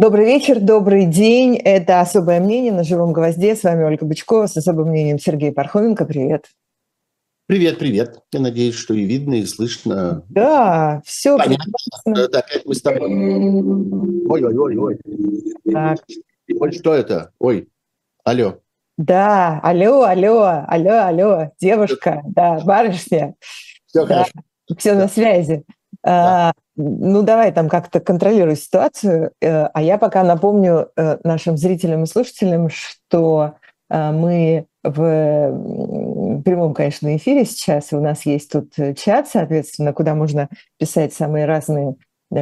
Добрый 0.00 0.26
вечер, 0.26 0.60
добрый 0.60 1.06
день. 1.06 1.56
Это 1.56 2.00
«Особое 2.00 2.38
мнение» 2.38 2.70
на 2.70 2.84
«Живом 2.84 3.12
гвозде». 3.12 3.56
С 3.56 3.64
вами 3.64 3.82
Ольга 3.82 4.06
Бычкова 4.06 4.46
с 4.46 4.56
особым 4.56 4.90
мнением 4.90 5.18
Сергей 5.18 5.50
Пархоменко. 5.50 6.04
Привет. 6.04 6.44
Привет, 7.46 7.80
привет. 7.80 8.20
Я 8.32 8.38
надеюсь, 8.38 8.76
что 8.76 8.94
и 8.94 9.02
видно, 9.02 9.34
и 9.34 9.44
слышно. 9.44 10.22
Да, 10.28 11.02
все 11.04 11.36
Понятно. 11.36 11.72
Это 12.14 12.38
опять 12.38 12.64
мы 12.64 12.76
с 12.76 12.80
тобой. 12.80 13.10
Ой, 13.10 14.44
ой, 14.44 14.56
ой, 14.56 14.76
ой. 14.76 15.00
Так. 15.72 15.98
Ой, 16.60 16.70
что 16.70 16.94
это? 16.94 17.32
Ой, 17.40 17.66
алло. 18.22 18.60
Да, 18.98 19.58
алло, 19.64 20.04
алло, 20.04 20.64
алло, 20.68 21.06
алло, 21.06 21.50
девушка, 21.60 22.22
да, 22.24 22.60
барышня. 22.60 23.34
Все 23.86 24.06
да, 24.06 24.06
хорошо. 24.06 24.32
Все 24.78 24.94
да. 24.94 25.00
на 25.00 25.08
связи. 25.08 25.64
Да. 26.04 26.50
А, 26.50 26.52
ну, 26.78 27.22
давай 27.22 27.50
там 27.50 27.68
как-то 27.68 27.98
контролируй 27.98 28.56
ситуацию. 28.56 29.32
Э, 29.42 29.64
а 29.74 29.82
я 29.82 29.98
пока 29.98 30.22
напомню 30.22 30.90
э, 30.96 31.18
нашим 31.24 31.56
зрителям 31.56 32.04
и 32.04 32.06
слушателям, 32.06 32.68
что 32.70 33.54
э, 33.90 34.12
мы 34.12 34.66
в 34.84 36.42
прямом, 36.44 36.74
конечно, 36.74 37.14
эфире 37.16 37.44
сейчас. 37.44 37.92
У 37.92 38.00
нас 38.00 38.24
есть 38.24 38.52
тут 38.52 38.72
чат, 38.96 39.28
соответственно, 39.28 39.92
куда 39.92 40.14
можно 40.14 40.48
писать 40.78 41.12
самые 41.12 41.46
разные 41.46 41.96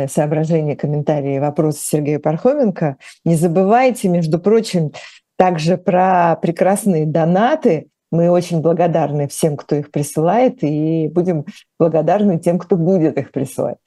соображения, 0.09 0.77
комментарии, 0.77 1.39
вопросы 1.39 1.81
Сергея 1.83 2.19
Пархоменко. 2.19 2.99
Не 3.25 3.37
забывайте, 3.37 4.09
между 4.09 4.39
прочим, 4.39 4.93
также 5.39 5.79
про 5.79 6.37
прекрасные 6.37 7.07
донаты. 7.07 7.89
Мы 8.13 8.31
очень 8.31 8.61
благодарны 8.61 9.29
всем, 9.29 9.57
кто 9.57 9.77
их 9.77 9.91
присылает, 9.91 10.63
и 10.63 11.09
будем 11.09 11.47
благодарны 11.79 12.39
тем, 12.39 12.59
кто 12.59 12.77
будет 12.77 13.17
их 13.19 13.33
присылать. 13.33 13.79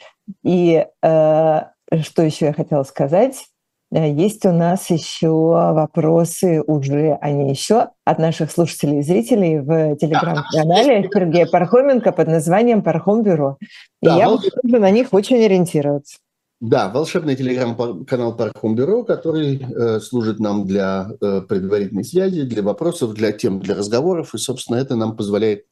И 0.43 0.85
э, 1.01 1.61
что 2.01 2.21
еще 2.21 2.45
я 2.45 2.53
хотела 2.53 2.83
сказать? 2.83 3.45
Э, 3.91 4.11
есть 4.11 4.45
у 4.45 4.51
нас 4.51 4.89
еще 4.89 5.29
вопросы 5.29 6.61
уже, 6.65 7.17
а 7.21 7.31
не 7.31 7.49
еще, 7.49 7.89
от 8.05 8.19
наших 8.19 8.51
слушателей 8.51 8.99
и 8.99 9.03
зрителей 9.03 9.59
в 9.59 9.95
телеграм-канале 9.97 11.09
Сергея 11.13 11.47
Пархоменко 11.47 12.11
под 12.11 12.27
названием 12.27 12.81
«Пархом 12.83 13.23
Бюро». 13.23 13.57
И 14.01 14.05
да, 14.05 14.17
я 14.17 14.29
буду 14.29 14.79
на 14.79 14.91
них 14.91 15.07
очень 15.11 15.43
ориентироваться. 15.43 16.17
Да, 16.61 16.89
волшебный 16.89 17.37
телеграм-канал 17.37 18.35
Пархом 18.35 18.75
Бюро, 18.75 19.05
который 19.05 19.61
э, 19.61 20.01
служит 20.01 20.39
нам 20.39 20.67
для 20.67 21.09
э, 21.21 21.41
предварительной 21.47 22.03
связи, 22.03 22.41
для 22.41 22.61
вопросов, 22.61 23.13
для 23.13 23.31
тем, 23.31 23.61
для 23.61 23.75
разговоров. 23.75 24.35
И, 24.35 24.37
собственно, 24.37 24.75
это 24.75 24.97
нам 24.97 25.15
позволяет 25.15 25.63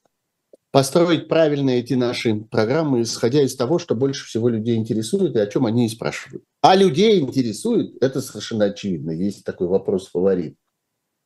построить 0.72 1.28
правильно 1.28 1.72
эти 1.72 1.94
наши 1.94 2.36
программы, 2.36 3.02
исходя 3.02 3.42
из 3.42 3.56
того, 3.56 3.80
что 3.80 3.96
больше 3.96 4.26
всего 4.26 4.50
людей 4.50 4.76
интересует 4.76 5.36
и 5.36 5.40
о 5.40 5.48
чем 5.48 5.66
они 5.66 5.86
и 5.86 5.90
спрашивают. 5.90 6.44
А 6.62 6.76
людей 6.76 7.20
интересует, 7.20 8.02
это 8.02 8.22
совершенно 8.22 8.66
очевидно. 8.66 9.12
Есть 9.12 9.44
такой 9.44 9.68
вопрос 9.68 10.10
фаворит 10.10 10.56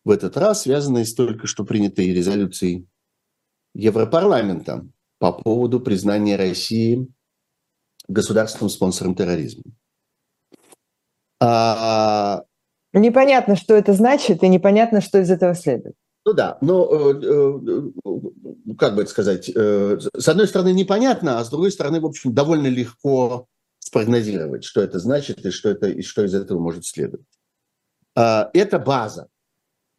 в 0.03 0.09
этот 0.09 0.37
раз, 0.37 0.63
связанный 0.63 1.05
с 1.05 1.13
только 1.13 1.47
что 1.47 1.63
принятой 1.63 2.13
резолюцией 2.13 2.87
Европарламента 3.73 4.85
по 5.19 5.31
поводу 5.31 5.79
признания 5.79 6.35
России 6.35 7.07
государственным 8.07 8.69
спонсором 8.69 9.15
терроризма. 9.15 9.63
А... 11.39 12.43
Непонятно, 12.93 13.55
что 13.55 13.75
это 13.75 13.93
значит, 13.93 14.43
и 14.43 14.47
непонятно, 14.47 15.01
что 15.01 15.19
из 15.19 15.31
этого 15.31 15.55
следует. 15.55 15.95
Ну 16.23 16.33
да, 16.33 16.57
но 16.61 16.87
э, 16.91 17.21
э, 17.23 18.75
как 18.77 18.95
бы 18.95 19.01
это 19.01 19.09
сказать, 19.09 19.49
э, 19.49 19.99
с 20.15 20.27
одной 20.27 20.47
стороны 20.47 20.71
непонятно, 20.71 21.39
а 21.39 21.43
с 21.43 21.49
другой 21.49 21.71
стороны, 21.71 21.99
в 21.99 22.05
общем, 22.05 22.33
довольно 22.33 22.67
легко 22.67 23.47
спрогнозировать, 23.79 24.63
что 24.63 24.81
это 24.81 24.99
значит 24.99 25.43
и 25.45 25.49
что, 25.49 25.69
это, 25.69 25.89
и 25.89 26.03
что 26.03 26.23
из 26.23 26.35
этого 26.35 26.59
может 26.59 26.85
следовать. 26.85 27.25
А, 28.15 28.51
это 28.53 28.77
база, 28.77 29.29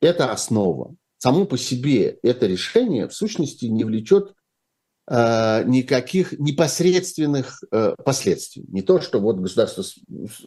это 0.00 0.30
основа. 0.30 0.94
Само 1.18 1.44
по 1.44 1.58
себе 1.58 2.18
это 2.22 2.46
решение 2.46 3.08
в 3.08 3.14
сущности 3.14 3.66
не 3.66 3.84
влечет 3.84 4.34
никаких 5.08 6.38
непосредственных 6.38 7.62
последствий. 8.04 8.64
Не 8.68 8.82
то, 8.82 9.00
что 9.00 9.18
вот 9.20 9.38
государство 9.38 9.82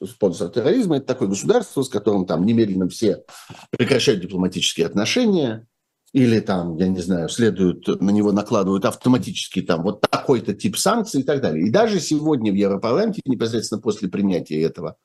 спонсор 0.06 0.50
терроризма, 0.50 0.98
это 0.98 1.08
такое 1.08 1.28
государство, 1.28 1.84
с 1.84 1.90
которым 1.90 2.26
там 2.26 2.46
немедленно 2.46 2.88
все 2.88 3.24
прекращают 3.72 4.22
дипломатические 4.22 4.88
отношения, 4.88 5.68
или 6.14 6.40
там, 6.40 6.78
я 6.78 6.88
не 6.88 7.02
знаю, 7.02 7.28
следуют, 7.28 7.88
на 8.00 8.10
него 8.10 8.32
накладывают 8.32 8.86
автоматически 8.86 9.62
там 9.62 9.84
вот 9.84 10.00
такой-то 10.00 10.54
тип 10.54 10.78
санкций 10.78 11.20
и 11.20 11.24
так 11.24 11.42
далее. 11.42 11.68
И 11.68 11.70
даже 11.70 12.00
сегодня 12.00 12.54
в 12.54 12.56
Европарламенте, 12.56 13.22
непосредственно 13.26 13.82
после 13.82 14.08
принятия 14.08 14.62
этого, 14.62 14.96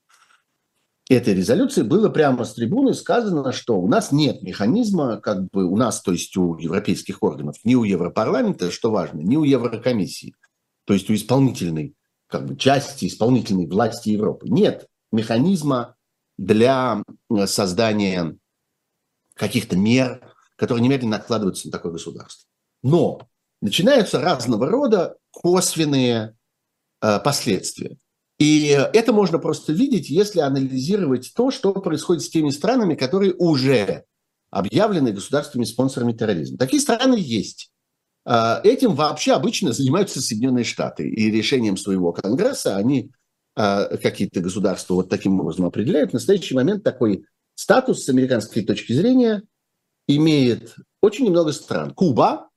этой 1.14 1.34
резолюции, 1.34 1.82
было 1.82 2.08
прямо 2.08 2.44
с 2.44 2.54
трибуны 2.54 2.94
сказано, 2.94 3.52
что 3.52 3.80
у 3.80 3.88
нас 3.88 4.12
нет 4.12 4.42
механизма, 4.42 5.16
как 5.18 5.50
бы 5.50 5.64
у 5.64 5.76
нас, 5.76 6.00
то 6.02 6.12
есть 6.12 6.36
у 6.36 6.56
европейских 6.56 7.22
органов, 7.22 7.56
ни 7.64 7.74
у 7.74 7.84
Европарламента, 7.84 8.70
что 8.70 8.90
важно, 8.90 9.20
ни 9.20 9.36
у 9.36 9.42
Еврокомиссии, 9.42 10.34
то 10.84 10.94
есть 10.94 11.10
у 11.10 11.14
исполнительной 11.14 11.94
как 12.28 12.46
бы, 12.46 12.56
части 12.56 13.06
исполнительной 13.06 13.66
власти 13.66 14.10
Европы. 14.10 14.48
Нет 14.48 14.86
механизма 15.10 15.96
для 16.38 17.02
создания 17.46 18.36
каких-то 19.34 19.76
мер, 19.76 20.22
которые 20.56 20.84
немедленно 20.84 21.18
накладываются 21.18 21.66
на 21.66 21.72
такое 21.72 21.92
государство. 21.92 22.48
Но 22.82 23.28
начинаются 23.60 24.20
разного 24.20 24.68
рода 24.68 25.16
косвенные 25.32 26.36
э, 27.02 27.18
последствия. 27.20 27.98
И 28.40 28.68
это 28.68 29.12
можно 29.12 29.38
просто 29.38 29.74
видеть, 29.74 30.08
если 30.08 30.40
анализировать 30.40 31.30
то, 31.36 31.50
что 31.50 31.74
происходит 31.74 32.22
с 32.22 32.30
теми 32.30 32.48
странами, 32.48 32.94
которые 32.94 33.34
уже 33.34 34.04
объявлены 34.50 35.12
государственными 35.12 35.66
спонсорами 35.66 36.14
терроризма. 36.14 36.56
Такие 36.56 36.80
страны 36.80 37.16
есть. 37.18 37.70
Э, 38.24 38.62
этим 38.64 38.94
вообще 38.94 39.34
обычно 39.34 39.72
занимаются 39.72 40.22
Соединенные 40.22 40.64
Штаты. 40.64 41.06
И 41.06 41.30
решением 41.30 41.76
своего 41.76 42.12
Конгресса 42.12 42.76
они 42.78 43.12
э, 43.56 43.98
какие-то 43.98 44.40
государства 44.40 44.94
вот 44.94 45.10
таким 45.10 45.38
образом 45.38 45.66
определяют. 45.66 46.10
В 46.10 46.14
настоящий 46.14 46.54
момент 46.54 46.82
такой 46.82 47.26
статус 47.54 48.04
с 48.04 48.08
американской 48.08 48.64
точки 48.64 48.94
зрения 48.94 49.42
имеет 50.08 50.76
очень 51.02 51.26
немного 51.26 51.52
стран. 51.52 51.92
Куба, 51.92 52.48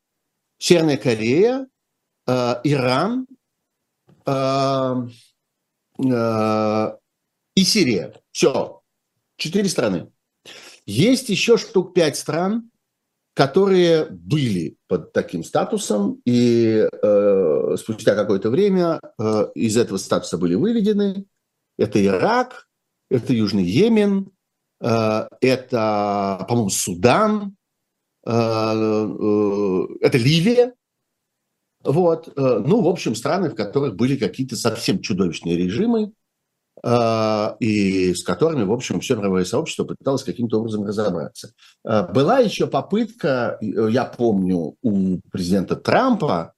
Северная 0.59 0.95
Корея, 0.95 1.67
э, 2.25 2.55
Иран 2.63 3.27
э, 5.97 6.97
и 7.55 7.63
Сирия. 7.63 8.13
Все. 8.31 8.81
Четыре 9.37 9.69
страны. 9.69 10.11
Есть 10.85 11.29
еще 11.29 11.57
штук 11.57 11.93
пять 11.93 12.17
стран, 12.17 12.69
которые 13.33 14.05
были 14.05 14.77
под 14.87 15.13
таким 15.13 15.43
статусом, 15.43 16.21
и 16.25 16.87
э, 16.91 17.75
спустя 17.77 18.15
какое-то 18.15 18.49
время 18.49 18.99
э, 19.17 19.47
из 19.55 19.77
этого 19.77 19.97
статуса 19.97 20.37
были 20.37 20.55
выведены. 20.55 21.25
Это 21.77 22.03
Ирак, 22.03 22.67
это 23.09 23.33
Южный 23.33 23.63
Йемен, 23.63 24.33
Э, 24.83 25.27
это, 25.39 26.45
по-моему, 26.47 26.69
Судан, 26.69 27.55
э, 28.25 28.31
э, 28.31 29.87
это 30.01 30.17
Ливия, 30.17 30.73
вот, 31.83 32.33
ну, 32.35 32.81
в 32.81 32.87
общем, 32.87 33.15
страны, 33.15 33.49
в 33.49 33.55
которых 33.55 33.95
были 33.95 34.15
какие-то 34.15 34.55
совсем 34.55 34.99
чудовищные 35.01 35.57
режимы, 35.57 36.13
и 37.59 38.13
с 38.13 38.23
которыми, 38.23 38.63
в 38.63 38.71
общем, 38.71 38.99
все 38.99 39.15
мировое 39.15 39.45
сообщество 39.45 39.85
пыталось 39.85 40.23
каким-то 40.23 40.59
образом 40.59 40.85
разобраться. 40.85 41.53
Была 41.83 42.39
еще 42.39 42.67
попытка, 42.67 43.57
я 43.61 44.05
помню, 44.05 44.75
у 44.81 45.19
президента 45.31 45.75
Трампа 45.75 46.53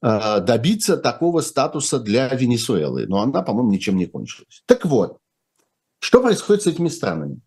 добиться 0.00 0.96
такого 0.96 1.40
статуса 1.40 1.98
для 1.98 2.28
Венесуэлы, 2.28 3.06
но 3.08 3.20
она, 3.20 3.42
по-моему, 3.42 3.72
ничем 3.72 3.96
не 3.96 4.06
кончилась. 4.06 4.62
Так 4.66 4.86
вот, 4.86 5.18
что 6.00 6.22
происходит 6.22 6.62
с 6.62 6.66
этими 6.68 6.88
странами? 6.88 7.40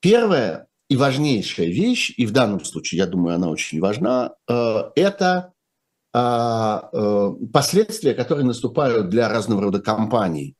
Первая 0.00 0.66
и 0.90 0.96
важнейшая 0.96 1.68
вещь, 1.68 2.12
и 2.16 2.26
в 2.26 2.32
данном 2.32 2.64
случае, 2.64 2.98
я 2.98 3.06
думаю, 3.06 3.36
она 3.36 3.48
очень 3.48 3.80
важна, 3.80 4.34
э, 4.48 4.90
это 4.96 5.52
э, 5.52 5.53
последствия, 7.52 8.14
которые 8.14 8.46
наступают 8.46 9.08
для 9.08 9.28
разного 9.28 9.62
рода 9.62 9.80
компаний, 9.80 10.54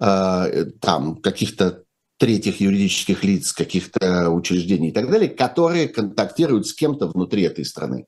э, 0.00 0.66
там 0.80 1.16
каких-то 1.16 1.82
третьих 2.18 2.60
юридических 2.60 3.24
лиц, 3.24 3.52
каких-то 3.52 4.30
учреждений 4.30 4.90
и 4.90 4.92
так 4.92 5.10
далее, 5.10 5.28
которые 5.28 5.88
контактируют 5.88 6.66
с 6.66 6.74
кем-то 6.74 7.08
внутри 7.08 7.42
этой 7.42 7.64
страны. 7.64 8.06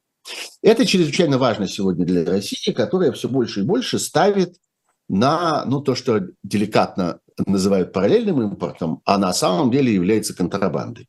Это 0.63 0.87
чрезвычайно 0.87 1.39
важно 1.39 1.69
сегодня 1.69 2.07
для 2.07 2.25
России, 2.25 2.73
которая 2.73 3.13
все 3.13 3.29
больше 3.29 3.61
и 3.61 3.65
больше 3.65 3.99
ставит 3.99 4.57
на 5.09 5.65
ну, 5.67 5.81
то, 5.81 5.95
что 5.95 6.21
деликатно 6.43 7.21
называют 7.47 7.93
параллельным 7.93 8.43
импортом, 8.43 9.03
а 9.05 9.19
на 9.19 9.33
самом 9.33 9.71
деле 9.71 9.93
является 9.93 10.35
контрабандой. 10.35 11.09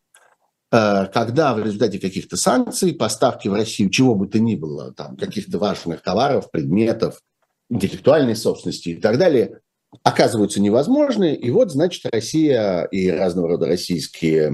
Э, 0.71 1.05
когда 1.13 1.53
в 1.53 1.63
результате 1.63 1.99
каких-то 1.99 2.35
санкций 2.37 2.93
поставки 2.93 3.47
в 3.47 3.53
Россию 3.53 3.89
чего 3.89 4.15
бы 4.15 4.27
то 4.27 4.39
ни 4.39 4.55
было, 4.55 4.93
там, 4.93 5.15
каких-то 5.15 5.57
важных 5.59 6.01
товаров, 6.01 6.51
предметов, 6.51 7.21
интеллектуальной 7.69 8.35
собственности 8.35 8.89
и 8.89 8.95
так 8.95 9.17
далее, 9.17 9.61
оказываются 10.03 10.61
невозможны. 10.61 11.33
И 11.35 11.49
вот, 11.49 11.71
значит, 11.71 12.05
Россия 12.11 12.83
и 12.83 13.09
разного 13.09 13.49
рода 13.49 13.67
российские 13.67 14.47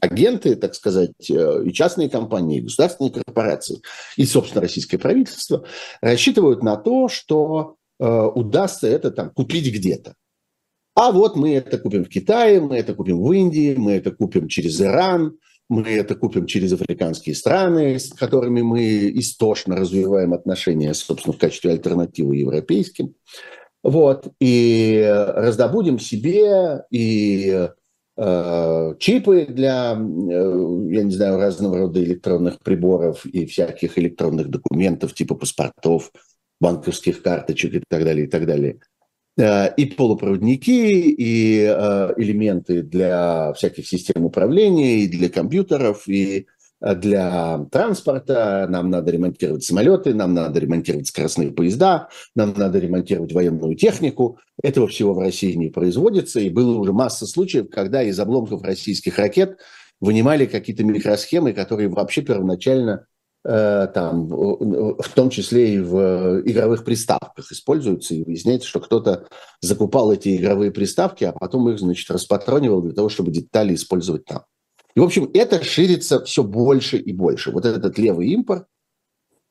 агенты, 0.00 0.56
так 0.56 0.74
сказать, 0.74 1.30
э, 1.30 1.64
и 1.66 1.72
частные 1.72 2.08
компании, 2.08 2.58
и 2.58 2.62
государственные 2.62 3.12
корпорации, 3.12 3.82
и, 4.16 4.24
собственно, 4.24 4.62
российское 4.62 4.98
правительство 4.98 5.64
рассчитывают 6.00 6.62
на 6.62 6.76
то, 6.76 7.08
что 7.08 7.76
э, 8.00 8.06
удастся 8.06 8.88
это 8.88 9.10
там 9.10 9.30
купить 9.30 9.70
где-то. 9.72 10.14
А 10.94 11.10
вот 11.10 11.36
мы 11.36 11.54
это 11.54 11.78
купим 11.78 12.04
в 12.04 12.08
Китае, 12.08 12.60
мы 12.60 12.76
это 12.76 12.94
купим 12.94 13.22
в 13.22 13.32
Индии, 13.32 13.74
мы 13.74 13.92
это 13.92 14.10
купим 14.10 14.48
через 14.48 14.80
Иран, 14.80 15.38
мы 15.68 15.88
это 15.88 16.14
купим 16.14 16.46
через 16.46 16.72
африканские 16.74 17.34
страны, 17.34 17.98
с 17.98 18.12
которыми 18.12 18.60
мы 18.60 19.10
истошно 19.14 19.74
развиваем 19.74 20.34
отношения, 20.34 20.92
собственно, 20.92 21.34
в 21.34 21.38
качестве 21.38 21.70
альтернативы 21.70 22.36
европейским. 22.36 23.14
Вот, 23.82 24.28
и 24.38 25.02
раздобудем 25.34 25.98
себе 25.98 26.84
и 26.90 27.68
э, 28.16 28.94
чипы 29.00 29.46
для, 29.48 29.94
э, 29.94 30.86
я 30.90 31.02
не 31.02 31.10
знаю, 31.10 31.38
разного 31.38 31.78
рода 31.78 32.04
электронных 32.04 32.60
приборов 32.60 33.26
и 33.26 33.46
всяких 33.46 33.98
электронных 33.98 34.50
документов, 34.50 35.14
типа 35.14 35.34
паспортов, 35.34 36.12
банковских 36.60 37.22
карточек 37.22 37.74
и 37.74 37.82
так 37.88 38.04
далее, 38.04 38.26
и 38.26 38.28
так 38.28 38.46
далее. 38.46 38.78
Э, 39.38 39.74
и 39.74 39.86
полупроводники, 39.86 40.70
и 40.70 41.62
э, 41.62 42.14
элементы 42.16 42.82
для 42.82 43.52
всяких 43.54 43.86
систем 43.86 44.24
управления, 44.24 45.00
и 45.00 45.08
для 45.08 45.28
компьютеров, 45.28 46.06
и 46.08 46.46
Э, 46.82 46.94
для 46.94 47.64
транспорта, 47.70 48.66
нам 48.68 48.90
надо 48.90 49.12
ремонтировать 49.12 49.64
самолеты, 49.64 50.14
нам 50.14 50.34
надо 50.34 50.58
ремонтировать 50.58 51.06
скоростные 51.06 51.52
поезда, 51.52 52.08
нам 52.34 52.54
надо 52.56 52.78
ремонтировать 52.78 53.32
военную 53.32 53.76
технику. 53.76 54.38
Этого 54.62 54.88
всего 54.88 55.14
в 55.14 55.20
России 55.20 55.52
не 55.52 55.68
производится, 55.68 56.40
и 56.40 56.50
было 56.50 56.76
уже 56.76 56.92
масса 56.92 57.26
случаев, 57.26 57.70
когда 57.70 58.02
из 58.02 58.18
обломков 58.18 58.62
российских 58.62 59.18
ракет 59.18 59.58
вынимали 60.00 60.46
какие-то 60.46 60.82
микросхемы, 60.82 61.52
которые 61.52 61.88
вообще 61.88 62.22
первоначально 62.22 63.06
там, 63.44 64.28
в 64.28 65.08
том 65.14 65.30
числе 65.30 65.74
и 65.74 65.80
в 65.80 66.42
игровых 66.44 66.84
приставках 66.84 67.50
используются, 67.50 68.14
и 68.14 68.22
выясняется, 68.22 68.68
что 68.68 68.80
кто-то 68.80 69.26
закупал 69.60 70.12
эти 70.12 70.36
игровые 70.36 70.70
приставки, 70.70 71.24
а 71.24 71.32
потом 71.32 71.68
их, 71.68 71.78
значит, 71.78 72.08
распатронивал 72.10 72.82
для 72.82 72.92
того, 72.92 73.08
чтобы 73.08 73.32
детали 73.32 73.74
использовать 73.74 74.24
там. 74.24 74.44
И, 74.94 75.00
в 75.00 75.04
общем, 75.04 75.30
это 75.34 75.64
ширится 75.64 76.22
все 76.24 76.44
больше 76.44 76.98
и 76.98 77.12
больше. 77.12 77.50
Вот 77.50 77.64
этот 77.64 77.98
левый 77.98 78.28
импорт, 78.28 78.66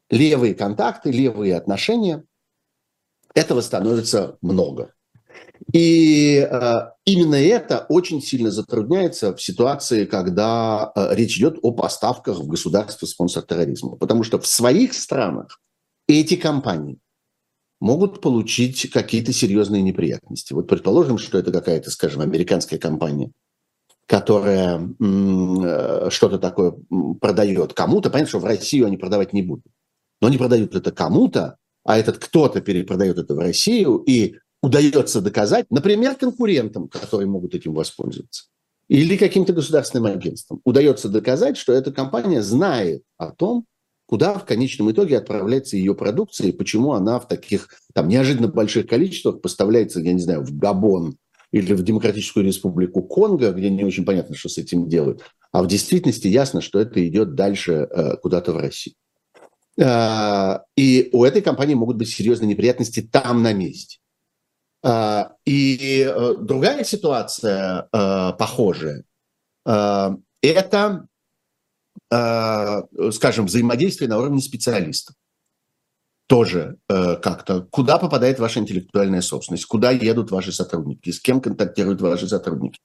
левые 0.10 0.56
контакты, 0.56 1.12
левые 1.12 1.56
отношения, 1.56 2.24
этого 3.34 3.62
становится 3.62 4.38
много. 4.42 4.94
И 5.74 6.38
э, 6.38 6.81
именно 7.06 7.36
это 7.36 7.86
очень 7.90 8.22
сильно 8.22 8.52
затрудняется 8.52 9.36
в 9.36 9.42
ситуации, 9.42 10.06
когда 10.06 10.92
э, 10.96 11.16
речь 11.16 11.38
идет 11.38 11.60
о 11.62 11.72
поставках 11.72 12.40
в 12.40 12.48
государство 12.48 13.06
спонсор 13.06 13.44
терроризма. 13.44 13.96
Потому 13.96 14.24
что 14.24 14.40
в 14.40 14.48
своих 14.48 14.94
странах 14.94 15.60
эти 16.08 16.36
компании 16.36 16.98
могут 17.80 18.22
получить 18.22 18.90
какие-то 18.92 19.34
серьезные 19.34 19.81
неприятности. 19.81 20.54
Вот 20.54 20.68
предположим, 20.68 21.18
что 21.18 21.38
это 21.38 21.52
какая-то, 21.52 21.90
скажем, 21.92 22.22
американская 22.22 22.80
компания, 22.80 23.31
которая 24.07 24.90
э, 25.00 26.10
что-то 26.10 26.38
такое 26.38 26.74
продает 27.19 27.74
кому-то, 27.74 28.10
понятно, 28.10 28.30
что 28.30 28.40
в 28.40 28.46
Россию 28.46 28.88
они 28.88 28.98
продавать 28.98 29.34
не 29.34 29.42
будут. 29.42 29.66
Но 30.22 30.28
они 30.28 30.38
продают 30.38 30.75
это 30.75 30.92
кому-то, 30.92 31.57
а 31.84 31.98
этот 31.98 32.18
кто-то 32.18 32.62
перепродает 32.62 33.18
это 33.18 33.34
в 33.34 33.40
Россию, 33.40 33.98
и 33.98 34.36
удается 34.62 35.22
доказать, 35.22 35.66
например, 35.69 36.16
конкурентам, 36.16 36.88
которые 36.88 37.28
могут 37.28 37.56
этим 37.56 37.74
воспользоваться, 37.74 38.46
или 38.88 39.18
каким-то 39.18 39.54
государственным 39.54 40.06
агентством, 40.06 40.62
удается 40.63 41.10
доказать, 41.10 41.58
что 41.58 41.74
эта 41.74 41.92
компания 41.92 42.42
знает 42.42 43.04
о 43.18 43.31
том, 43.31 43.66
куда 44.06 44.34
в 44.34 44.46
конечном 44.46 44.92
итоге 44.92 45.18
отправляется 45.18 45.78
ее 45.78 45.96
продукция 45.96 46.48
и 46.48 46.52
почему 46.52 46.92
она 46.94 47.18
в 47.19 47.28
таких 47.30 47.69
там 47.94 48.10
неожиданно 48.10 48.50
больших 48.50 48.88
количествах 48.88 49.42
поставляется, 49.42 50.02
я 50.02 50.12
не 50.12 50.19
знаю, 50.19 50.44
в 50.44 50.58
Габон 50.58 51.16
или 51.52 51.74
в 51.74 51.81
Демократическую 51.84 52.46
Республику 52.46 53.04
Конго, 53.04 53.52
где 53.52 53.69
не 53.69 53.86
очень 53.86 54.04
понятно, 54.04 54.36
что 54.36 54.50
с 54.50 54.57
этим 54.57 54.90
делают. 54.90 55.22
А 55.54 55.64
в 55.64 55.68
действительности 55.68 56.28
ясно, 56.28 56.60
что 56.60 56.80
это 56.80 57.06
идет 57.07 57.36
дальше 57.36 57.88
э, 57.90 58.18
куда-то 58.18 58.52
в 58.52 58.57
Россию. 58.57 58.96
Э, 59.78 60.60
и 60.75 61.10
у 61.14 61.24
этой 61.24 61.42
компании 61.42 61.75
могут 61.75 61.98
быть 61.98 62.10
серьезные 62.10 62.50
неприятности 62.50 63.02
там 63.02 63.42
на 63.44 63.54
месте. 63.54 64.00
Э, 64.83 65.25
и 65.45 66.13
другая 66.39 66.83
ситуация 66.83 67.88
похожая– 67.92 69.04
это, 70.42 71.07
скажем, 72.10 73.45
взаимодействие 73.45 74.10
на 74.10 74.18
уровне 74.18 74.42
специалистов 74.42 75.16
тоже 76.31 76.78
э, 76.88 77.18
как-то, 77.18 77.68
куда 77.72 77.98
попадает 77.98 78.39
ваша 78.39 78.62
интеллектуальная 78.62 79.19
собственность, 79.19 79.66
куда 79.66 79.92
едут 79.92 80.31
ваши 80.31 80.54
сотрудники, 80.54 81.10
с 81.10 81.19
кем 81.19 81.42
контактируют 81.42 82.00
ваши 82.00 82.25
сотрудники. 82.25 82.80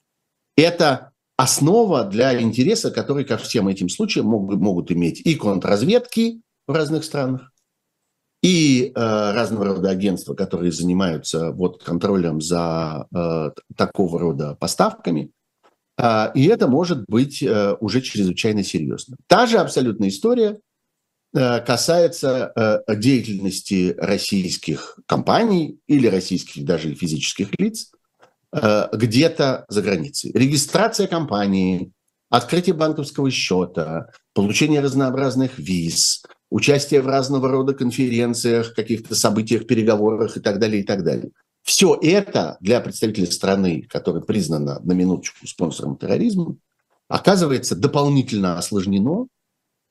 Это 0.57 1.13
основа 1.37 2.03
для 2.03 2.43
интереса, 2.43 2.91
который 2.91 3.25
ко 3.25 3.37
всем 3.37 3.69
этим 3.69 3.89
случаям 3.89 4.27
могут 4.27 4.91
иметь 4.91 5.21
и 5.21 5.37
контрразведки 5.37 6.43
в 6.67 6.73
разных 6.73 7.05
странах, 7.05 7.53
и 8.47 8.93
э, 8.95 9.01
разного 9.33 9.65
рода 9.65 9.91
агентства, 9.91 10.35
которые 10.35 10.73
занимаются 10.73 11.51
вот, 11.53 11.83
контролем 11.83 12.41
за 12.41 13.07
э, 13.15 13.51
такого 13.77 14.21
рода 14.21 14.55
поставками. 14.55 15.31
Э, 15.99 16.31
и 16.35 16.47
это 16.47 16.69
может 16.69 17.05
быть 17.09 17.43
э, 17.43 17.77
уже 17.81 18.01
чрезвычайно 18.01 18.63
серьезно. 18.63 19.17
Та 19.27 19.47
же 19.47 19.59
абсолютная 19.59 20.11
история 20.11 20.59
Э, 21.37 21.61
касается 21.61 22.51
э, 22.57 22.97
деятельности 22.97 23.95
российских 23.99 24.99
компаний 25.07 25.79
или 25.87 26.07
российских 26.07 26.65
даже 26.65 26.95
физических 26.95 27.49
лиц 27.59 27.91
э, 28.53 28.89
где-то 28.93 29.67
за 29.69 29.83
границей. 29.83 30.33
Регистрация 30.33 31.07
компании, 31.07 31.93
открытие 32.31 32.75
банковского 32.75 33.31
счета, 33.31 34.13
получение 34.33 34.81
разнообразных 34.81 35.59
виз, 35.59 36.23
участие 36.51 37.03
в 37.03 37.07
разного 37.07 37.49
рода 37.49 37.75
конференциях, 37.75 38.75
каких-то 38.75 39.15
событиях, 39.15 39.67
переговорах 39.67 40.37
и 40.37 40.41
так 40.41 40.59
далее, 40.59 40.83
и 40.83 40.85
так 40.85 41.05
далее. 41.05 41.31
Все 41.63 41.99
это 42.01 42.57
для 42.61 42.81
представителей 42.81 43.27
страны, 43.27 43.87
которая 43.89 44.23
признана 44.23 44.81
на 44.85 44.93
минуточку 44.93 45.47
спонсором 45.47 45.97
терроризма, 45.97 46.57
оказывается 47.09 47.75
дополнительно 47.75 48.59
осложнено 48.59 49.27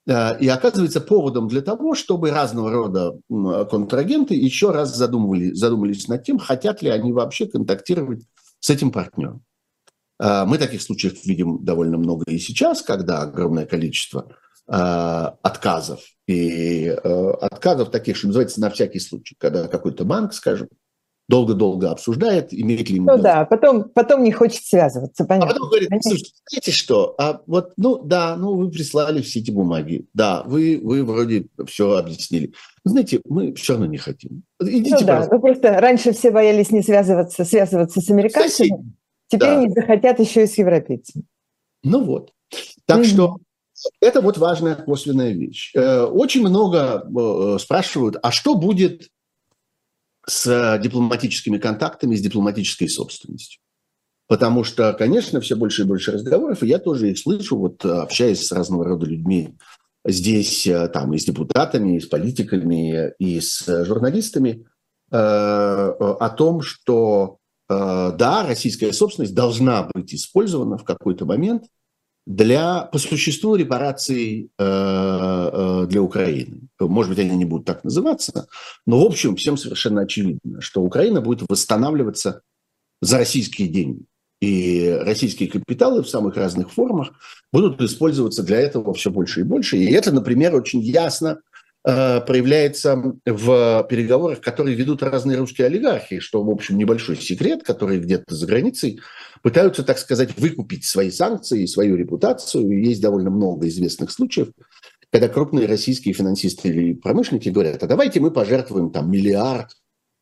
Э, 0.07 0.37
и 0.39 0.47
оказывается 0.47 1.01
поводом 1.01 1.47
для 1.47 1.61
того, 1.61 1.95
чтобы 1.95 2.31
разного 2.31 2.71
рода 2.71 3.19
контрагенты 3.29 4.35
еще 4.35 4.71
раз 4.71 4.95
задумывали, 4.95 5.51
задумались 5.53 6.07
над 6.07 6.23
тем, 6.23 6.37
хотят 6.37 6.81
ли 6.81 6.89
они 6.89 7.11
вообще 7.11 7.47
контактировать 7.47 8.23
с 8.59 8.69
этим 8.69 8.91
партнером. 8.91 9.43
Э, 10.19 10.45
мы 10.45 10.57
таких 10.57 10.81
случаев 10.81 11.25
видим 11.25 11.63
довольно 11.63 11.97
много 11.97 12.23
и 12.27 12.37
сейчас, 12.37 12.81
когда 12.81 13.21
огромное 13.21 13.65
количество 13.65 14.35
отказов 14.67 16.01
и 16.27 16.87
отказов 16.87 17.91
таких, 17.91 18.17
что 18.17 18.27
называется, 18.27 18.59
на 18.59 18.69
всякий 18.69 18.99
случай, 18.99 19.35
когда 19.37 19.67
какой-то 19.67 20.05
банк, 20.05 20.33
скажем, 20.33 20.69
долго-долго 21.27 21.91
обсуждает, 21.91 22.53
имеет 22.53 22.89
ли 22.89 22.97
ему... 22.97 23.11
Ну 23.11 23.17
да, 23.17 23.45
потом, 23.45 23.89
потом 23.89 24.23
не 24.23 24.31
хочет 24.31 24.63
связываться, 24.63 25.25
понятно. 25.25 25.49
А 25.49 25.53
потом 25.53 25.69
говорит, 25.69 25.89
слушайте, 26.01 26.31
знаете 26.49 26.71
что, 26.71 27.15
а 27.17 27.41
вот, 27.47 27.73
ну 27.77 28.03
да, 28.03 28.35
ну 28.35 28.55
вы 28.55 28.69
прислали 28.69 29.21
все 29.21 29.39
эти 29.39 29.51
бумаги, 29.51 30.05
да, 30.13 30.43
вы, 30.45 30.79
вы 30.81 31.03
вроде 31.03 31.47
все 31.67 31.97
объяснили. 31.97 32.53
Знаете, 32.83 33.21
мы 33.25 33.53
все 33.55 33.73
равно 33.73 33.87
не 33.87 33.97
хотим. 33.97 34.43
Идите, 34.61 34.97
ну 34.99 35.05
да, 35.05 35.27
ну 35.31 35.39
просто 35.39 35.79
раньше 35.79 36.13
все 36.13 36.29
боялись 36.29 36.71
не 36.71 36.83
связываться, 36.83 37.43
связываться 37.43 38.01
с 38.01 38.09
американцами, 38.09 38.69
Соседи. 38.69 38.93
теперь 39.27 39.49
да. 39.49 39.61
не 39.61 39.69
захотят 39.69 40.19
еще 40.19 40.43
и 40.43 40.47
с 40.47 40.57
европейцами. 40.57 41.25
Ну 41.83 42.03
вот. 42.03 42.31
Так 42.85 42.99
mm-hmm. 42.99 43.03
что 43.05 43.37
это 43.99 44.21
вот 44.21 44.37
важная 44.37 44.75
косвенная 44.75 45.31
вещь. 45.31 45.71
Э, 45.75 46.03
очень 46.03 46.41
много 46.41 47.03
э, 47.05 47.59
спрашивают, 47.59 48.17
а 48.21 48.31
что 48.31 48.55
будет 48.55 49.09
с 50.27 50.79
дипломатическими 50.81 51.57
контактами, 51.57 52.15
с 52.15 52.21
дипломатической 52.21 52.87
собственностью. 52.87 53.61
Потому 54.27 54.63
что, 54.63 54.91
конечно, 54.93 55.39
все 55.39 55.55
больше 55.55 55.83
и 55.83 55.85
больше 55.85 56.11
разговоров, 56.11 56.63
и 56.63 56.67
я 56.67 56.79
тоже 56.79 57.11
их 57.11 57.19
слышу, 57.19 57.57
вот 57.57 57.85
общаясь 57.85 58.45
с 58.45 58.51
разного 58.51 58.85
рода 58.85 59.05
людьми 59.05 59.55
здесь, 60.05 60.67
э, 60.67 60.87
там, 60.87 61.13
и 61.13 61.17
с 61.17 61.25
депутатами, 61.25 61.97
и 61.97 61.99
с 61.99 62.05
политиками, 62.05 63.13
и 63.19 63.39
с 63.39 63.85
журналистами, 63.85 64.65
э, 65.11 65.17
о 65.17 66.29
том, 66.29 66.61
что 66.61 67.37
э, 67.67 68.11
да, 68.17 68.45
российская 68.47 68.93
собственность 68.93 69.33
должна 69.33 69.89
быть 69.93 70.13
использована 70.13 70.77
в 70.77 70.83
какой-то 70.83 71.25
момент 71.25 71.65
для, 72.25 72.81
по 72.81 72.97
существу, 72.97 73.55
репараций 73.55 74.49
э, 74.57 74.63
э, 74.63 75.85
для 75.87 76.01
Украины. 76.01 76.61
Может 76.79 77.11
быть, 77.11 77.19
они 77.19 77.35
не 77.35 77.45
будут 77.45 77.65
так 77.65 77.83
называться, 77.83 78.47
но, 78.85 78.99
в 78.99 79.05
общем, 79.05 79.35
всем 79.35 79.57
совершенно 79.57 80.01
очевидно, 80.01 80.59
что 80.59 80.81
Украина 80.81 81.21
будет 81.21 81.47
восстанавливаться 81.47 82.41
за 83.01 83.19
российские 83.19 83.67
деньги. 83.67 84.05
И 84.41 84.89
российские 85.01 85.49
капиталы 85.49 86.03
в 86.03 86.09
самых 86.09 86.35
разных 86.35 86.71
формах 86.71 87.13
будут 87.53 87.81
использоваться 87.81 88.43
для 88.43 88.59
этого 88.59 88.93
все 88.93 89.09
больше 89.09 89.41
и 89.41 89.43
больше. 89.43 89.77
И 89.77 89.91
это, 89.91 90.11
например, 90.11 90.55
очень 90.55 90.81
ясно 90.81 91.39
проявляется 91.85 92.95
в 93.25 93.87
переговорах, 93.87 94.41
которые 94.41 94.75
ведут 94.75 95.03
разные 95.03 95.37
русские 95.37 95.67
олигархи, 95.67 96.19
что, 96.19 96.43
в 96.43 96.49
общем, 96.49 96.79
небольшой 96.79 97.15
секрет, 97.15 97.61
которые 97.61 97.99
где-то 97.99 98.33
за 98.33 98.47
границей 98.47 98.99
пытаются, 99.43 99.83
так 99.83 99.99
сказать, 99.99 100.35
выкупить 100.39 100.83
свои 100.85 101.11
санкции, 101.11 101.67
свою 101.67 101.95
репутацию. 101.95 102.83
Есть 102.83 103.01
довольно 103.01 103.29
много 103.29 103.67
известных 103.67 104.09
случаев, 104.09 104.47
когда 105.11 105.29
крупные 105.29 105.67
российские 105.67 106.15
финансисты 106.15 106.69
или 106.69 106.93
промышленники 106.93 107.49
говорят, 107.49 107.83
а 107.83 107.87
давайте 107.87 108.19
мы 108.19 108.31
пожертвуем 108.31 108.89
там 108.89 109.11
миллиард 109.11 109.69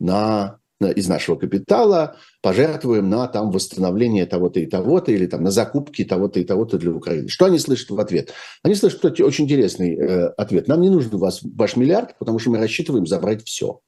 на 0.01 0.59
из 0.91 1.07
нашего 1.07 1.35
капитала 1.35 2.17
пожертвуем 2.41 3.09
на 3.09 3.27
там 3.27 3.51
восстановление 3.51 4.25
того-то 4.25 4.59
и 4.59 4.65
того-то 4.65 5.11
или 5.11 5.25
там 5.25 5.43
на 5.43 5.51
закупки 5.51 6.03
того-то 6.03 6.39
и 6.39 6.43
того-то 6.43 6.77
для 6.77 6.91
Украины. 6.91 7.29
Что 7.29 7.45
они 7.45 7.59
слышат 7.59 7.89
в 7.89 7.99
ответ? 7.99 8.33
Они 8.63 8.75
слышат 8.75 9.03
очень 9.21 9.45
интересный 9.45 9.95
э, 9.95 10.27
ответ. 10.37 10.67
Нам 10.67 10.81
не 10.81 10.89
нужен 10.89 11.17
вас, 11.17 11.41
ваш 11.43 11.75
миллиард, 11.75 12.17
потому 12.19 12.39
что 12.39 12.51
мы 12.51 12.57
рассчитываем 12.57 13.05
забрать 13.05 13.43
все. 13.45 13.79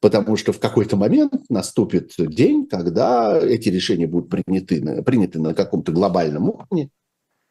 Потому 0.00 0.36
что 0.36 0.52
в 0.52 0.60
какой-то 0.60 0.96
момент 0.96 1.32
наступит 1.48 2.12
день, 2.18 2.66
когда 2.66 3.38
эти 3.38 3.68
решения 3.68 4.06
будут 4.06 4.30
приняты, 4.30 5.02
приняты 5.02 5.40
на 5.40 5.54
каком-то 5.54 5.90
глобальном 5.90 6.50
уровне. 6.50 6.90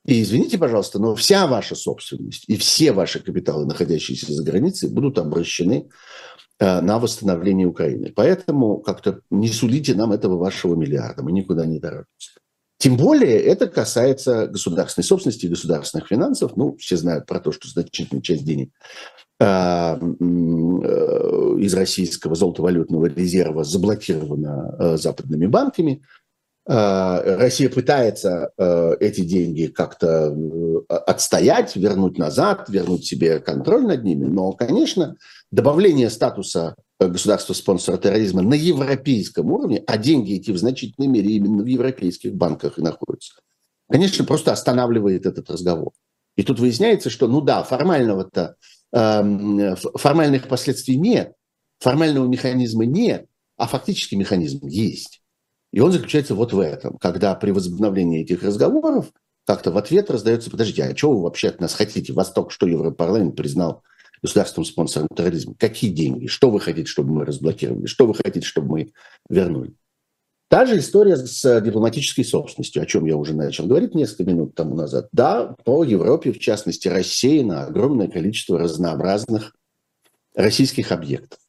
И 0.05 0.21
извините, 0.21 0.57
пожалуйста, 0.57 0.99
но 0.99 1.15
вся 1.15 1.47
ваша 1.47 1.75
собственность 1.75 2.45
и 2.47 2.55
все 2.55 2.93
ваши 2.93 3.19
капиталы, 3.19 3.65
находящиеся 3.65 4.31
за 4.33 4.43
границей, 4.43 4.89
будут 4.89 5.17
обращены 5.17 5.89
на 6.59 6.97
восстановление 6.99 7.67
Украины. 7.67 8.11
Поэтому 8.15 8.79
как-то 8.79 9.21
не 9.29 9.47
судите 9.47 9.93
нам 9.93 10.11
этого 10.11 10.37
вашего 10.37 10.75
миллиарда, 10.75 11.21
мы 11.23 11.31
никуда 11.31 11.65
не 11.65 11.79
торопимся. 11.79 12.31
Тем 12.79 12.95
более 12.95 13.39
это 13.41 13.67
касается 13.67 14.47
государственной 14.47 15.03
собственности 15.03 15.47
государственных 15.47 16.07
финансов. 16.07 16.55
Ну, 16.55 16.77
все 16.77 16.95
знают 16.95 17.25
про 17.25 17.39
то, 17.39 17.51
что 17.51 17.67
значительная 17.67 18.21
часть 18.21 18.45
денег 18.45 18.69
э, 19.39 19.45
э, 19.45 19.97
из 21.59 21.73
российского 21.73 22.35
золотовалютного 22.35 23.07
резерва 23.07 23.63
заблокирована 23.63 24.97
западными 24.97 25.47
банками. 25.47 26.03
Россия 26.69 27.69
пытается 27.69 28.51
эти 28.99 29.21
деньги 29.21 29.67
как-то 29.67 30.35
отстоять, 30.89 31.77
вернуть 31.77 32.17
назад, 32.17 32.67
вернуть 32.67 33.05
себе 33.05 33.39
контроль 33.39 33.85
над 33.85 34.03
ними. 34.03 34.25
Но, 34.25 34.51
конечно, 34.51 35.15
добавление 35.51 36.09
статуса 36.09 36.75
э, 36.99 37.07
государства-спонсора 37.07 37.97
терроризма 37.97 38.41
на 38.41 38.53
европейском 38.53 39.51
уровне, 39.51 39.83
а 39.87 39.97
деньги 39.97 40.35
эти 40.35 40.51
в 40.51 40.57
значительной 40.57 41.07
мере 41.07 41.31
именно 41.31 41.63
в 41.63 41.67
европейских 41.67 42.35
банках 42.35 42.77
и 42.77 42.81
находятся, 42.81 43.41
конечно, 43.89 44.25
просто 44.25 44.51
останавливает 44.51 45.25
этот 45.25 45.49
разговор. 45.49 45.91
И 46.35 46.43
тут 46.43 46.59
выясняется, 46.59 47.09
что, 47.09 47.27
ну 47.27 47.41
да, 47.41 47.63
формального-то, 47.63 48.55
э, 48.93 49.75
формальных 49.95 50.47
последствий 50.47 50.97
нет, 50.97 51.33
формального 51.79 52.27
механизма 52.27 52.85
нет, 52.85 53.25
а 53.57 53.67
фактически 53.67 54.15
механизм 54.15 54.67
есть. 54.67 55.21
И 55.73 55.79
он 55.79 55.91
заключается 55.91 56.35
вот 56.35 56.53
в 56.53 56.59
этом, 56.59 56.97
когда 56.97 57.35
при 57.35 57.51
возобновлении 57.51 58.21
этих 58.21 58.43
разговоров 58.43 59.11
как-то 59.45 59.71
в 59.71 59.77
ответ 59.77 60.09
раздается, 60.11 60.49
подождите, 60.49 60.83
а 60.83 60.95
что 60.95 61.11
вы 61.11 61.23
вообще 61.23 61.49
от 61.49 61.61
нас 61.61 61.73
хотите? 61.73 62.13
Восток, 62.13 62.51
что 62.51 62.67
Европарламент 62.67 63.35
признал 63.35 63.83
государственным 64.21 64.65
спонсором 64.65 65.07
терроризма. 65.15 65.55
Какие 65.57 65.91
деньги? 65.91 66.27
Что 66.27 66.49
вы 66.49 66.59
хотите, 66.59 66.87
чтобы 66.87 67.13
мы 67.13 67.25
разблокировали? 67.25 67.85
Что 67.85 68.07
вы 68.07 68.13
хотите, 68.13 68.45
чтобы 68.45 68.69
мы 68.69 68.91
вернули? 69.29 69.73
Та 70.49 70.65
же 70.65 70.79
история 70.79 71.17
с 71.17 71.61
дипломатической 71.61 72.23
собственностью, 72.23 72.81
о 72.81 72.85
чем 72.85 73.05
я 73.05 73.17
уже 73.17 73.33
начал 73.33 73.67
говорить 73.67 73.95
несколько 73.95 74.23
минут 74.23 74.55
тому 74.55 74.75
назад. 74.75 75.09
Да, 75.11 75.55
по 75.65 75.83
Европе, 75.83 76.31
в 76.31 76.39
частности, 76.39 76.87
рассеяно 76.87 77.65
огромное 77.65 78.07
количество 78.07 78.57
разнообразных 78.57 79.53
российских 80.35 80.93
объектов. 80.93 81.39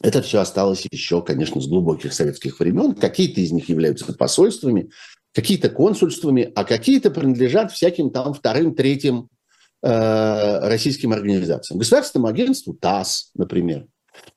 Это 0.00 0.22
все 0.22 0.40
осталось 0.40 0.86
еще, 0.90 1.22
конечно, 1.22 1.60
с 1.60 1.68
глубоких 1.68 2.14
советских 2.14 2.58
времен. 2.60 2.94
Какие-то 2.94 3.40
из 3.40 3.52
них 3.52 3.68
являются 3.68 4.10
посольствами, 4.14 4.90
какие-то 5.34 5.68
консульствами, 5.68 6.50
а 6.54 6.64
какие-то 6.64 7.10
принадлежат 7.10 7.72
всяким 7.72 8.10
там 8.10 8.32
вторым, 8.32 8.74
третьим 8.74 9.28
Э, 9.31 9.31
российским 9.82 11.12
организациям. 11.12 11.78
Государственному 11.78 12.28
агентству 12.28 12.72
ТАСС, 12.72 13.30
например. 13.34 13.86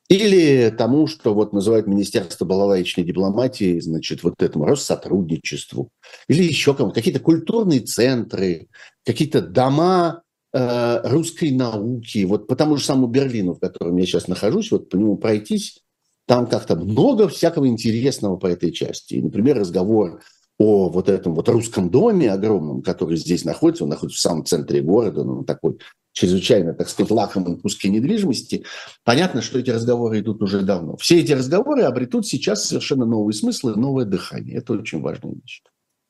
Или 0.08 0.70
тому, 0.76 1.06
что 1.06 1.34
вот 1.34 1.52
называют 1.52 1.86
Министерство 1.86 2.44
балалаечной 2.44 3.04
дипломатии, 3.04 3.80
значит, 3.80 4.22
вот 4.22 4.40
этому 4.40 4.64
Россотрудничеству. 4.64 5.90
Или 6.28 6.44
еще 6.44 6.74
кому 6.74 6.92
какие-то 6.92 7.20
культурные 7.20 7.80
центры, 7.80 8.68
какие-то 9.04 9.40
дома 9.40 10.22
э, 10.52 11.00
русской 11.08 11.50
науки. 11.50 12.24
Вот 12.24 12.46
по 12.46 12.54
тому 12.54 12.76
же 12.76 12.84
самому 12.84 13.08
Берлину, 13.08 13.54
в 13.54 13.60
котором 13.60 13.96
я 13.96 14.06
сейчас 14.06 14.28
нахожусь, 14.28 14.70
вот 14.70 14.88
по 14.88 14.96
нему 14.96 15.16
пройтись, 15.16 15.82
там 16.26 16.46
как-то 16.46 16.76
много 16.76 17.28
всякого 17.28 17.66
интересного 17.66 18.36
по 18.36 18.46
этой 18.46 18.70
части. 18.72 19.16
Например, 19.16 19.58
разговор 19.58 20.22
о 20.58 20.88
вот 20.88 21.08
этом 21.08 21.34
вот 21.34 21.48
русском 21.48 21.90
доме 21.90 22.32
огромном, 22.32 22.82
который 22.82 23.16
здесь 23.16 23.44
находится, 23.44 23.84
он 23.84 23.90
находится 23.90 24.18
в 24.18 24.22
самом 24.22 24.44
центре 24.44 24.80
города, 24.80 25.22
он 25.22 25.44
такой 25.44 25.78
чрезвычайно, 26.12 26.72
так 26.72 26.88
сказать, 26.88 27.10
лакомый 27.10 27.58
куски 27.58 27.90
недвижимости, 27.90 28.64
понятно, 29.04 29.42
что 29.42 29.58
эти 29.58 29.68
разговоры 29.68 30.20
идут 30.20 30.42
уже 30.42 30.62
давно. 30.62 30.96
Все 30.96 31.20
эти 31.20 31.32
разговоры 31.32 31.82
обретут 31.82 32.26
сейчас 32.26 32.64
совершенно 32.64 33.04
новые 33.04 33.34
смыслы, 33.34 33.76
новое 33.76 34.06
дыхание. 34.06 34.56
Это 34.56 34.72
очень 34.72 35.02
важная 35.02 35.34
вещь. 35.34 35.62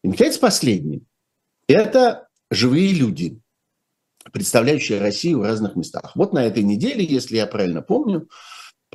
И, 0.05 0.09
наконец, 0.09 0.39
последний. 0.39 1.03
Это 1.67 2.29
живые 2.53 2.93
люди, 2.93 3.41
представляющие 4.33 5.01
Россию 5.01 5.41
в 5.41 5.43
разных 5.43 5.75
местах. 5.75 6.13
Вот 6.15 6.33
на 6.33 6.45
этой 6.45 6.63
неделе, 6.63 7.05
если 7.05 7.37
я 7.37 7.47
правильно 7.49 7.83
помню, 7.83 8.29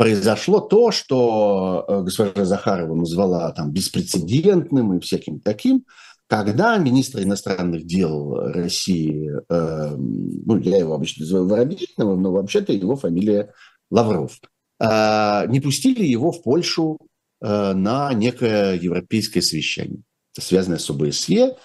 произошло 0.01 0.61
то, 0.61 0.89
что 0.89 1.85
э, 1.87 2.01
госпожа 2.01 2.43
Захарова 2.43 2.95
назвала 2.95 3.51
там 3.51 3.69
беспрецедентным 3.69 4.97
и 4.97 4.99
всяким 4.99 5.39
таким, 5.39 5.85
когда 6.25 6.75
министр 6.79 7.21
иностранных 7.21 7.85
дел 7.85 8.35
России, 8.51 9.29
э, 9.47 9.95
ну, 9.95 10.57
я 10.57 10.77
его 10.77 10.95
обычно 10.95 11.21
называю 11.21 11.47
Воробьевым, 11.47 12.19
но 12.19 12.31
вообще-то 12.31 12.73
его 12.73 12.95
фамилия 12.95 13.53
Лавров, 13.91 14.39
э, 14.79 15.45
не 15.49 15.59
пустили 15.59 16.03
его 16.03 16.31
в 16.31 16.41
Польшу 16.41 16.97
э, 17.39 17.73
на 17.73 18.11
некое 18.15 18.79
европейское 18.79 19.43
совещание, 19.43 20.01
связанное 20.33 20.79
с 20.79 20.89
ОБСЕ, 20.89 21.57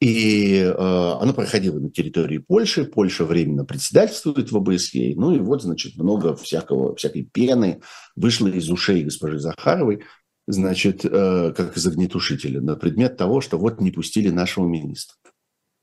и 0.00 0.56
э, 0.56 0.72
оно 0.72 1.34
проходило 1.34 1.78
на 1.78 1.90
территории 1.90 2.38
Польши. 2.38 2.84
Польша 2.84 3.26
временно 3.26 3.66
председательствует 3.66 4.50
в 4.50 4.56
ОБСЕ. 4.56 5.12
Ну 5.16 5.34
и 5.34 5.38
вот, 5.38 5.62
значит, 5.62 5.96
много 5.96 6.34
всякого, 6.34 6.96
всякой 6.96 7.24
пены 7.24 7.82
вышло 8.16 8.48
из 8.48 8.70
ушей 8.70 9.04
госпожи 9.04 9.38
Захаровой, 9.38 10.02
значит, 10.46 11.04
э, 11.04 11.52
как 11.54 11.76
из 11.76 11.86
огнетушителя, 11.86 12.62
на 12.62 12.76
предмет 12.76 13.18
того, 13.18 13.42
что 13.42 13.58
вот 13.58 13.82
не 13.82 13.90
пустили 13.90 14.30
нашего 14.30 14.66
министра. 14.66 15.16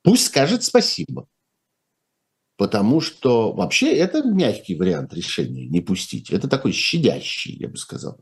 Пусть 0.04 0.26
скажет 0.26 0.64
спасибо. 0.64 1.28
Потому 2.58 3.02
что 3.02 3.54
вообще 3.54 3.94
это 3.94 4.24
мягкий 4.24 4.76
вариант 4.76 5.14
решения, 5.14 5.68
не 5.68 5.80
пустить. 5.80 6.32
Это 6.32 6.48
такой 6.48 6.72
щадящий, 6.72 7.56
я 7.56 7.68
бы 7.68 7.78
сказал. 7.78 8.20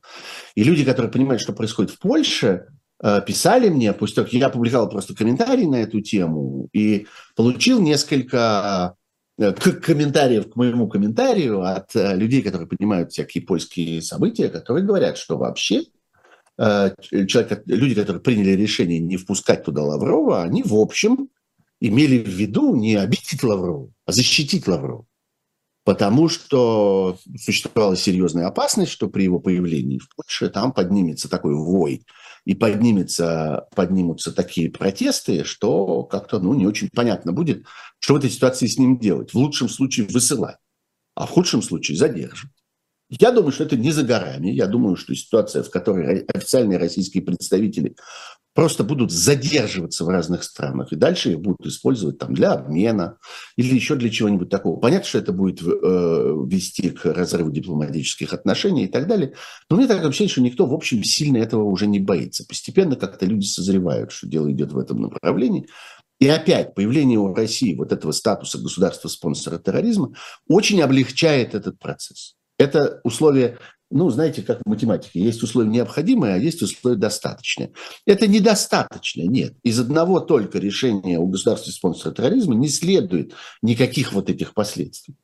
И 0.55 0.63
люди, 0.65 0.83
которые 0.83 1.09
понимают, 1.09 1.41
что 1.41 1.53
происходит 1.53 1.91
в 1.91 1.99
Польше, 1.99 2.67
писали 3.01 3.69
мне, 3.69 3.93
после 3.93 4.15
того, 4.15 4.27
я 4.31 4.47
опубликовал 4.47 4.89
просто 4.89 5.15
комментарий 5.15 5.65
на 5.65 5.75
эту 5.75 6.01
тему 6.01 6.69
и 6.71 7.07
получил 7.35 7.81
несколько 7.81 8.95
э, 9.37 9.51
комментариев 9.51 10.49
к 10.49 10.55
моему 10.55 10.87
комментарию 10.87 11.61
от 11.61 11.95
э, 11.95 12.15
людей, 12.15 12.41
которые 12.41 12.67
понимают 12.67 13.11
всякие 13.11 13.43
польские 13.43 14.01
события, 14.01 14.49
которые 14.49 14.85
говорят, 14.85 15.17
что 15.17 15.37
вообще 15.37 15.83
человек, 16.57 17.63
люди, 17.65 17.95
которые 17.95 18.21
приняли 18.21 18.51
решение 18.51 18.99
не 19.01 19.17
впускать 19.17 19.65
туда 19.65 19.83
Лаврова, 19.83 20.41
они, 20.41 20.63
в 20.63 20.73
общем, 20.75 21.27
имели 21.81 22.17
в 22.17 22.29
виду 22.29 22.73
не 22.77 22.95
обидеть 22.95 23.43
Лаврова, 23.43 23.91
а 24.05 24.11
защитить 24.13 24.65
Лаврова. 24.65 25.05
Потому 25.83 26.29
что 26.29 27.17
существовала 27.37 27.97
серьезная 27.97 28.47
опасность, 28.47 28.93
что 28.93 29.09
при 29.09 29.23
его 29.23 29.41
появлении 29.41 29.99
в 29.99 30.07
Польше 30.15 30.49
там 30.49 30.71
поднимется 30.71 31.29
такой 31.29 31.55
вой– 31.55 32.05
и 32.45 32.53
поднимется, 32.53 33.67
поднимутся 33.75 34.31
такие 34.31 34.69
протесты, 34.69 35.43
что 35.43 36.03
как-то 36.03 36.39
ну, 36.39 36.53
не 36.53 36.67
очень 36.67 36.89
понятно 36.89 37.33
будет, 37.33 37.65
что 37.99 38.13
в 38.13 38.17
этой 38.17 38.29
ситуации 38.29 38.67
с 38.67 38.77
ним 38.77 38.99
делать. 38.99 39.33
В 39.33 39.37
лучшем 39.37 39.67
случае 39.67 40.07
высылать, 40.07 40.57
а 41.15 41.25
в 41.25 41.31
худшем 41.31 41.61
случае 41.61 41.97
задерживать. 41.97 42.55
Я 43.09 43.31
думаю, 43.31 43.51
что 43.51 43.63
это 43.63 43.77
не 43.77 43.91
за 43.91 44.03
горами. 44.03 44.50
Я 44.50 44.67
думаю, 44.67 44.95
что 44.95 45.13
ситуация, 45.13 45.63
в 45.63 45.69
которой 45.69 46.21
официальные 46.21 46.79
российские 46.79 47.24
представители 47.24 47.95
просто 48.55 48.85
будут 48.85 49.12
задерживаться 49.12 50.05
в 50.05 50.09
разных 50.09 50.43
странах, 50.43 50.91
и 50.91 50.95
дальше 50.95 51.31
их 51.33 51.41
будут 51.41 51.67
использовать 51.67 52.17
там 52.17 52.33
для 52.33 52.53
обмена 52.53 53.17
или 53.57 53.75
еще 53.75 53.95
для 53.95 54.09
чего-нибудь 54.09 54.50
такого. 54.50 54.79
Понятно, 54.79 55.07
что 55.07 55.17
это 55.19 55.33
будет 55.33 55.62
э, 55.62 55.65
вести 55.65 56.89
к 56.89 57.05
разрыву 57.05 57.51
дипломатических 57.51 58.33
отношений 58.33 58.85
и 58.85 58.88
так 58.88 59.07
далее, 59.07 59.33
но 59.69 59.75
мне 59.75 59.88
так 59.88 60.03
ощущение, 60.03 60.31
что 60.31 60.41
никто, 60.41 60.65
в 60.65 60.74
общем, 60.74 61.03
сильно 61.03 61.38
этого 61.38 61.63
уже 61.63 61.85
не 61.85 62.00
боится. 62.00 62.45
Постепенно 62.47 62.95
как-то 62.95 63.25
люди 63.25 63.45
созревают, 63.45 64.13
что 64.13 64.27
дело 64.27 64.50
идет 64.50 64.71
в 64.71 64.79
этом 64.79 65.01
направлении. 65.01 65.67
И 66.19 66.27
опять 66.29 66.74
появление 66.74 67.19
у 67.19 67.33
России 67.33 67.75
вот 67.75 67.91
этого 67.91 68.13
статуса 68.13 68.57
государства-спонсора 68.57 69.57
терроризма 69.57 70.13
очень 70.47 70.81
облегчает 70.81 71.55
этот 71.55 71.77
процесс. 71.77 72.35
Это 72.57 73.01
условие 73.03 73.57
ну, 73.91 74.09
знаете, 74.09 74.41
как 74.41 74.62
в 74.65 74.69
математике, 74.69 75.21
есть 75.21 75.43
условия 75.43 75.69
необходимые, 75.69 76.33
а 76.33 76.38
есть 76.38 76.62
условия 76.62 76.97
достаточные. 76.97 77.71
Это 78.05 78.27
недостаточно, 78.27 79.21
нет. 79.21 79.53
Из 79.63 79.79
одного 79.79 80.19
только 80.19 80.57
решения 80.57 81.19
у 81.19 81.27
государства 81.27 81.71
спонсора 81.71 82.13
терроризма 82.13 82.55
не 82.55 82.67
следует 82.67 83.33
никаких 83.62 84.12
вот 84.12 84.29
этих 84.29 84.55
последствий. 84.55 85.15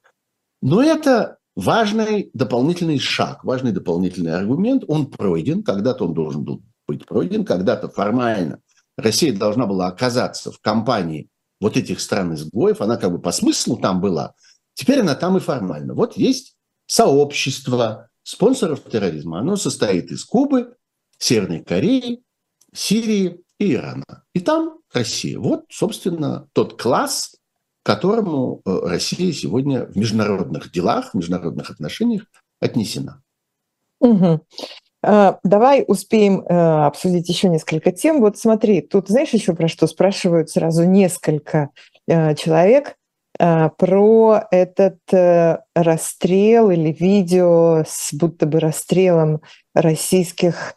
Но 0.61 0.81
это 0.81 1.38
важный 1.55 2.29
дополнительный 2.33 3.00
шаг, 3.00 3.43
важный 3.43 3.71
дополнительный 3.71 4.35
аргумент. 4.35 4.83
Он 4.88 5.07
пройден, 5.07 5.63
когда-то 5.63 6.05
он 6.05 6.13
должен 6.13 6.43
был 6.43 6.61
быть 6.88 7.05
пройден, 7.05 7.43
когда-то 7.43 7.89
формально 7.89 8.59
Россия 8.97 9.33
должна 9.33 9.65
была 9.65 9.88
оказаться 9.88 10.51
в 10.51 10.59
компании 10.59 11.29
вот 11.59 11.77
этих 11.77 12.00
стран-изгоев, 12.00 12.81
она 12.81 12.97
как 12.97 13.11
бы 13.11 13.19
по 13.19 13.31
смыслу 13.31 13.77
там 13.77 14.01
была, 14.01 14.33
теперь 14.73 15.01
она 15.01 15.15
там 15.15 15.38
и 15.38 15.39
формально. 15.39 15.93
Вот 15.93 16.17
есть 16.17 16.55
сообщество, 16.91 18.10
спонсоров 18.21 18.83
терроризма, 18.83 19.39
оно 19.39 19.55
состоит 19.55 20.12
из 20.12 20.25
Кубы, 20.25 20.75
Северной 21.17 21.63
Кореи, 21.63 22.21
Сирии 22.74 23.39
и 23.60 23.75
Ирана. 23.75 24.25
И 24.33 24.41
там 24.41 24.79
Россия. 24.91 25.39
Вот, 25.39 25.63
собственно, 25.69 26.50
тот 26.51 26.81
класс, 26.81 27.38
которому 27.83 28.62
э, 28.65 28.79
Россия 28.83 29.31
сегодня 29.31 29.86
в 29.86 29.95
международных 29.95 30.69
делах, 30.69 31.12
в 31.12 31.13
международных 31.13 31.69
отношениях 31.69 32.24
отнесена. 32.60 33.24
Угу. 34.01 34.45
Давай 35.01 35.86
успеем 35.88 36.41
э, 36.41 36.86
обсудить 36.86 37.29
еще 37.29 37.48
несколько 37.48 37.93
тем. 37.93 38.19
Вот 38.19 38.38
смотри, 38.38 38.81
тут 38.81 39.07
знаешь 39.07 39.29
еще 39.29 39.55
про 39.55 39.69
что 39.69 39.88
спрашивают 39.88 40.50
сразу 40.50 40.83
несколько 40.83 41.69
э, 42.07 42.36
человек. 42.36 42.98
А, 43.43 43.69
про 43.69 44.48
этот 44.51 45.00
э, 45.12 45.57
расстрел 45.74 46.69
или 46.69 46.91
видео 46.91 47.83
с 47.88 48.13
будто 48.13 48.45
бы 48.45 48.60
расстрелом 48.60 49.41
российских, 49.74 50.75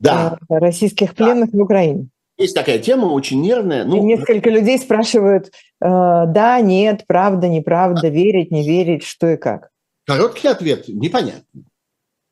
да. 0.00 0.36
Э, 0.50 0.58
российских 0.58 1.14
пленных 1.14 1.52
да. 1.52 1.58
в 1.58 1.60
Украине. 1.60 2.08
Есть 2.38 2.56
такая 2.56 2.80
тема, 2.80 3.04
очень 3.04 3.40
нервная. 3.40 3.84
Ну... 3.84 3.98
И 3.98 4.00
несколько 4.00 4.50
людей 4.50 4.80
спрашивают, 4.80 5.46
э, 5.46 5.50
да, 5.80 6.60
нет, 6.60 7.04
правда, 7.06 7.46
неправда, 7.46 8.08
верить, 8.08 8.50
не 8.50 8.66
верить, 8.66 9.04
что 9.04 9.28
и 9.28 9.36
как. 9.36 9.70
Короткий 10.04 10.48
ответ– 10.48 10.86
непонятно. 10.88 11.62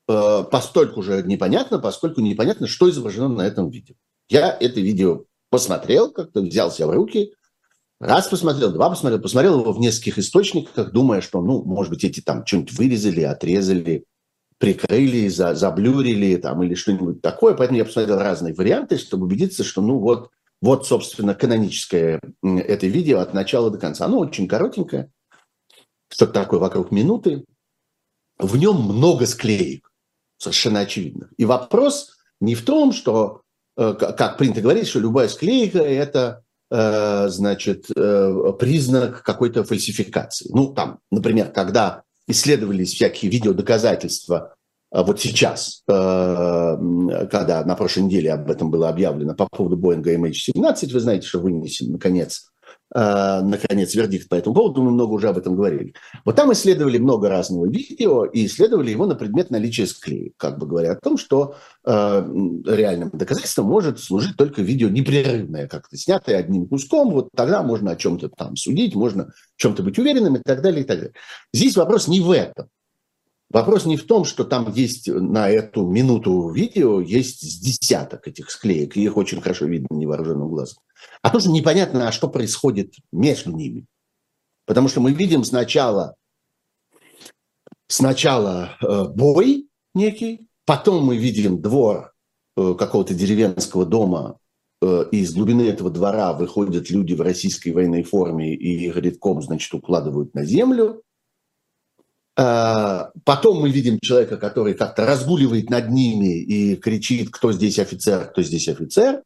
Постольку 0.09 1.03
же 1.03 1.23
непонятно, 1.23 1.79
поскольку 1.79 2.21
непонятно, 2.21 2.67
что 2.67 2.91
изображено 2.91 3.29
на 3.29 3.43
этом 3.43 3.71
видео. 3.71 3.95
Я 4.29 4.51
это 4.59 4.81
видео 4.81 5.27
посмотрел, 5.51 6.11
как-то 6.11 6.41
взял 6.41 6.73
себя 6.73 6.89
в 6.89 6.91
руки, 6.91 7.35
Раз 8.01 8.29
посмотрел, 8.29 8.73
два 8.73 8.89
посмотрел, 8.89 9.21
посмотрел 9.21 9.61
его 9.61 9.73
в 9.73 9.79
нескольких 9.79 10.19
источниках, 10.19 10.91
думая, 10.91 11.21
что, 11.21 11.43
ну, 11.43 11.63
может 11.65 11.91
быть, 11.91 12.03
эти 12.03 12.21
там 12.21 12.47
что-нибудь 12.47 12.73
вырезали, 12.73 13.21
отрезали, 13.21 14.07
прикрыли, 14.57 15.29
за, 15.29 15.55
заблюрили 15.55 16.37
там 16.37 16.63
или 16.63 16.75
что-нибудь 16.75 17.21
такое. 17.21 17.55
Поэтому 17.55 17.79
я 17.79 17.85
посмотрел 17.85 18.19
разные 18.19 18.55
варианты, 18.55 18.97
чтобы 18.97 19.27
убедиться, 19.27 19.65
что, 19.65 19.83
ну, 19.83 19.99
вот, 19.99 20.31
вот, 20.63 20.87
собственно, 20.87 21.35
каноническое 21.35 22.21
это 22.43 22.87
видео 22.87 23.21
от 23.21 23.35
начала 23.35 23.71
до 23.71 23.77
конца. 23.77 24.07
Оно 24.07 24.19
очень 24.19 24.49
коротенькое, 24.49 25.11
что-то 26.09 26.33
такое 26.33 26.59
вокруг 26.59 26.91
минуты. 26.91 27.45
В 28.39 28.57
нем 28.57 28.77
много 28.81 29.27
склеек, 29.27 29.93
совершенно 30.39 30.81
очевидно. 30.81 31.29
И 31.37 31.45
вопрос 31.45 32.17
не 32.41 32.55
в 32.55 32.65
том, 32.65 32.93
что, 32.93 33.43
э, 33.77 33.93
как 33.93 34.39
принято 34.39 34.63
говорить, 34.63 34.89
что 34.89 35.01
любая 35.01 35.29
склейка– 35.29 35.79
это 35.81 36.45
значит, 36.71 37.87
э, 37.97 38.53
признак 38.59 39.23
какой-то 39.23 39.65
фальсификации. 39.65 40.49
Ну, 40.53 40.73
там, 40.73 41.01
например, 41.11 41.51
когда 41.51 42.03
исследовались 42.29 42.95
всякие 42.95 43.31
видеодоказательства, 43.31 44.55
э, 44.93 45.03
вот 45.03 45.21
сейчас, 45.21 45.83
когда 45.87 47.65
на 47.65 47.75
прошлой 47.77 48.05
неделе 48.05 48.33
об 48.33 48.51
этом 48.51 48.71
было 48.71 48.89
объявлено 48.89 49.35
по 49.35 49.49
поводу 49.49 49.77
Боинга 49.77 50.15
MH17, 50.15 50.93
вы 50.93 51.01
знаете, 51.01 51.27
что 51.27 51.41
вынесен, 51.41 51.93
наконец, 51.93 52.51
Э, 52.60 52.60
наконец, 52.93 53.95
вердикт 53.95 54.29
по 54.29 54.35
этому 54.35 54.55
поводу, 54.55 54.83
мы 54.83 54.91
много 54.91 55.13
уже 55.13 55.29
об 55.29 55.39
этом 55.39 55.55
говорили. 55.55 55.95
Вот 56.25 56.37
там 56.37 56.53
исследовали 56.53 56.99
много 56.99 57.29
разного 57.29 57.67
видео 57.67 58.25
и 58.25 58.47
исследовали 58.47 58.91
его 58.91 59.07
на 59.07 59.15
предмет 59.15 59.51
наличия 59.51 59.87
склеек, 59.87 60.35
как 60.37 60.59
бы 60.59 60.67
говоря 60.67 60.93
о 60.93 60.97
том, 60.97 61.17
что 61.17 61.55
э, 61.85 61.91
реальным 62.67 63.11
доказательством 63.13 63.67
может 63.67 64.01
служить 64.01 64.37
только 64.37 64.63
видео 64.63 64.89
непрерывное, 64.89 65.69
как-то 65.69 65.97
снятое 65.97 66.39
одним 66.39 66.67
куском, 66.67 67.11
вот 67.13 67.29
тогда 67.35 67.63
можно 67.63 67.93
о 67.93 67.97
чем-то 67.97 68.29
там 68.31 68.57
судить, 68.57 68.95
можно 68.95 69.33
в 69.57 69.61
чем-то 69.61 69.83
быть 69.83 69.99
уверенным 69.99 70.37
и 70.37 70.43
так 70.45 70.63
далее, 70.63 70.83
и 70.83 70.85
так 70.85 70.99
далее. 70.99 71.15
Здесь 71.53 71.77
вопрос 71.77 72.09
не 72.09 72.21
в 72.21 72.31
этом. 72.31 72.69
Вопрос 73.51 73.85
не 73.85 73.97
в 73.97 74.07
том, 74.07 74.25
что 74.25 74.45
там 74.45 74.73
есть 74.73 75.09
на 75.09 75.51
эту 75.51 75.85
минуту 75.85 76.51
видео, 76.51 77.01
есть 77.01 77.63
десяток 77.63 78.29
этих 78.29 78.49
склеек, 78.49 78.97
и 78.97 79.03
их 79.03 79.17
очень 79.17 79.41
хорошо 79.41 79.67
видно 79.67 79.89
невооруженным 79.97 80.49
глазом. 80.49 80.79
А 81.21 81.31
тоже 81.31 81.51
непонятно, 81.51 82.07
а 82.07 82.13
что 82.13 82.29
происходит 82.29 82.95
между 83.11 83.51
ними. 83.51 83.87
Потому 84.67 84.87
что 84.87 85.01
мы 85.01 85.13
видим 85.13 85.43
сначала, 85.43 86.15
сначала 87.89 88.77
э, 88.81 89.05
бой 89.09 89.69
некий, 89.95 90.47
потом 90.65 91.05
мы 91.05 91.17
видим 91.17 91.61
двор 91.61 92.13
э, 92.57 92.75
какого-то 92.79 93.15
деревенского 93.15 93.85
дома, 93.85 94.39
э, 94.81 95.07
и 95.11 95.23
из 95.23 95.35
глубины 95.35 95.63
этого 95.63 95.91
двора 95.91 96.35
выходят 96.35 96.89
люди 96.89 97.15
в 97.15 97.21
российской 97.21 97.71
военной 97.71 98.05
форме 98.05 98.55
и 98.55 98.87
их 98.87 98.97
редком, 98.97 99.43
значит, 99.43 99.75
укладывают 99.75 100.35
на 100.35 100.45
землю. 100.45 101.03
А, 102.41 103.11
потом 103.27 103.61
мы 103.61 103.71
видим 103.71 103.99
человека, 104.01 104.39
который 104.39 104.73
как-то 104.73 105.05
разгуливает 105.05 105.69
над 105.69 105.91
ними 105.91 106.41
и 106.41 106.75
кричит, 106.77 107.29
кто 107.29 107.53
здесь 107.53 107.79
офицер, 107.79 108.31
кто 108.31 108.41
здесь 108.41 108.67
офицер. 108.67 109.23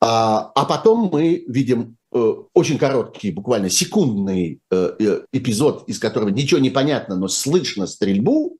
А, 0.00 0.52
а 0.54 0.64
потом 0.64 1.10
мы 1.12 1.44
видим 1.48 1.96
э, 2.12 2.34
очень 2.52 2.78
короткий, 2.78 3.32
буквально 3.32 3.68
секундный 3.68 4.60
э, 4.70 4.90
э, 4.96 5.22
эпизод, 5.32 5.88
из 5.88 5.98
которого 5.98 6.28
ничего 6.28 6.60
не 6.60 6.70
понятно, 6.70 7.16
но 7.16 7.26
слышно 7.26 7.88
стрельбу. 7.88 8.58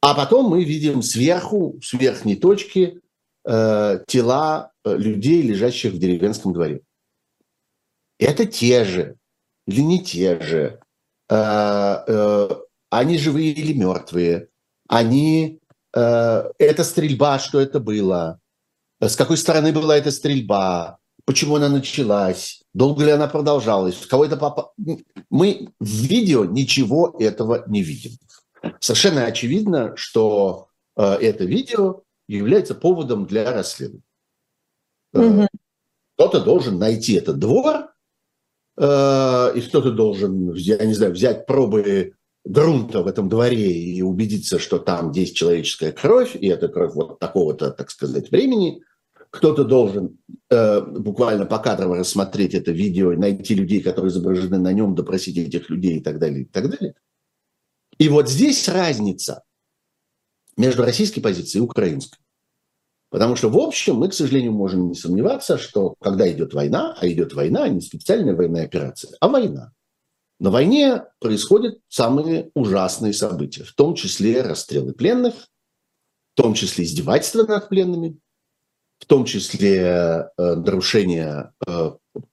А 0.00 0.14
потом 0.14 0.48
мы 0.48 0.62
видим 0.62 1.02
сверху, 1.02 1.80
с 1.82 1.92
верхней 1.94 2.36
точки, 2.36 3.00
тела 3.42 4.72
людей, 4.84 5.42
лежащих 5.42 5.92
в 5.92 5.98
деревенском 5.98 6.52
дворе. 6.54 6.80
Это 8.18 8.46
те 8.46 8.84
же 8.84 9.16
или 9.66 9.80
не 9.80 10.02
те 10.02 10.40
же 10.40 10.80
Э, 10.80 10.80
э, 10.80 10.83
они 11.28 13.18
живые 13.18 13.52
или 13.52 13.72
мертвые, 13.72 14.48
они, 14.88 15.60
э, 15.94 16.50
это 16.58 16.84
стрельба, 16.84 17.38
что 17.38 17.60
это 17.60 17.80
было, 17.80 18.40
с 19.00 19.16
какой 19.16 19.36
стороны 19.36 19.72
была 19.72 19.96
эта 19.96 20.10
стрельба, 20.10 20.98
почему 21.24 21.56
она 21.56 21.68
началась, 21.68 22.62
долго 22.74 23.04
ли 23.04 23.10
она 23.10 23.26
продолжалась, 23.26 23.96
кого 24.06 24.26
это 24.26 24.36
попало. 24.36 24.72
Мы 25.30 25.68
в 25.80 25.88
видео 25.88 26.44
ничего 26.44 27.16
этого 27.18 27.64
не 27.66 27.82
видим. 27.82 28.12
Совершенно 28.80 29.24
очевидно, 29.24 29.96
что 29.96 30.68
это 30.96 31.44
видео 31.44 32.02
является 32.28 32.74
поводом 32.74 33.26
для 33.26 33.50
расследования. 33.50 34.02
Угу. 35.12 35.48
Кто-то 36.14 36.40
должен 36.40 36.78
найти 36.78 37.14
этот 37.14 37.38
двор 37.38 37.93
Э, 38.76 39.52
и 39.54 39.60
кто-то 39.60 39.90
должен, 39.92 40.52
я 40.54 40.84
не 40.84 40.94
знаю, 40.94 41.12
взять 41.12 41.46
пробы 41.46 42.14
грунта 42.44 43.02
в 43.02 43.06
этом 43.06 43.28
дворе 43.28 43.72
и 43.72 44.02
убедиться, 44.02 44.58
что 44.58 44.78
там 44.78 45.12
есть 45.12 45.36
человеческая 45.36 45.92
кровь, 45.92 46.36
и 46.36 46.48
это 46.48 46.68
кровь 46.68 46.94
вот 46.94 47.18
такого-то, 47.18 47.70
так 47.70 47.90
сказать, 47.90 48.30
времени. 48.30 48.82
Кто-то 49.30 49.64
должен 49.64 50.18
э, 50.50 50.80
буквально 50.80 51.46
покадрово 51.46 51.96
рассмотреть 51.98 52.54
это 52.54 52.70
видео, 52.70 53.12
найти 53.12 53.54
людей, 53.54 53.80
которые 53.80 54.10
изображены 54.10 54.58
на 54.58 54.72
нем, 54.72 54.94
допросить 54.94 55.36
этих 55.36 55.70
людей 55.70 55.98
и 55.98 56.00
так 56.00 56.18
далее, 56.18 56.42
и 56.42 56.44
так 56.44 56.70
далее. 56.70 56.94
И 57.98 58.08
вот 58.08 58.28
здесь 58.28 58.68
разница 58.68 59.42
между 60.56 60.84
российской 60.84 61.20
позицией 61.20 61.62
и 61.62 61.64
украинской. 61.64 62.18
Потому 63.14 63.36
что, 63.36 63.48
в 63.48 63.56
общем, 63.58 63.94
мы, 63.94 64.08
к 64.08 64.12
сожалению, 64.12 64.50
можем 64.50 64.88
не 64.88 64.96
сомневаться, 64.96 65.56
что 65.56 65.94
когда 66.00 66.28
идет 66.32 66.52
война, 66.52 66.96
а 67.00 67.06
идет 67.06 67.32
война, 67.32 67.68
не 67.68 67.80
специальная 67.80 68.34
военная 68.34 68.64
операция, 68.64 69.16
а 69.20 69.28
война, 69.28 69.72
На 70.40 70.50
войне 70.50 71.04
происходят 71.20 71.78
самые 71.88 72.50
ужасные 72.54 73.12
события, 73.12 73.62
в 73.62 73.72
том 73.72 73.94
числе 73.94 74.42
расстрелы 74.42 74.94
пленных, 74.94 75.34
в 76.34 76.42
том 76.42 76.54
числе 76.54 76.86
издевательства 76.86 77.44
над 77.44 77.68
пленными, 77.68 78.18
в 78.98 79.06
том 79.06 79.26
числе 79.26 79.76
э, 79.76 80.26
нарушение 80.36 81.52
э, 81.64 81.92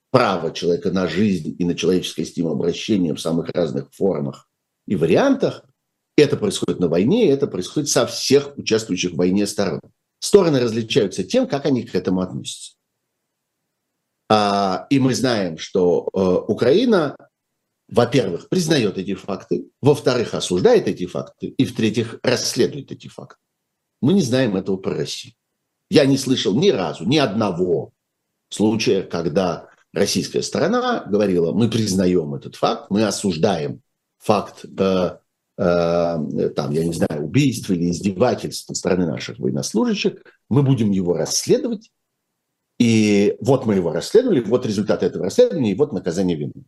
права 0.10 0.50
человека 0.50 0.92
на 0.92 1.08
жизнь 1.08 1.56
и 1.60 1.64
на 1.64 1.76
человеческое 1.76 2.26
с 2.26 2.36
ним 2.36 2.48
обращение 2.48 3.14
в 3.14 3.22
самых 3.22 3.50
разных 3.50 3.94
формах 3.94 4.50
и 4.88 4.96
вариантах. 4.96 5.64
Это 6.18 6.38
происходит 6.38 6.80
на 6.80 6.88
войне, 6.88 7.28
и 7.28 7.32
это 7.32 7.46
происходит 7.46 7.90
со 7.90 8.08
всех 8.08 8.58
участвующих 8.58 9.12
в 9.12 9.18
войне 9.18 9.46
сторон. 9.46 9.82
Стороны 10.22 10.60
различаются 10.60 11.24
тем, 11.24 11.48
как 11.48 11.66
они 11.66 11.82
к 11.82 11.96
этому 11.96 12.22
относятся. 12.22 12.74
А, 14.30 14.86
и 14.92 15.00
мы 15.00 15.16
знаем, 15.16 15.58
что 15.58 16.08
э, 16.14 16.20
Украина, 16.48 17.18
во-первых, 17.90 18.48
признает 18.48 19.00
эти 19.00 19.16
факты, 19.16 19.66
во-вторых, 19.82 20.36
осуждает 20.36 20.88
эти 20.88 21.08
факты, 21.08 21.48
и 21.48 21.66
в-третьих, 21.66 22.20
расследует 22.22 22.92
эти 22.92 23.08
факты. 23.08 23.42
Мы 24.00 24.14
не 24.14 24.22
знаем 24.22 24.56
этого 24.56 24.78
про 24.78 24.94
Россию. 24.94 25.34
Я 25.90 26.06
не 26.06 26.20
слышал 26.20 26.54
ни 26.54 26.70
разу, 26.70 27.04
ни 27.06 27.18
одного 27.18 27.92
случая, 28.50 29.02
когда 29.02 29.70
российская 29.92 30.44
сторона 30.44 31.04
говорила, 31.08 31.52
мы 31.52 31.68
признаем 31.68 32.36
этот 32.36 32.56
факт, 32.56 32.92
мы 32.92 33.04
осуждаем 33.06 33.82
факт, 34.20 34.66
э, 34.66 35.18
там, 35.58 36.72
я 36.72 36.84
не 36.86 36.94
знаю, 36.94 37.26
убийства 37.26 37.74
или 37.74 37.92
издевательств 37.92 38.68
со 38.68 38.74
стороны 38.74 39.06
наших 39.06 39.38
военнослужащих, 39.40 40.14
мы 40.50 40.64
будем 40.64 40.92
его 40.92 41.14
расследовать, 41.16 41.92
и 42.80 43.38
вот 43.42 43.66
мы 43.66 43.76
его 43.76 43.92
расследовали, 43.92 44.42
вот 44.42 44.66
результаты 44.66 45.06
этого 45.06 45.26
расследования, 45.26 45.72
и 45.72 45.76
вот 45.76 45.94
наказание 45.94 46.36
вины. 46.36 46.66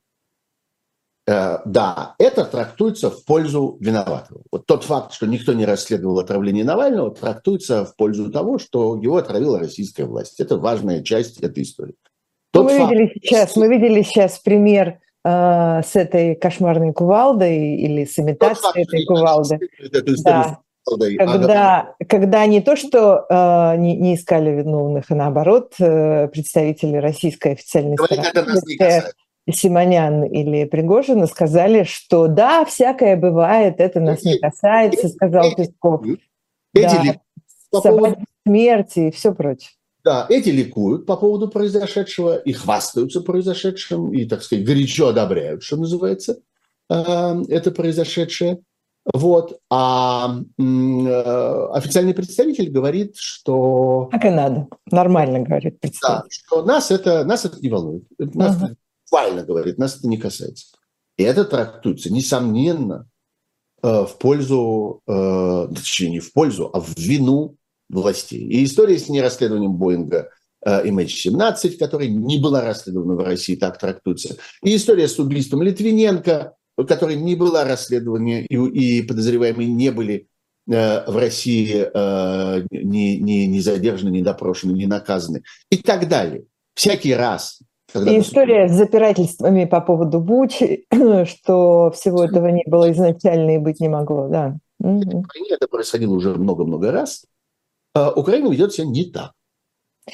Э, 1.26 1.60
да, 1.66 2.16
это 2.20 2.46
трактуется 2.46 3.10
в 3.10 3.24
пользу 3.26 3.78
виноватого. 3.80 4.42
Вот 4.52 4.66
тот 4.66 4.84
факт, 4.84 5.14
что 5.14 5.26
никто 5.26 5.54
не 5.54 5.66
расследовал 5.66 6.20
отравление 6.20 6.66
Навального, 6.66 7.16
трактуется 7.16 7.86
в 7.86 7.96
пользу 7.96 8.30
того, 8.30 8.60
что 8.60 8.96
его 9.02 9.18
отравила 9.18 9.58
российская 9.60 10.06
власть. 10.06 10.40
Это 10.40 10.58
важная 10.58 11.02
часть 11.02 11.42
этой 11.42 11.64
истории. 11.64 11.96
Тот 12.52 12.66
мы, 12.66 12.78
факт... 12.78 12.92
видели 12.92 13.12
сейчас, 13.16 13.56
мы 13.56 13.68
видели 13.68 14.02
сейчас 14.04 14.38
пример 14.40 15.00
э, 15.24 15.82
с 15.84 15.96
этой 15.96 16.36
кошмарной 16.36 16.94
кувалдой 16.94 17.76
или 17.76 18.06
с 18.06 18.18
имитацией 18.20 18.84
этой 18.84 19.06
кувалды. 19.06 19.60
Да. 20.24 20.60
Когда, 21.18 21.96
когда 22.10 22.46
не 22.46 22.60
то, 22.60 22.76
что 22.76 23.26
э, 23.30 23.78
не, 23.78 23.96
не 23.96 24.16
искали 24.16 24.50
виновных, 24.50 25.06
а 25.10 25.16
наоборот, 25.16 25.76
э, 25.80 26.28
представители 26.28 26.98
российской 26.98 27.54
официальной 27.54 27.98
стороны, 27.98 29.04
Симонян 29.50 30.24
или 30.24 30.66
Пригожина 30.66 31.28
сказали, 31.28 31.84
что 31.84 32.28
да, 32.28 32.64
всякое 32.66 33.16
бывает, 33.18 33.76
это 33.80 34.00
нас 34.00 34.24
не 34.24 34.38
касается, 34.40 35.10
сказал 35.10 35.54
Песков. 35.56 36.06
Да, 36.74 37.16
по 37.72 38.16
смерти 38.46 39.00
и 39.00 39.12
все 39.12 39.34
прочее. 39.34 39.72
Да, 40.04 40.26
эти 40.30 40.50
ликуют 40.50 41.06
по 41.06 41.16
поводу 41.16 41.48
произошедшего 41.48 42.36
и 42.38 42.52
хвастаются 42.52 43.22
произошедшим, 43.22 44.14
и, 44.14 44.26
так 44.26 44.44
сказать, 44.44 44.66
горячо 44.66 45.08
одобряют, 45.08 45.64
что 45.64 45.78
называется, 45.78 46.40
э, 46.90 47.44
это 47.48 47.72
произошедшее. 47.72 48.60
Вот. 49.14 49.60
А 49.70 50.40
э, 50.58 51.68
официальный 51.74 52.14
представитель 52.14 52.70
говорит, 52.70 53.16
что... 53.18 54.10
Так 54.12 54.26
и 54.26 54.30
надо. 54.30 54.68
Нормально 54.92 55.40
говорит 55.40 55.80
представитель. 55.80 56.24
Да, 56.24 56.26
что 56.30 56.64
нас 56.64 56.92
это, 56.92 57.24
нас 57.24 57.46
это 57.46 57.60
не 57.60 57.70
волнует. 57.70 58.04
Нас 58.18 58.62
uh-huh 58.62 58.76
буквально 59.14 59.44
говорит, 59.44 59.78
нас 59.78 59.98
это 59.98 60.08
не 60.08 60.18
касается. 60.18 60.76
И 61.18 61.24
это 61.24 61.46
трактуется, 61.46 62.12
несомненно, 62.12 63.08
э, 63.84 64.06
в 64.06 64.18
пользу, 64.18 65.02
э, 65.08 65.68
точнее, 65.76 66.10
не 66.10 66.20
в 66.20 66.34
пользу, 66.34 66.70
а 66.74 66.80
в 66.80 66.98
вину 66.98 67.56
властей. 67.94 68.42
И 68.42 68.64
история 68.64 68.98
с 68.98 69.10
нерасследованием 69.10 69.74
Боинга 69.74 70.30
MH17, 70.66 71.78
которая 71.78 72.08
не 72.08 72.40
была 72.40 72.62
расследована 72.62 73.16
в 73.16 73.20
России, 73.20 73.56
так 73.56 73.78
трактуется. 73.78 74.38
И 74.64 74.76
история 74.76 75.08
с 75.08 75.20
убийством 75.20 75.62
Литвиненко, 75.62 76.56
которая 76.88 77.16
не 77.16 77.36
была 77.36 77.66
расследована, 77.66 78.42
и, 78.42 78.56
и 78.56 79.02
подозреваемые 79.04 79.70
не 79.70 79.92
были 79.92 80.28
э, 80.72 81.12
в 81.12 81.18
России 81.18 81.86
не, 82.72 83.20
не, 83.20 83.48
не 83.48 83.60
задержаны, 83.60 84.10
не 84.10 84.22
допрошены, 84.22 84.72
не 84.72 84.86
наказаны 84.86 85.44
и 85.70 85.78
так 85.78 86.08
далее. 86.08 86.46
Всякий 86.76 87.14
раз, 87.14 87.60
когда 87.94 88.12
и 88.12 88.20
история 88.20 88.68
с 88.68 88.72
запирательствами 88.72 89.66
по 89.66 89.80
поводу 89.80 90.20
Бучи, 90.20 90.88
что 91.26 91.92
всего 91.92 92.24
этого 92.24 92.48
не 92.48 92.64
было 92.66 92.92
изначально 92.92 93.56
и 93.56 93.60
быть 93.60 93.80
не 93.80 93.88
могло, 93.88 94.28
да. 94.30 94.58
Это 94.80 95.68
происходило 95.68 96.14
уже 96.14 96.34
много-много 96.34 96.92
раз. 96.92 97.26
А 97.94 98.12
Украина 98.12 98.50
ведет 98.50 98.74
себя 98.74 98.88
не 98.88 99.06
так. 99.06 99.34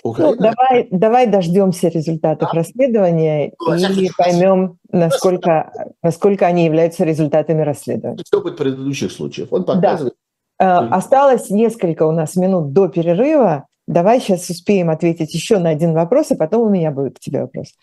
Ну, 0.03 0.11
Украина... 0.11 0.35
Ну, 0.35 0.41
давай, 0.41 0.87
давай 0.91 1.27
дождемся 1.27 1.87
результатов 1.87 2.49
да. 2.51 2.59
расследования 2.59 3.53
ну, 3.59 3.73
и 3.73 4.09
поймем, 4.15 4.77
насколько, 4.91 5.71
насколько 6.03 6.45
они 6.45 6.65
являются 6.65 7.03
результатами 7.05 7.61
расследования. 7.61 8.23
Опыт 8.33 8.57
предыдущих 8.57 9.11
случаев. 9.11 9.47
Он 9.51 9.63
показывает. 9.63 10.15
Да. 10.59 10.79
Осталось 10.89 11.49
несколько 11.49 12.03
у 12.03 12.11
нас 12.11 12.35
минут 12.35 12.73
до 12.73 12.89
перерыва. 12.89 13.65
Давай 13.87 14.19
сейчас 14.19 14.49
успеем 14.49 14.89
ответить 14.89 15.33
еще 15.33 15.57
на 15.57 15.69
один 15.69 15.93
вопрос, 15.93 16.31
а 16.31 16.35
потом 16.35 16.67
у 16.67 16.69
меня 16.69 16.91
будет 16.91 17.17
к 17.17 17.19
тебе 17.19 17.41
вопрос. 17.41 17.73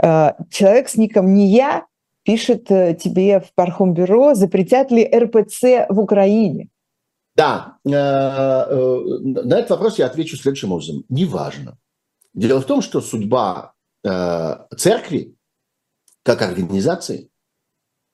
Э, 0.00 0.32
человек 0.50 0.88
с 0.88 0.96
ником 0.96 1.34
«Не 1.34 1.48
я» 1.48 1.86
пишет 2.22 2.70
э, 2.70 2.94
тебе 2.94 3.40
в 3.40 3.52
Пархом-бюро, 3.54 4.34
запретят 4.34 4.92
ли 4.92 5.04
РПЦ 5.04 5.86
в 5.88 5.98
Украине? 5.98 6.68
Да, 7.38 7.78
э, 7.84 7.90
на 7.90 9.54
этот 9.54 9.70
вопрос 9.70 9.98
я 9.98 10.06
отвечу 10.06 10.36
следующим 10.36 10.72
образом. 10.72 11.04
Неважно. 11.08 11.78
Дело 12.34 12.60
в 12.60 12.66
том, 12.66 12.82
что 12.82 13.00
судьба 13.00 13.74
церкви 14.76 15.34
как 16.22 16.42
организации 16.42 17.30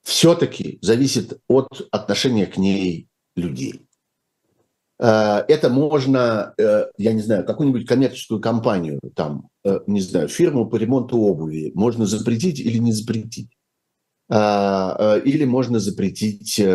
все-таки 0.03 0.79
зависит 0.81 1.39
от 1.47 1.87
отношения 1.91 2.45
к 2.45 2.57
ней 2.57 3.09
людей. 3.35 3.85
Э, 4.99 5.43
это 5.47 5.69
можно, 5.69 6.53
э, 6.57 6.85
я 6.97 7.13
не 7.13 7.21
знаю, 7.21 7.45
какую-нибудь 7.45 7.85
коммерческую 7.85 8.39
компанию, 8.39 8.99
там, 9.15 9.49
э, 9.63 9.79
не 9.87 10.01
знаю, 10.01 10.27
фирму 10.27 10.69
по 10.69 10.77
ремонту 10.77 11.17
обуви 11.17 11.71
можно 11.75 12.05
запретить 12.05 12.59
или 12.59 12.77
не 12.77 12.93
запретить. 12.93 13.49
Или 14.27 15.45
можно 15.45 15.79
запретить, 15.79 16.57
я 16.57 16.65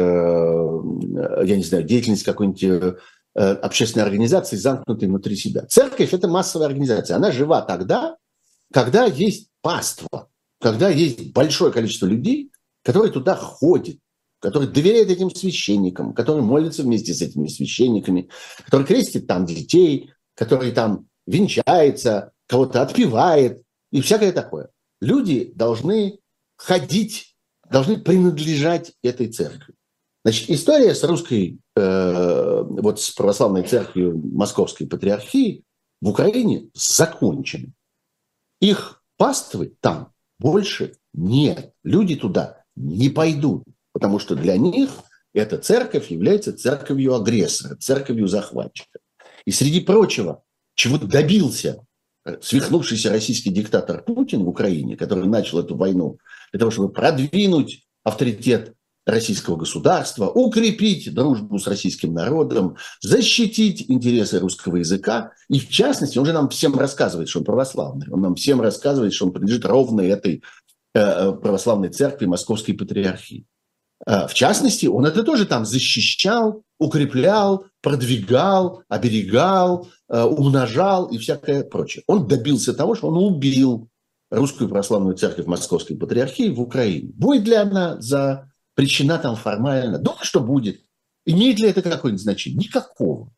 не 1.56 1.62
знаю, 1.64 1.84
деятельность 1.84 2.22
какой-нибудь 2.22 2.98
общественной 3.34 4.04
организации, 4.04 4.56
замкнутой 4.56 5.08
внутри 5.08 5.36
себя. 5.36 5.66
Церковь– 5.66 6.12
это 6.14 6.28
массовая 6.28 6.66
организация. 6.68 7.16
Она 7.16 7.32
жива 7.32 7.62
тогда, 7.62 8.16
когда 8.72 9.04
есть 9.06 9.48
паство, 9.62 10.28
когда 10.60 10.88
есть 10.88 11.32
большое 11.32 11.72
количество 11.72 12.06
людей, 12.06 12.52
которые 12.84 13.12
туда 13.12 13.34
ходят, 13.34 13.96
который 14.40 14.68
доверяет 14.68 15.10
этим 15.10 15.30
священникам, 15.34 16.14
который 16.14 16.42
молится 16.42 16.82
вместе 16.82 17.12
с 17.14 17.20
этими 17.20 17.48
священниками, 17.48 18.28
который 18.64 18.86
крестит 18.86 19.26
там 19.26 19.44
детей, 19.44 20.12
который 20.34 20.70
там 20.72 21.06
венчается, 21.26 22.32
кого-то 22.46 22.82
отпевает 22.82 23.62
и 23.90 24.00
всякое 24.00 24.32
такое. 24.32 24.70
Люди 25.00 25.52
должны 25.54 26.20
ходить, 26.56 27.29
должны 27.70 27.98
принадлежать 27.98 28.92
этой 29.02 29.28
церкви. 29.28 29.74
Значит, 30.24 30.50
история 30.50 30.94
с 30.94 31.02
русской, 31.04 31.58
э, 31.76 32.62
вот 32.62 33.00
с 33.00 33.10
православной 33.10 33.62
церковью 33.62 34.20
Московской 34.22 34.86
Патриархии 34.86 35.64
в 36.00 36.08
Украине 36.08 36.68
закончена. 36.74 37.72
Их 38.60 39.02
паствы 39.16 39.74
там 39.80 40.12
больше 40.38 40.96
нет. 41.14 41.72
Люди 41.82 42.16
туда 42.16 42.64
не 42.76 43.08
пойдут 43.08 43.64
потому 43.92 44.18
что 44.18 44.34
для 44.34 44.56
них 44.56 44.90
эта 45.32 45.58
церковь 45.58 46.10
является 46.10 46.56
церковью 46.56 47.14
агрессора, 47.14 47.76
церковью 47.76 48.26
захватчика. 48.26 48.98
И 49.44 49.50
среди 49.50 49.80
прочего, 49.80 50.42
чего 50.74 50.98
добился 50.98 51.84
свихнувшийся 52.42 53.10
российский 53.10 53.50
диктатор 53.50 54.02
Путин 54.02 54.44
в 54.44 54.48
Украине, 54.48 54.96
который 54.96 55.26
начал 55.26 55.58
эту 55.58 55.76
войну 55.76 56.18
для 56.52 56.58
того, 56.58 56.70
чтобы 56.70 56.92
продвинуть 56.92 57.86
авторитет 58.04 58.74
российского 59.06 59.56
государства, 59.56 60.28
укрепить 60.28 61.12
дружбу 61.12 61.58
с 61.58 61.66
российским 61.66 62.14
народом, 62.14 62.76
защитить 63.00 63.86
интересы 63.88 64.38
русского 64.38 64.76
языка. 64.76 65.32
И 65.48 65.58
в 65.58 65.68
частности, 65.68 66.18
он 66.18 66.26
же 66.26 66.32
нам 66.32 66.48
всем 66.48 66.78
рассказывает, 66.78 67.28
что 67.28 67.40
он 67.40 67.44
православный. 67.44 68.06
Он 68.10 68.20
нам 68.20 68.34
всем 68.34 68.60
рассказывает, 68.60 69.12
что 69.12 69.26
он 69.26 69.32
принадлежит 69.32 69.64
ровно 69.64 70.02
этой 70.02 70.42
э, 70.94 71.32
православной 71.32 71.88
церкви 71.88 72.26
Московской 72.26 72.74
Патриархии. 72.74 73.46
Э, 74.06 74.26
в 74.26 74.34
частности, 74.34 74.86
он 74.86 75.06
это 75.06 75.22
тоже 75.22 75.46
там 75.46 75.64
защищал, 75.64 76.62
укреплял, 76.78 77.66
продвигал, 77.82 78.82
оберегал, 78.88 79.88
э, 80.08 80.22
умножал 80.22 81.06
и 81.06 81.18
всякое 81.18 81.64
прочее. 81.64 82.04
Он 82.06 82.26
добился 82.26 82.74
того, 82.74 82.94
что 82.94 83.08
он 83.08 83.16
убил 83.16 83.89
русскую 84.30 84.68
православную 84.68 85.16
церковь 85.16 85.46
Московской 85.46 85.96
Патриархии 85.96 86.50
в 86.50 86.60
Украине. 86.60 87.10
Будет 87.14 87.46
ли 87.46 87.54
она 87.54 88.00
за 88.00 88.52
причина 88.74 89.18
там 89.18 89.36
формально? 89.36 89.98
Думаю, 89.98 90.24
что 90.24 90.40
будет. 90.40 90.80
Имеет 91.26 91.58
ли 91.58 91.68
это 91.68 91.82
какое-нибудь 91.82 92.22
значение? 92.22 92.58
Никакого. 92.58 93.32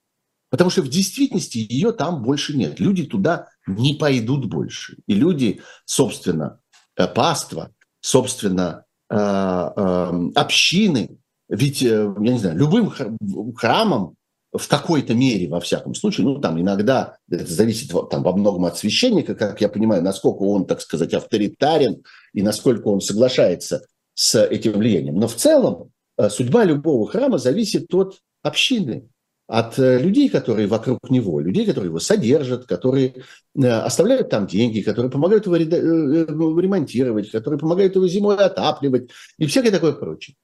Потому 0.50 0.68
что 0.68 0.82
в 0.82 0.88
действительности 0.88 1.56
ее 1.58 1.92
там 1.92 2.22
больше 2.22 2.56
нет. 2.56 2.78
Люди 2.78 3.04
туда 3.04 3.48
не 3.66 3.94
пойдут 3.94 4.46
больше. 4.46 4.98
И 5.06 5.14
люди, 5.14 5.62
собственно, 5.86 6.60
э, 6.94 7.06
паства, 7.06 7.72
собственно, 8.00 8.84
э, 9.08 9.16
э, 9.16 10.30
общины, 10.34 11.18
ведь, 11.48 11.80
я 11.82 12.14
не 12.16 12.38
знаю, 12.38 12.58
любым 12.58 12.92
храмом 13.56 14.16
в 14.52 14.68
какой-то 14.68 15.14
мере, 15.14 15.48
во 15.48 15.60
всяком 15.60 15.94
случае, 15.94 16.26
ну, 16.26 16.38
там 16.38 16.60
иногда 16.60 17.16
это 17.30 17.50
зависит 17.50 17.90
там, 18.10 18.22
во 18.22 18.36
многом 18.36 18.66
от 18.66 18.76
священника, 18.76 19.34
как 19.34 19.60
я 19.60 19.68
понимаю, 19.68 20.02
насколько 20.02 20.42
он, 20.42 20.66
так 20.66 20.80
сказать, 20.80 21.14
авторитарен 21.14 22.02
и 22.34 22.42
насколько 22.42 22.88
он 22.88 23.00
соглашается 23.00 23.86
с 24.14 24.38
этим 24.44 24.72
влиянием. 24.72 25.16
Но 25.16 25.26
в 25.26 25.34
целом 25.34 25.90
судьба 26.28 26.64
любого 26.64 27.08
храма 27.08 27.38
зависит 27.38 27.92
от 27.94 28.18
общины, 28.42 29.08
от 29.46 29.78
э, 29.78 29.98
людей, 29.98 30.28
которые 30.28 30.66
вокруг 30.66 31.10
него, 31.10 31.40
людей, 31.40 31.66
которые 31.66 31.88
его 31.88 31.98
содержат, 31.98 32.66
которые 32.66 33.24
э, 33.54 33.68
оставляют 33.68 34.30
там 34.30 34.46
деньги, 34.46 34.80
которые 34.80 35.10
помогают 35.10 35.46
его 35.46 35.56
э, 35.56 35.60
ремонтировать, 35.60 37.30
которые 37.30 37.58
помогают 37.58 37.94
его 37.94 38.08
зимой 38.08 38.36
отапливать 38.36 39.10
и 39.38 39.46
всякое 39.46 39.70
такое 39.70 39.92
прочее. 39.92 40.36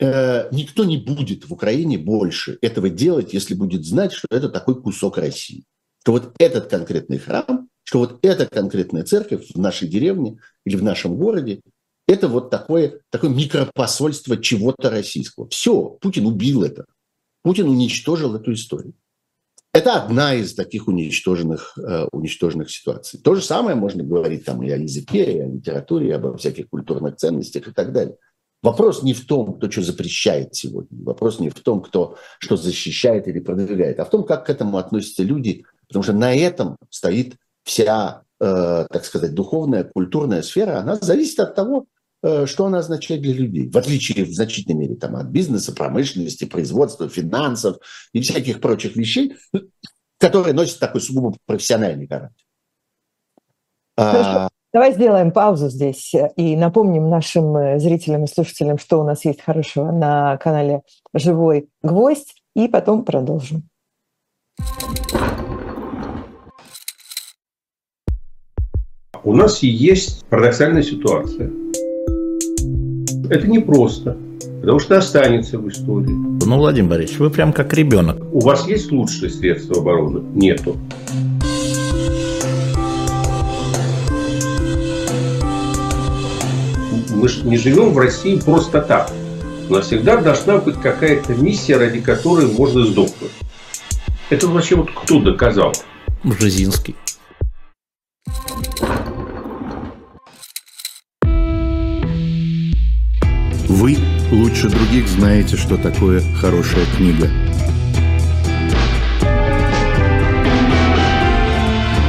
Никто 0.00 0.84
не 0.84 0.96
будет 0.96 1.48
в 1.48 1.52
Украине 1.52 1.98
больше 1.98 2.58
этого 2.60 2.88
делать, 2.88 3.32
если 3.32 3.54
будет 3.54 3.84
знать, 3.84 4.12
что 4.12 4.26
это 4.30 4.48
такой 4.48 4.80
кусок 4.80 5.18
России. 5.18 5.64
Что 6.02 6.12
вот 6.12 6.34
этот 6.38 6.66
конкретный 6.66 7.18
храм, 7.18 7.68
что 7.84 8.00
вот 8.00 8.18
эта 8.24 8.46
конкретная 8.46 9.04
церковь 9.04 9.50
в 9.54 9.58
нашей 9.58 9.86
деревне 9.88 10.38
или 10.64 10.76
в 10.76 10.82
нашем 10.82 11.16
городе, 11.16 11.60
это 12.08 12.26
вот 12.26 12.50
такое, 12.50 13.00
такое 13.10 13.30
микропосольство 13.30 14.36
чего-то 14.36 14.90
российского. 14.90 15.48
Все, 15.48 15.96
Путин 16.00 16.26
убил 16.26 16.64
это. 16.64 16.86
Путин 17.42 17.68
уничтожил 17.68 18.34
эту 18.34 18.52
историю. 18.54 18.94
Это 19.72 19.94
одна 19.94 20.34
из 20.34 20.54
таких 20.54 20.86
уничтоженных, 20.88 21.78
э, 21.78 22.06
уничтоженных 22.12 22.70
ситуаций. 22.70 23.20
То 23.20 23.34
же 23.34 23.42
самое 23.42 23.74
можно 23.74 24.04
говорить 24.04 24.44
там 24.44 24.62
и 24.62 24.70
о 24.70 24.76
языке, 24.76 25.32
и 25.32 25.40
о 25.40 25.46
литературе, 25.46 26.08
и 26.08 26.12
обо 26.12 26.36
всяких 26.36 26.68
культурных 26.68 27.16
ценностях 27.16 27.68
и 27.68 27.72
так 27.72 27.92
далее. 27.92 28.16
Вопрос 28.62 29.02
не 29.02 29.12
в 29.12 29.26
том, 29.26 29.54
кто 29.54 29.70
что 29.70 29.82
запрещает 29.82 30.54
сегодня. 30.54 31.04
Вопрос 31.04 31.40
не 31.40 31.50
в 31.50 31.54
том, 31.60 31.82
кто 31.82 32.16
что 32.38 32.56
защищает 32.56 33.26
или 33.28 33.40
продвигает, 33.40 33.98
а 33.98 34.04
в 34.04 34.10
том, 34.10 34.24
как 34.24 34.46
к 34.46 34.50
этому 34.50 34.78
относятся 34.78 35.22
люди. 35.22 35.64
Потому 35.88 36.02
что 36.04 36.12
на 36.12 36.34
этом 36.34 36.76
стоит 36.90 37.36
вся, 37.64 38.22
э, 38.40 38.86
так 38.90 39.04
сказать, 39.04 39.34
духовная, 39.34 39.84
культурная 39.84 40.42
сфера. 40.42 40.78
Она 40.78 40.96
зависит 40.96 41.40
от 41.40 41.54
того, 41.54 41.86
Э, 42.24 42.46
что 42.46 42.66
она 42.66 42.78
означает 42.78 43.20
для 43.20 43.34
людей, 43.34 43.68
в 43.68 43.76
отличие 43.76 44.24
в 44.24 44.32
значительной 44.32 44.78
мере 44.78 44.94
там, 44.94 45.16
от 45.16 45.26
бизнеса, 45.26 45.72
промышленности, 45.72 46.44
производства, 46.44 47.08
финансов 47.08 47.78
и 48.12 48.20
всяких 48.20 48.60
прочих 48.60 48.94
вещей, 48.94 49.36
которые 50.18 50.54
носят 50.54 50.78
такой 50.78 51.00
сугубо 51.00 51.36
профессиональный 51.46 52.06
характер. 52.06 52.46
А, 53.96 54.48
Давай 54.72 54.94
сделаем 54.94 55.32
паузу 55.32 55.68
здесь 55.68 56.14
и 56.36 56.56
напомним 56.56 57.10
нашим 57.10 57.54
э, 57.56 57.78
зрителям 57.78 58.24
и 58.24 58.26
слушателям, 58.26 58.78
что 58.78 59.00
у 59.00 59.04
нас 59.04 59.22
есть 59.26 59.42
хорошего 59.42 59.92
на 59.92 60.38
канале 60.38 60.80
«Живой 61.12 61.68
гвоздь», 61.82 62.34
и 62.54 62.68
потом 62.68 63.04
продолжим. 63.04 63.68
У 69.24 69.34
нас 69.34 69.62
есть 69.62 70.24
парадоксальная 70.26 70.82
ситуация– 70.82 71.50
это 73.32 73.46
непросто, 73.46 74.16
потому 74.60 74.78
что 74.78 74.98
останется 74.98 75.58
в 75.58 75.68
истории. 75.68 76.10
Ну, 76.44 76.56
Владимир 76.56 76.90
Борисович, 76.90 77.18
вы 77.18 77.30
прям 77.30 77.52
как 77.52 77.72
ребенок. 77.72 78.22
У 78.32 78.40
вас 78.40 78.66
есть 78.68 78.92
лучшие 78.92 79.30
средства 79.30 79.78
обороны? 79.78 80.20
Нету. 80.34 80.76
Мы 87.22 87.28
же 87.28 87.44
не 87.44 87.56
живем 87.56 87.92
в 87.92 87.98
России 87.98 88.36
просто 88.36 88.82
так. 88.82 89.08
У 89.68 89.72
нас 89.72 89.86
всегда 89.86 90.16
должна 90.16 90.58
быть 90.58 90.74
какая-то 90.80 91.34
миссия, 91.34 91.76
ради 91.76 92.00
которой 92.00 92.48
можно 92.48 92.84
сдохнуть. 92.84 93.30
Это 94.28 94.48
вообще 94.48 94.74
вот 94.74 94.90
кто 94.90 95.20
доказал? 95.20 95.72
Бжезинский. 96.24 96.96
Вы 103.68 103.96
лучше 104.32 104.68
других 104.68 105.06
знаете, 105.06 105.56
что 105.56 105.76
такое 105.76 106.20
хорошая 106.40 106.86
книга. 106.96 107.30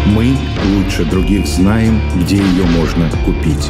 Мы 0.08 0.36
лучше 0.73 1.06
других 1.06 1.45
знаем, 1.45 2.02
где 2.19 2.38
ее 2.38 2.63
можно 2.65 3.12
купить. 3.23 3.69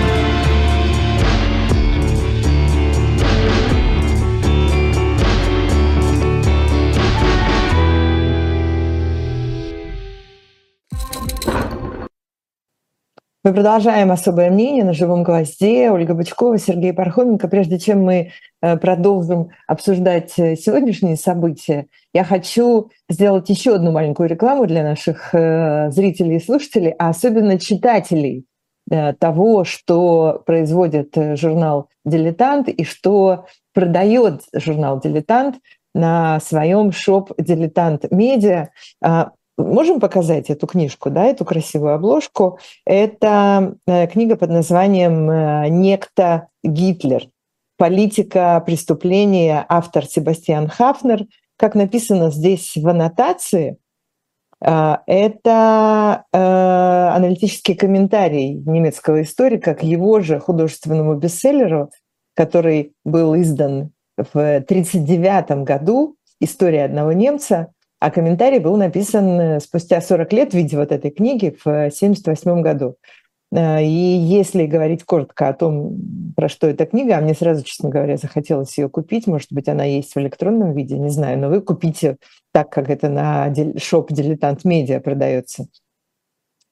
Мы 13.43 13.53
продолжаем 13.53 14.11
особое 14.11 14.51
мнение 14.51 14.83
на 14.83 14.93
живом 14.93 15.23
гвозде. 15.23 15.89
Ольга 15.89 16.13
Бычкова, 16.13 16.59
Сергей 16.59 16.93
Пархоменко. 16.93 17.47
Прежде 17.47 17.79
чем 17.79 18.03
мы 18.03 18.33
э, 18.61 18.77
продолжим 18.77 19.49
обсуждать 19.65 20.37
э, 20.37 20.55
сегодняшние 20.55 21.15
события, 21.15 21.87
я 22.13 22.23
хочу 22.23 22.91
сделать 23.09 23.49
еще 23.49 23.73
одну 23.73 23.91
маленькую 23.91 24.29
рекламу 24.29 24.67
для 24.67 24.83
наших 24.83 25.33
э, 25.33 25.89
зрителей 25.89 26.35
и 26.35 26.39
слушателей, 26.39 26.91
а 26.99 27.09
особенно 27.09 27.57
читателей 27.57 28.45
того, 29.19 29.63
что 29.63 30.43
производит 30.45 31.15
журнал 31.37 31.87
«Дилетант» 32.03 32.67
и 32.67 32.83
что 32.83 33.45
продает 33.73 34.41
журнал 34.53 34.99
«Дилетант» 34.99 35.55
на 35.95 36.39
своем 36.41 36.91
shop 36.91 37.31
«Дилетант 37.37 38.11
Медиа». 38.11 38.69
Можем 39.63 39.99
показать 39.99 40.49
эту 40.49 40.67
книжку, 40.67 41.09
да, 41.09 41.25
эту 41.25 41.45
красивую 41.45 41.95
обложку. 41.95 42.59
Это 42.85 43.75
э, 43.87 44.07
книга 44.07 44.35
под 44.35 44.49
названием 44.49 45.29
э, 45.29 45.69
«Некто 45.69 46.47
Гитлер. 46.63 47.27
Политика 47.77 48.61
преступления», 48.65 49.65
автор 49.69 50.05
Себастьян 50.05 50.67
Хафнер. 50.67 51.25
Как 51.57 51.75
написано 51.75 52.31
здесь 52.31 52.73
в 52.75 52.87
аннотации, 52.87 53.77
э, 54.63 54.97
это 55.05 56.25
аналитический 56.31 57.75
комментарий 57.75 58.53
немецкого 58.53 59.21
историка 59.21 59.75
к 59.75 59.83
его 59.83 60.21
же 60.21 60.39
художественному 60.39 61.15
бестселлеру, 61.15 61.91
который 62.35 62.93
был 63.03 63.35
издан 63.35 63.91
в 64.17 64.37
1939 64.37 65.63
году 65.63 66.15
«История 66.39 66.85
одного 66.85 67.11
немца», 67.11 67.73
а 68.01 68.09
комментарий 68.09 68.57
был 68.57 68.77
написан 68.77 69.39
э, 69.39 69.59
спустя 69.59 70.01
40 70.01 70.33
лет 70.33 70.51
в 70.51 70.57
виде 70.57 70.75
вот 70.75 70.91
этой 70.91 71.11
книги 71.11 71.51
в 71.51 71.61
1978 71.67 72.61
году. 72.63 72.95
Э, 73.53 73.83
и 73.83 73.87
если 73.87 74.65
говорить 74.65 75.03
коротко 75.03 75.49
о 75.49 75.53
том, 75.53 76.33
про 76.35 76.49
что 76.49 76.65
эта 76.65 76.87
книга, 76.87 77.17
а 77.17 77.21
мне 77.21 77.35
сразу, 77.35 77.63
честно 77.63 77.89
говоря, 77.89 78.17
захотелось 78.17 78.75
ее 78.79 78.89
купить, 78.89 79.27
может 79.27 79.53
быть, 79.53 79.69
она 79.69 79.83
есть 79.83 80.15
в 80.15 80.19
электронном 80.19 80.73
виде, 80.73 80.97
не 80.97 81.09
знаю, 81.09 81.37
но 81.37 81.49
вы 81.49 81.61
купите 81.61 82.17
так, 82.51 82.71
как 82.71 82.89
это 82.89 83.07
на 83.07 83.53
шоп 83.77 84.11
«Дилетант 84.11 84.65
Медиа» 84.65 84.99
продается 84.99 85.67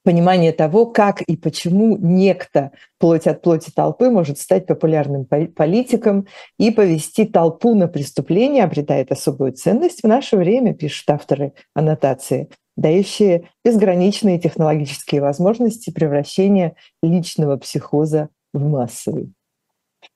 понимание 0.02 0.52
того, 0.52 0.86
как 0.86 1.22
и 1.22 1.36
почему 1.36 1.96
некто 1.96 2.72
плоть 2.98 3.26
от 3.26 3.42
плоти 3.42 3.70
толпы 3.70 4.10
может 4.10 4.38
стать 4.38 4.66
популярным 4.66 5.26
политиком 5.26 6.26
и 6.58 6.70
повести 6.70 7.26
толпу 7.26 7.74
на 7.74 7.88
преступление, 7.88 8.64
обретает 8.64 9.12
особую 9.12 9.52
ценность 9.52 10.02
в 10.02 10.06
наше 10.06 10.36
время, 10.36 10.74
пишут 10.74 11.10
авторы 11.10 11.52
аннотации, 11.74 12.48
дающие 12.76 13.48
безграничные 13.64 14.38
технологические 14.38 15.20
возможности 15.20 15.90
превращения 15.90 16.74
личного 17.02 17.56
психоза 17.56 18.30
в 18.52 18.66
массовый. 18.66 19.32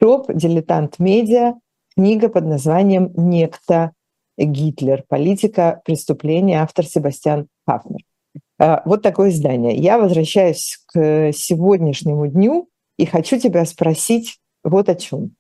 Shop 0.01 0.33
Diletant 0.33 0.99
Media 0.99 1.55
книга 1.95 2.29
под 2.29 2.47
названием 2.47 3.13
«Некто 3.17 3.93
Гитлер. 4.39 5.05
Политика 5.09 5.83
преступления», 5.85 6.63
автор 6.63 6.87
Себастьян 6.87 7.49
Хафнер. 7.67 8.01
А, 8.65 8.81
вот 8.87 9.03
такое 9.03 9.29
издание. 9.29 9.77
Я 9.77 9.99
возвращаюсь 9.99 10.79
к 10.87 11.33
сегодняшнему 11.35 12.27
дню 12.29 12.71
и 12.97 13.05
хочу 13.05 13.39
тебя 13.39 13.67
спросить 13.67 14.39
вот 14.63 14.89
о 14.89 14.95
чем. 14.95 15.33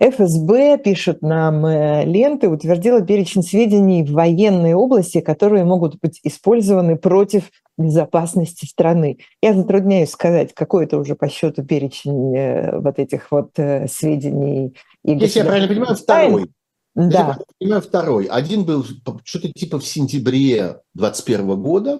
ФСБ, 0.00 0.78
пишут 0.78 1.20
нам 1.20 1.66
э, 1.66 2.06
ленты, 2.06 2.48
утвердила 2.48 3.02
перечень 3.02 3.42
сведений 3.42 4.02
в 4.04 4.12
военной 4.12 4.72
области, 4.72 5.20
которые 5.20 5.64
могут 5.64 6.00
быть 6.00 6.18
использованы 6.24 6.96
против 6.96 7.50
безопасности 7.76 8.64
страны. 8.64 9.18
Я 9.42 9.52
затрудняюсь 9.52 10.10
сказать, 10.10 10.54
какой 10.54 10.84
это 10.86 10.96
уже 10.96 11.14
по 11.14 11.28
счету 11.28 11.62
перечень 11.62 12.34
э, 12.34 12.80
вот 12.80 12.98
этих 12.98 13.30
вот 13.30 13.50
э, 13.58 13.86
сведений. 13.86 14.74
И 15.04 15.12
Если 15.12 15.40
я 15.40 15.44
правильно 15.44 15.68
понимаю, 15.68 15.94
второй. 15.94 16.50
Да. 16.94 17.38
Я 17.38 17.38
понимаю, 17.58 17.82
второй. 17.82 18.26
Один 18.26 18.64
был 18.64 18.84
что-то 19.24 19.50
типа 19.50 19.78
в 19.78 19.86
сентябре 19.86 20.80
2021 20.94 21.62
года, 21.62 21.98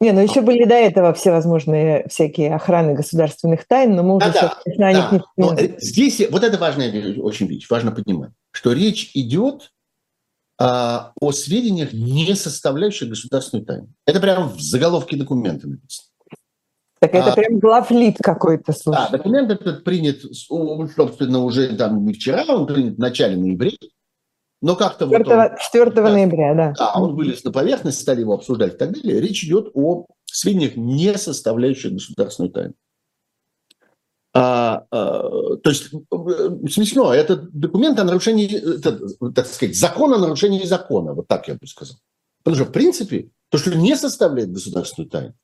не, 0.00 0.12
ну 0.12 0.20
еще 0.20 0.40
были 0.40 0.64
до 0.64 0.74
этого 0.74 1.12
всевозможные 1.12 2.06
всякие 2.08 2.54
охраны 2.54 2.94
государственных 2.94 3.66
тайн, 3.66 3.94
но 3.94 4.02
мы 4.02 4.16
уже 4.16 4.32
да, 4.32 4.58
да, 4.64 4.92
них 4.92 5.10
да. 5.10 5.16
не 5.16 5.22
но 5.36 5.56
Здесь 5.78 6.22
вот 6.30 6.42
это 6.42 6.56
важная 6.56 7.20
очень 7.20 7.46
вещь, 7.46 7.68
важно 7.68 7.92
понимать, 7.92 8.30
что 8.50 8.72
речь 8.72 9.10
идет 9.12 9.72
а, 10.58 11.12
о 11.20 11.32
сведениях, 11.32 11.92
не 11.92 12.34
составляющих 12.34 13.10
государственную 13.10 13.66
тайну. 13.66 13.88
Это 14.06 14.20
прямо 14.20 14.48
в 14.48 14.58
заголовке 14.60 15.16
документа 15.16 15.68
написано. 15.68 16.09
Так 17.00 17.14
это 17.14 17.32
а, 17.32 17.34
прям 17.34 17.58
главлит 17.58 18.18
какой-то, 18.22 18.72
слушай. 18.74 18.98
Да, 18.98 19.08
документ 19.16 19.50
этот 19.50 19.84
принят, 19.84 20.20
собственно, 20.20 21.42
уже 21.42 21.74
там 21.74 22.04
не 22.04 22.12
вчера, 22.12 22.44
он 22.46 22.66
принят 22.66 22.96
в 22.96 22.98
начале 22.98 23.36
ноября, 23.36 23.72
но 24.60 24.76
как-то 24.76 25.06
4, 25.06 25.24
вот 25.24 25.32
он, 25.32 25.56
4 25.58 25.90
да, 25.92 26.02
ноября, 26.02 26.54
да. 26.54 26.74
Да, 26.76 26.92
он 26.96 27.14
вылез 27.14 27.42
на 27.42 27.52
поверхность, 27.52 28.00
стали 28.00 28.20
его 28.20 28.34
обсуждать 28.34 28.74
и 28.74 28.76
так 28.76 28.92
далее. 28.92 29.18
Речь 29.18 29.44
идет 29.44 29.70
о 29.72 30.04
сведениях, 30.26 30.76
не 30.76 31.16
составляющих 31.16 31.92
государственную 31.92 32.52
тайну. 32.52 32.74
А, 34.32 34.84
а, 34.90 35.56
то 35.56 35.70
есть 35.70 35.92
э, 35.92 36.68
смешно, 36.70 37.12
это 37.12 37.36
документ 37.36 37.98
о 37.98 38.04
нарушении, 38.04 38.78
это, 38.78 39.00
так 39.32 39.46
сказать, 39.46 39.74
закон 39.74 40.12
о 40.12 40.18
нарушении 40.18 40.64
закона, 40.64 41.14
вот 41.14 41.26
так 41.26 41.48
я 41.48 41.54
бы 41.54 41.66
сказал. 41.66 41.96
Потому 42.44 42.56
что, 42.56 42.70
в 42.70 42.72
принципе, 42.72 43.30
то, 43.48 43.58
что 43.58 43.74
не 43.74 43.96
составляет 43.96 44.52
государственную 44.52 45.10
тайну, 45.10 45.34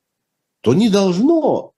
то 0.60 0.74
не 0.74 0.88
должно 0.88 1.72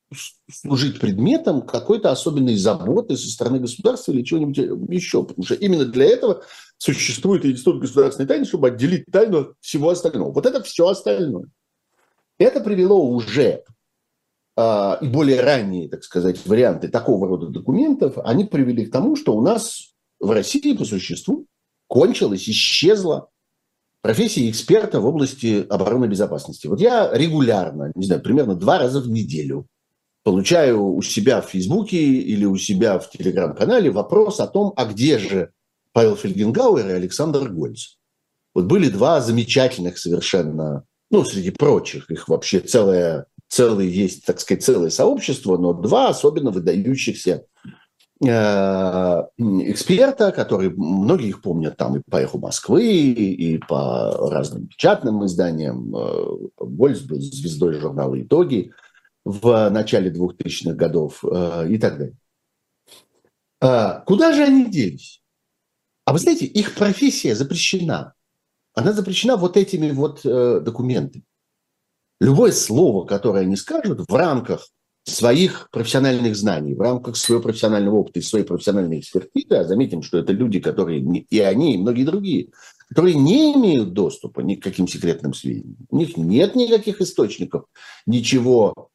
служить 0.51 1.01
предметом 1.01 1.63
какой-то 1.63 2.11
особенной 2.11 2.57
заботы 2.57 3.17
со 3.17 3.29
стороны 3.29 3.61
государства 3.61 4.13
или 4.13 4.23
чего-нибудь 4.23 4.91
еще. 4.91 5.23
Потому 5.23 5.45
что 5.45 5.55
именно 5.55 5.85
для 5.85 6.07
этого 6.07 6.43
существует 6.79 7.45
институт 7.45 7.81
государственной 7.81 8.27
тайны, 8.27 8.45
чтобы 8.47 8.69
отделить 8.69 9.05
тайну 9.13 9.41
от 9.41 9.53
всего 9.61 9.91
остального. 9.91 10.33
Вот 10.33 10.47
это 10.47 10.63
все 10.63 10.89
остальное. 10.89 11.51
Это 12.39 12.61
привело 12.61 13.05
уже 13.05 13.65
а, 14.57 14.99
и 15.01 15.07
более 15.07 15.41
ранние, 15.41 15.89
так 15.89 16.03
сказать, 16.03 16.45
варианты 16.47 16.89
такого 16.89 17.29
рода 17.29 17.49
документов, 17.49 18.19
они 18.25 18.45
привели 18.45 18.87
к 18.87 18.93
тому, 18.93 19.15
что 19.17 19.37
у 19.37 19.43
нас 19.43 19.93
в 20.19 20.31
России 20.31 20.77
по 20.77 20.85
существу 20.85 21.47
кончилась, 21.87 22.49
исчезла 22.49 23.29
профессия 24.09 24.49
эксперта 24.49 25.01
в 25.01 25.07
области 25.07 25.67
обороны 25.69 26.07
безопасности. 26.07 26.67
Вот 26.67 26.81
я 26.81 27.11
регулярно, 27.13 27.93
не 27.95 28.07
знаю, 28.07 28.23
примерно 28.23 28.55
два 28.55 28.79
раза 28.79 29.03
в 29.03 29.11
неделю 29.11 29.67
получаю 30.25 30.83
у 30.83 31.03
себя 31.03 31.43
в 31.43 31.51
Фейсбуке 31.51 31.99
или 31.99 32.47
у 32.47 32.57
себя 32.57 32.99
в 32.99 33.11
Телеграм-канале 33.11 33.91
вопрос 33.91 34.41
о 34.41 34.47
том, 34.47 34.73
а 34.77 34.87
где 34.87 35.19
же 35.19 35.51
Павел 35.93 36.17
Фельгенгауэр 36.17 36.89
и 36.89 36.93
Александр 36.93 37.51
Гольц. 37.51 37.97
Вот 38.55 38.65
были 38.65 38.89
два 38.89 39.21
замечательных 39.21 39.99
совершенно, 39.99 40.85
ну, 41.11 41.23
среди 41.27 41.51
прочих, 41.51 42.11
их 42.11 42.29
вообще 42.29 42.61
целое, 42.61 43.27
целое 43.51 43.85
есть, 43.85 44.25
так 44.25 44.41
сказать, 44.41 44.65
целое 44.65 44.89
сообщество, 44.89 45.59
но 45.59 45.75
два 45.75 46.09
особенно 46.09 46.51
выдающихся 46.51 47.45
эксперта, 48.21 50.33
которые, 50.33 50.71
многие 50.71 51.29
их 51.29 51.41
помнят 51.41 51.77
там 51.77 51.97
и 51.97 52.03
по 52.11 52.17
«Эху 52.17 52.39
Москвы», 52.39 52.85
и 52.85 53.59
по 53.59 54.31
разным 54.31 54.67
печатным 54.67 55.25
изданиям. 55.25 55.95
Э, 55.95 56.49
Гольц 56.59 57.01
был 57.01 57.21
звездой 57.21 57.75
журнала 57.75 58.21
«Итоги», 58.21 58.73
в 59.25 59.71
начале 59.71 60.11
2000-х 60.11 60.73
годов 60.73 61.23
э, 61.23 61.69
и 61.69 61.79
так 61.79 61.99
далее. 61.99 62.17
Куда 64.07 64.33
же 64.33 64.45
они 64.45 64.71
делись? 64.71 65.21
А 66.09 66.13
вы 66.15 66.19
знаете, 66.19 66.47
их 66.47 66.75
профессия 66.75 67.35
запрещена. 67.35 68.15
Она 68.75 68.93
запрещена 68.93 69.37
вот 69.37 69.59
этими 69.59 69.91
вот 69.91 70.25
э, 70.25 70.61
документами. 70.61 71.25
Любое 72.21 72.53
слово, 72.53 73.05
которое 73.05 73.41
они 73.41 73.57
скажут 73.57 74.09
в 74.09 74.15
рамках 74.15 74.71
своих 75.09 75.69
профессиональных 75.71 76.37
знаний, 76.37 76.75
в 76.75 76.81
рамках 76.81 77.17
своего 77.17 77.43
профессионального 77.43 77.97
опыта 77.97 78.19
и 78.19 78.23
своей 78.23 78.45
профессиональной 78.45 79.01
экспертизы, 79.01 79.55
а 79.55 79.65
заметим, 79.65 80.03
что 80.03 80.19
это 80.19 80.33
люди, 80.33 80.61
которые, 80.61 81.01
и 81.01 81.39
они, 81.41 81.75
и 81.75 81.79
многие 81.79 82.05
другие, 82.05 82.49
которые 82.89 83.15
не 83.15 83.55
имеют 83.55 83.93
доступа 83.93 84.41
ни 84.41 84.55
к 84.55 84.63
каким 84.63 84.89
секретным 84.89 85.35
сведениям. 85.35 85.87
У 85.91 85.97
них 85.97 86.17
нет 86.17 86.55
никаких 86.55 87.01
источников, 87.01 87.65
ничего 88.07 88.91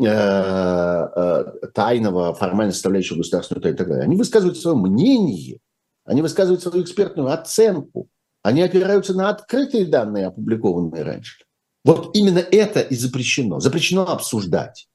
Э, 0.00 1.08
э, 1.16 1.66
тайного, 1.74 2.32
формально 2.32 2.72
составляющего 2.72 3.16
государственную 3.16 3.62
тайну 3.62 3.74
и 3.74 3.78
так 3.78 3.88
далее. 3.88 4.04
Они 4.04 4.14
высказывают 4.14 4.56
свое 4.56 4.76
мнение, 4.76 5.58
они 6.04 6.22
высказывают 6.22 6.62
свою 6.62 6.84
экспертную 6.84 7.32
оценку, 7.32 8.08
они 8.44 8.62
опираются 8.62 9.12
на 9.14 9.28
открытые 9.28 9.86
данные, 9.86 10.26
опубликованные 10.26 11.02
раньше. 11.02 11.44
Вот 11.84 12.16
именно 12.16 12.38
это 12.38 12.80
и 12.80 12.94
запрещено. 12.94 13.58
Запрещено 13.58 14.02
обсуждать. 14.02 14.87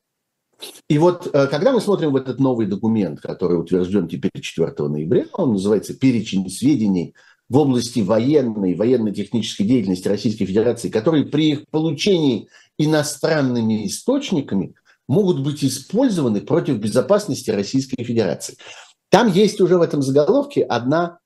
И 0.90 0.98
вот 0.98 1.30
э, 1.34 1.48
когда 1.48 1.72
мы 1.72 1.82
смотрим 1.82 2.12
в 2.12 2.16
этот 2.16 2.40
новый 2.40 2.68
документ, 2.68 3.20
который 3.22 3.60
утвержден 3.60 4.08
теперь 4.08 4.42
4 4.42 4.74
ноября, 4.80 5.26
он 5.34 5.54
называется 5.54 5.94
«Перечень 5.94 6.50
сведений 6.50 7.16
в 7.50 7.58
области 7.58 8.00
военной, 8.00 8.74
военно-технической 8.74 9.66
деятельности 9.66 10.08
Российской 10.08 10.46
Федерации, 10.46 10.90
которые 10.90 11.26
при 11.26 11.52
их 11.52 11.66
получении 11.70 12.48
иностранными 12.78 13.86
источниками 13.86 14.76
могут 15.08 15.44
быть 15.44 15.64
использованы 15.64 16.42
против 16.42 16.78
безопасности 16.78 17.52
Российской 17.52 18.04
Федерации. 18.04 18.58
Там 19.10 19.32
есть 19.32 19.62
уже 19.62 19.78
в 19.78 19.82
этом 19.82 20.02
заголовке 20.02 20.64
одна, 20.64 21.20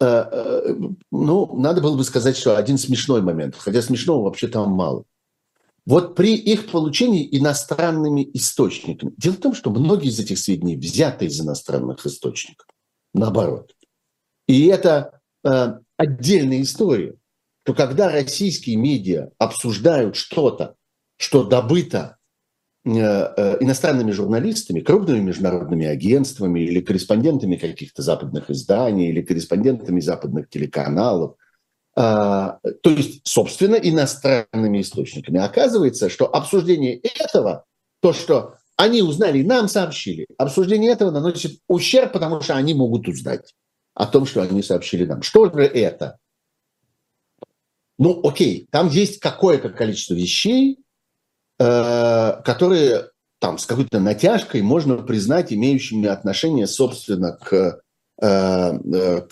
э, 0.00 0.04
э, 0.06 0.74
ну, 1.10 1.56
надо 1.56 1.80
было 1.80 1.96
бы 1.96 2.04
сказать, 2.04 2.36
что 2.36 2.56
один 2.56 2.78
смешной 2.78 3.22
момент, 3.22 3.54
хотя 3.56 3.82
смешного 3.82 4.24
вообще 4.24 4.48
там 4.48 4.72
мало. 4.72 5.04
Вот 5.84 6.14
при 6.14 6.36
их 6.36 6.70
получении 6.70 7.28
иностранными 7.36 8.28
источниками. 8.34 9.12
Дело 9.16 9.34
в 9.34 9.40
том, 9.40 9.54
что 9.54 9.70
многие 9.70 10.08
из 10.08 10.20
этих 10.20 10.38
сведений 10.38 10.76
взяты 10.76 11.26
из 11.26 11.40
иностранных 11.40 12.06
источников. 12.06 12.66
Наоборот. 13.14 13.74
И 14.46 14.66
это 14.66 15.20
э, 15.44 15.78
отдельная 15.96 16.62
история, 16.62 17.14
что 17.64 17.74
когда 17.74 18.10
российские 18.10 18.76
медиа 18.76 19.30
обсуждают 19.38 20.16
что-то, 20.16 20.76
что 21.16 21.44
добыто 21.44 22.18
Э, 22.84 22.90
э, 23.36 23.58
иностранными 23.60 24.10
журналистами, 24.10 24.80
крупными 24.80 25.20
международными 25.20 25.86
агентствами 25.86 26.58
или 26.58 26.80
корреспондентами 26.80 27.54
каких-то 27.54 28.02
западных 28.02 28.50
изданий 28.50 29.08
или 29.08 29.22
корреспондентами 29.22 30.00
западных 30.00 30.48
телеканалов, 30.48 31.36
то 31.94 32.60
есть, 32.84 33.20
собственно, 33.26 33.74
иностранными 33.74 34.80
источниками. 34.80 35.38
Оказывается, 35.38 36.08
что 36.08 36.26
обсуждение 36.26 36.96
этого, 36.98 37.64
то, 38.00 38.12
что 38.12 38.56
они 38.76 39.02
узнали, 39.02 39.42
нам 39.42 39.68
сообщили, 39.68 40.26
обсуждение 40.38 40.92
этого 40.92 41.10
наносит 41.10 41.60
ущерб, 41.68 42.12
потому 42.12 42.40
что 42.40 42.54
они 42.54 42.72
могут 42.72 43.08
узнать 43.08 43.54
о 43.94 44.06
том, 44.06 44.24
что 44.24 44.40
они 44.40 44.62
сообщили 44.62 45.04
нам. 45.04 45.22
Что 45.22 45.50
же 45.52 45.64
это? 45.64 46.16
Ну, 47.98 48.26
окей, 48.26 48.66
там 48.70 48.88
есть 48.88 49.20
какое-то 49.20 49.68
количество 49.68 50.14
вещей, 50.14 50.82
Э, 51.64 52.42
которые 52.44 53.10
там 53.38 53.56
с 53.56 53.66
какой-то 53.66 54.00
натяжкой 54.00 54.62
можно 54.62 54.96
признать 54.96 55.52
имеющими 55.52 56.08
отношение, 56.08 56.66
собственно, 56.66 57.32
к, 57.32 57.80
к, 58.22 59.28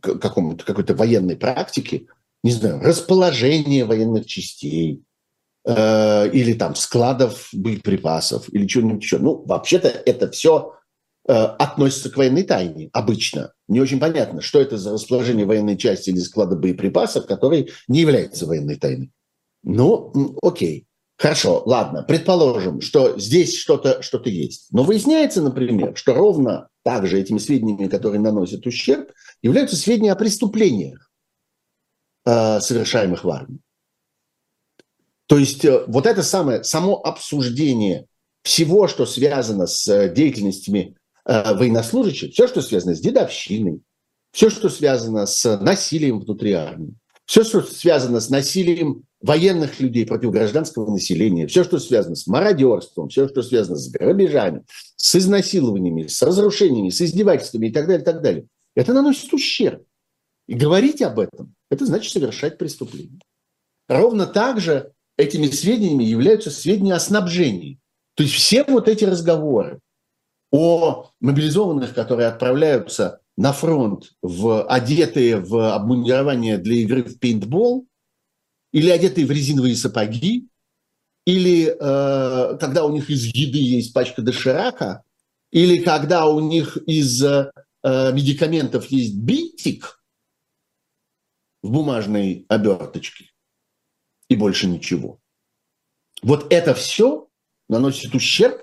к 0.00 0.18
какому-то, 0.18 0.64
какой-то 0.64 0.94
военной 0.94 1.36
практике, 1.36 2.06
не 2.42 2.50
знаю, 2.50 2.80
расположение 2.80 3.84
военных 3.84 4.26
частей, 4.26 5.04
или 5.64 6.52
там 6.58 6.74
складов 6.74 7.48
боеприпасов, 7.52 8.52
или 8.52 8.66
чего-нибудь 8.66 9.02
еще. 9.02 9.18
Ну, 9.18 9.44
вообще-то 9.46 9.88
это 9.88 10.30
все 10.30 10.74
относится 11.24 12.10
к 12.10 12.16
военной 12.16 12.44
тайне 12.44 12.90
обычно. 12.92 13.52
Не 13.68 13.80
очень 13.80 13.98
понятно, 13.98 14.40
что 14.40 14.60
это 14.60 14.76
за 14.76 14.92
расположение 14.92 15.46
военной 15.46 15.76
части 15.76 16.10
или 16.10 16.18
склада 16.18 16.56
боеприпасов, 16.56 17.26
который 17.26 17.70
не 17.88 18.00
является 18.00 18.46
военной 18.46 18.76
тайной. 18.76 19.10
Ну, 19.62 20.36
окей. 20.42 20.86
Хорошо, 21.18 21.62
ладно, 21.64 22.02
предположим, 22.02 22.80
что 22.80 23.18
здесь 23.18 23.56
что-то 23.56 24.02
что 24.02 24.20
есть. 24.24 24.68
Но 24.70 24.84
выясняется, 24.84 25.42
например, 25.42 25.96
что 25.96 26.12
ровно 26.14 26.68
так 26.86 27.04
же 27.04 27.18
этими 27.18 27.38
сведениями, 27.38 27.88
которые 27.88 28.20
наносят 28.20 28.64
ущерб, 28.64 29.10
являются 29.42 29.74
сведения 29.74 30.12
о 30.12 30.14
преступлениях, 30.14 31.10
э, 32.24 32.60
совершаемых 32.60 33.24
в 33.24 33.28
армии. 33.28 33.58
То 35.26 35.36
есть 35.36 35.64
э, 35.64 35.84
вот 35.88 36.06
это 36.06 36.22
самое, 36.22 36.62
само 36.62 36.94
обсуждение 37.04 38.06
всего, 38.44 38.86
что 38.86 39.04
связано 39.04 39.66
с 39.66 39.88
э, 39.88 40.14
деятельностями 40.14 40.96
военнослужащих, 41.24 42.32
все, 42.32 42.46
что 42.46 42.62
связано 42.62 42.94
с 42.94 43.00
дедовщиной, 43.00 43.80
все, 44.30 44.48
что 44.48 44.68
связано 44.68 45.26
с 45.26 45.58
насилием 45.58 46.20
внутри 46.20 46.52
армии, 46.52 46.94
все, 47.24 47.42
что 47.42 47.62
связано 47.62 48.20
с 48.20 48.30
насилием 48.30 49.02
военных 49.20 49.80
людей 49.80 50.06
против 50.06 50.30
гражданского 50.30 50.90
населения, 50.90 51.46
все, 51.46 51.64
что 51.64 51.78
связано 51.78 52.16
с 52.16 52.26
мародерством, 52.26 53.08
все, 53.08 53.28
что 53.28 53.42
связано 53.42 53.76
с 53.76 53.88
грабежами, 53.88 54.64
с 54.96 55.16
изнасилованиями, 55.16 56.06
с 56.06 56.20
разрушениями, 56.22 56.90
с 56.90 57.00
издевательствами 57.00 57.68
и 57.68 57.72
так 57.72 57.86
далее, 57.86 58.02
и 58.02 58.04
так 58.04 58.22
далее, 58.22 58.46
это 58.74 58.92
наносит 58.92 59.32
ущерб. 59.32 59.82
И 60.46 60.54
говорить 60.54 61.02
об 61.02 61.18
этом, 61.18 61.54
это 61.70 61.86
значит 61.86 62.12
совершать 62.12 62.58
преступление. 62.58 63.20
Ровно 63.88 64.26
так 64.26 64.60
же 64.60 64.92
этими 65.16 65.46
сведениями 65.46 66.04
являются 66.04 66.50
сведения 66.50 66.94
о 66.94 67.00
снабжении. 67.00 67.80
То 68.14 68.22
есть 68.22 68.34
все 68.34 68.64
вот 68.64 68.88
эти 68.88 69.04
разговоры 69.04 69.80
о 70.50 71.10
мобилизованных, 71.20 71.94
которые 71.94 72.28
отправляются 72.28 73.20
на 73.36 73.52
фронт, 73.52 74.12
в, 74.22 74.64
одетые 74.66 75.38
в 75.38 75.74
обмундирование 75.74 76.58
для 76.58 76.76
игры 76.76 77.02
в 77.02 77.18
пейнтбол, 77.18 77.86
или 78.76 78.90
одетые 78.90 79.26
в 79.26 79.30
резиновые 79.30 79.74
сапоги, 79.74 80.50
или 81.24 81.68
э, 81.68 82.58
когда 82.58 82.84
у 82.84 82.92
них 82.92 83.08
из 83.08 83.24
еды 83.24 83.56
есть 83.56 83.94
пачка 83.94 84.20
доширака, 84.20 85.02
или 85.50 85.82
когда 85.82 86.26
у 86.26 86.40
них 86.40 86.76
из 86.86 87.24
э, 87.24 87.50
медикаментов 87.82 88.88
есть 88.88 89.16
бинтик 89.16 90.04
в 91.62 91.70
бумажной 91.70 92.44
оберточке, 92.50 93.30
и 94.28 94.36
больше 94.36 94.66
ничего. 94.66 95.20
Вот 96.20 96.52
это 96.52 96.74
все 96.74 97.30
наносит 97.70 98.14
ущерб 98.14 98.62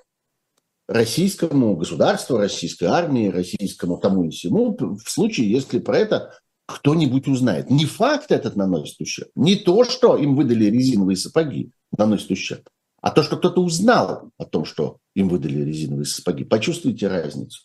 российскому 0.88 1.76
государству, 1.76 2.38
российской 2.38 2.86
армии, 2.86 3.30
российскому 3.30 3.98
тому 3.98 4.26
и 4.26 4.30
всему, 4.30 4.78
в 4.78 5.10
случае, 5.10 5.50
если 5.50 5.80
про 5.80 5.98
это 5.98 6.40
кто-нибудь 6.66 7.28
узнает. 7.28 7.70
Не 7.70 7.86
факт 7.86 8.32
этот 8.32 8.56
наносит 8.56 9.00
ущерб, 9.02 9.30
не 9.36 9.56
то, 9.56 9.84
что 9.84 10.18
им 10.18 10.36
выдали 10.36 10.66
резиновые 10.66 11.18
сапоги, 11.18 11.72
наносит 11.98 12.32
ущерб, 12.32 12.70
а 13.02 13.12
то, 13.12 13.22
что 13.24 13.38
кто-то 13.38 13.62
узнал 13.62 14.30
о 14.38 14.46
том, 14.46 14.66
что 14.66 14.98
им 15.16 15.30
выдали 15.30 15.62
резиновые 15.62 16.06
сапоги. 16.06 16.44
Почувствуйте 16.46 17.08
разницу. 17.08 17.64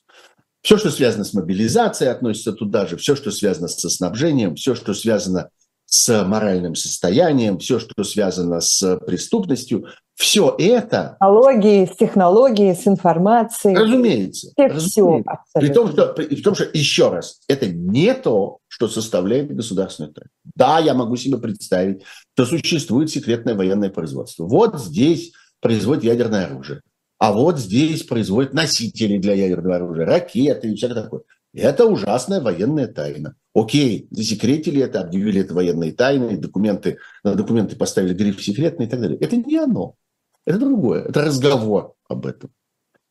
Все, 0.63 0.77
что 0.77 0.91
связано 0.91 1.25
с 1.25 1.33
мобилизацией, 1.33 2.11
относится 2.11 2.53
туда 2.53 2.87
же. 2.87 2.97
Все, 2.97 3.15
что 3.15 3.31
связано 3.31 3.69
со 3.69 3.89
снабжением, 3.89 4.57
все, 4.57 4.75
что 4.75 4.93
связано 4.95 5.51
с 5.87 6.25
моральным 6.25 6.75
состоянием, 6.75 7.59
все, 7.59 7.79
что 7.79 8.03
связано 8.05 8.61
с 8.61 8.97
преступностью, 9.07 9.87
все 10.19 10.53
это... 10.59 11.17
Технологии, 11.21 11.87
с 11.87 11.97
технологией, 11.97 12.75
с 12.75 12.89
информацией. 12.89 13.77
Разумеется. 13.77 14.51
Все, 14.51 14.67
разумеется. 14.67 15.39
Все, 15.47 15.61
при, 15.61 15.69
том, 15.69 15.93
что, 15.93 16.07
при 16.09 16.43
том, 16.43 16.57
что, 16.57 16.65
еще 16.73 17.09
раз, 17.09 17.41
это 17.47 17.67
не 17.67 18.13
то, 18.15 18.59
что 18.67 18.89
составляет 18.89 19.55
государственную 19.55 20.13
тайну. 20.13 20.31
Да, 20.57 20.81
я 20.81 20.95
могу 20.95 21.15
себе 21.15 21.39
представить, 21.39 22.03
что 22.35 22.47
существует 22.47 23.11
секретное 23.11 23.55
военное 23.55 23.91
производство. 23.91 24.45
Вот 24.45 24.81
здесь 24.81 25.31
производят 25.61 26.03
ядерное 26.03 26.47
оружие. 26.47 26.81
А 27.21 27.33
вот 27.33 27.61
здесь 27.61 28.03
производят 28.03 28.53
носители 28.53 29.19
для 29.19 29.35
ядерного 29.35 29.77
оружия, 29.77 30.05
ракеты 30.05 30.73
и 30.73 30.75
всякое 30.75 31.03
такое. 31.03 31.23
Это 31.55 31.87
ужасная 31.87 32.41
военная 32.41 32.89
тайна. 32.89 33.37
Окей, 33.55 34.09
засекретили 34.11 34.83
это, 34.83 35.01
объявили 35.01 35.43
это 35.43 35.55
военной 35.55 35.93
тайной, 35.93 36.37
документы, 36.37 36.99
на 37.23 37.35
документы 37.35 37.77
поставили 37.77 38.15
гриф 38.15 38.43
секретный 38.43 38.87
и 38.87 38.89
так 38.89 39.01
далее. 39.01 39.19
Это 39.19 39.37
не 39.37 39.57
оно. 39.57 39.95
Это 40.49 40.61
другое. 40.61 41.03
Это 41.03 41.27
разговор 41.27 41.93
об 42.09 42.25
этом. 42.25 42.51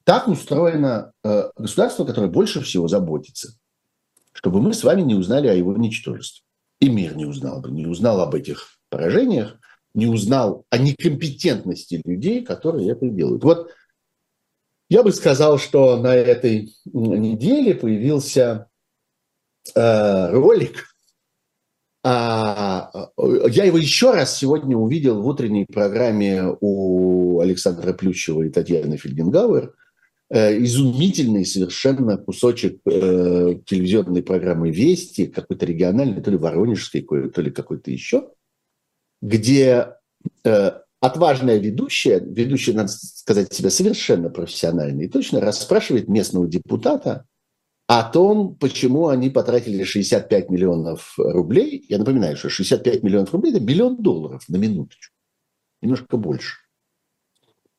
Так 0.03 0.27
устроено 0.27 1.11
э, 1.23 1.51
государство, 1.55 2.03
которое 2.03 2.31
больше 2.31 2.61
всего 2.61 2.87
заботится, 2.87 3.53
чтобы 4.33 4.59
мы 4.59 4.73
с 4.73 4.83
вами 4.83 5.01
не 5.03 5.13
узнали 5.13 5.47
о 5.47 5.53
его 5.53 5.77
ничтожестве. 5.77 6.43
И 6.79 6.89
мир 6.89 7.15
не 7.15 7.25
узнал 7.25 7.61
бы, 7.61 7.69
не 7.69 7.85
узнал 7.85 8.21
об 8.21 8.33
этих 8.33 8.79
поражениях, 8.89 9.59
не 9.93 10.07
узнал 10.07 10.65
о 10.71 10.79
некомпетентности 10.79 12.01
людей, 12.03 12.43
которые 12.43 12.89
это 12.89 13.07
делают. 13.07 13.43
Вот 13.43 13.69
я 14.89 15.03
бы 15.03 15.11
сказал, 15.11 15.59
что 15.59 15.95
на 15.97 16.15
этой 16.15 16.73
неделе 16.85 17.75
появился 17.75 18.67
э, 19.75 20.31
ролик. 20.31 20.85
А, 22.03 22.89
я 23.49 23.65
его 23.65 23.77
еще 23.77 24.11
раз 24.11 24.37
сегодня 24.37 24.77
увидел 24.77 25.21
в 25.21 25.27
утренней 25.27 25.65
программе 25.65 26.55
у 26.61 27.26
Александра 27.41 27.93
Плющева 27.93 28.43
и 28.43 28.49
Татьяны 28.49 28.97
Фельденгауэр. 28.97 29.73
Э, 30.29 30.57
изумительный 30.61 31.45
совершенно 31.45 32.17
кусочек 32.17 32.81
э, 32.85 33.59
телевизионной 33.65 34.21
программы 34.21 34.71
«Вести», 34.71 35.27
какой-то 35.27 35.65
региональный, 35.65 36.21
то 36.21 36.29
ли 36.29 36.37
воронежской, 36.37 37.01
то 37.01 37.41
ли 37.41 37.49
какой-то 37.49 37.91
еще, 37.91 38.29
где 39.21 39.93
э, 40.43 40.71
отважная 40.99 41.59
ведущая, 41.59 42.19
ведущая, 42.19 42.73
надо 42.73 42.89
сказать 42.89 43.53
себя, 43.53 43.69
совершенно 43.69 44.29
профессиональная, 44.29 45.05
и 45.05 45.09
точно 45.09 45.39
расспрашивает 45.39 46.09
местного 46.09 46.45
депутата 46.45 47.25
о 47.87 48.03
том, 48.03 48.53
почему 48.55 49.07
они 49.07 49.29
потратили 49.29 49.85
65 49.85 50.49
миллионов 50.49 51.13
рублей. 51.17 51.85
Я 51.87 51.99
напоминаю, 51.99 52.35
что 52.35 52.49
65 52.49 53.01
миллионов 53.01 53.31
рублей– 53.31 53.51
это 53.55 53.61
миллион 53.61 54.03
долларов 54.03 54.43
на 54.49 54.57
минуточку, 54.57 55.15
немножко 55.81 56.17
больше. 56.17 56.66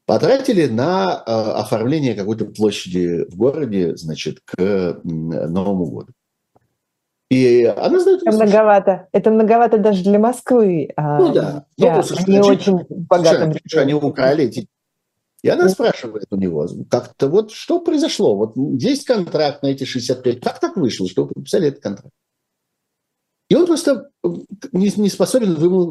Потратили 0.08 0.64
на 0.64 1.22
э, 1.26 1.30
оформление 1.30 2.14
какой-то 2.14 2.46
площади 2.46 3.26
в 3.30 3.36
городе, 3.36 3.94
значит, 3.94 4.40
к 4.42 5.02
Новому 5.04 5.84
году. 5.84 6.12
И 7.28 7.64
она 7.64 8.00
знает... 8.00 8.22
Это 8.24 8.32
многовато. 8.32 9.08
Это 9.12 9.30
многовато 9.30 9.76
даже 9.76 10.02
для 10.04 10.18
Москвы. 10.18 10.88
А, 10.96 11.18
ну 11.18 11.34
да. 11.34 11.66
Да, 11.76 12.02
ну, 12.26 12.32
не 12.32 12.40
очень 12.40 12.86
богатым. 12.88 13.52
Они 13.76 13.92
украли 13.92 14.44
эти... 14.44 14.66
И 15.42 15.48
она 15.50 15.68
спрашивает 15.68 16.24
у 16.30 16.36
него, 16.36 16.66
как-то 16.90 17.28
вот 17.28 17.50
что 17.50 17.78
произошло? 17.78 18.34
Вот 18.34 18.56
есть 18.56 19.04
контракт 19.04 19.62
на 19.62 19.66
эти 19.66 19.84
65. 19.84 20.40
Как 20.40 20.58
так 20.58 20.78
вышло, 20.78 21.06
что 21.06 21.24
вы 21.24 21.34
подписали 21.34 21.68
этот 21.68 21.82
контракт? 21.82 22.14
И 23.48 23.54
он 23.54 23.66
просто 23.66 24.10
не, 24.72 24.92
не 24.96 25.08
способен 25.08 25.54
вымол, 25.54 25.90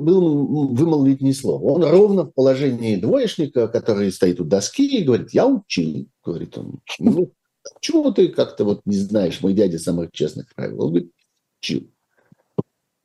вымолвить 0.76 1.22
ни 1.22 1.32
слова. 1.32 1.64
Он 1.64 1.84
ровно 1.84 2.24
в 2.24 2.32
положении 2.32 2.98
двоечника, 2.98 3.68
который 3.68 4.12
стоит 4.12 4.40
у 4.40 4.44
доски 4.44 5.00
и 5.00 5.04
говорит, 5.04 5.32
я 5.32 5.48
учил. 5.48 6.08
Говорит 6.24 6.56
он, 6.58 6.80
ну, 7.00 7.32
почему 7.74 8.12
ты 8.12 8.28
как-то 8.28 8.64
вот 8.64 8.82
не 8.86 8.98
знаешь, 8.98 9.42
мой 9.42 9.54
дядя 9.54 9.80
самых 9.80 10.12
честных 10.12 10.54
правил? 10.54 10.84
Он 10.84 10.90
говорит, 10.90 11.12
учил. 11.60 11.90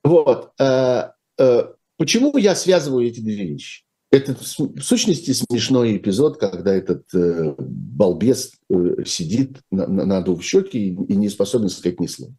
Вот. 0.04 0.52
Э, 0.58 1.12
э, 1.38 1.72
почему 1.96 2.36
я 2.36 2.54
связываю 2.54 3.06
эти 3.06 3.20
две 3.20 3.46
вещи? 3.46 3.84
Это 4.10 4.34
в 4.34 4.82
сущности 4.82 5.30
смешной 5.32 5.96
эпизод, 5.96 6.38
когда 6.38 6.74
этот 6.74 7.04
э, 7.14 7.54
балбес 7.58 8.52
сидит, 9.06 9.60
на, 9.70 9.86
надув 9.86 10.44
щеки 10.44 10.88
и, 10.88 10.90
и 10.90 11.16
не 11.16 11.30
способен 11.30 11.70
сказать 11.70 11.98
ни 12.00 12.06
слова. 12.06 12.34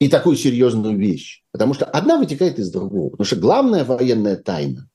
И 0.00 0.08
такую 0.08 0.36
серьезную 0.36 0.96
вещь. 0.96 1.42
Потому 1.52 1.74
что 1.74 1.84
одна 1.84 2.18
вытекает 2.18 2.58
из 2.58 2.70
другого. 2.70 3.10
Потому 3.10 3.26
что 3.26 3.36
главная 3.36 3.84
военная 3.84 4.36
тайна, 4.36 4.88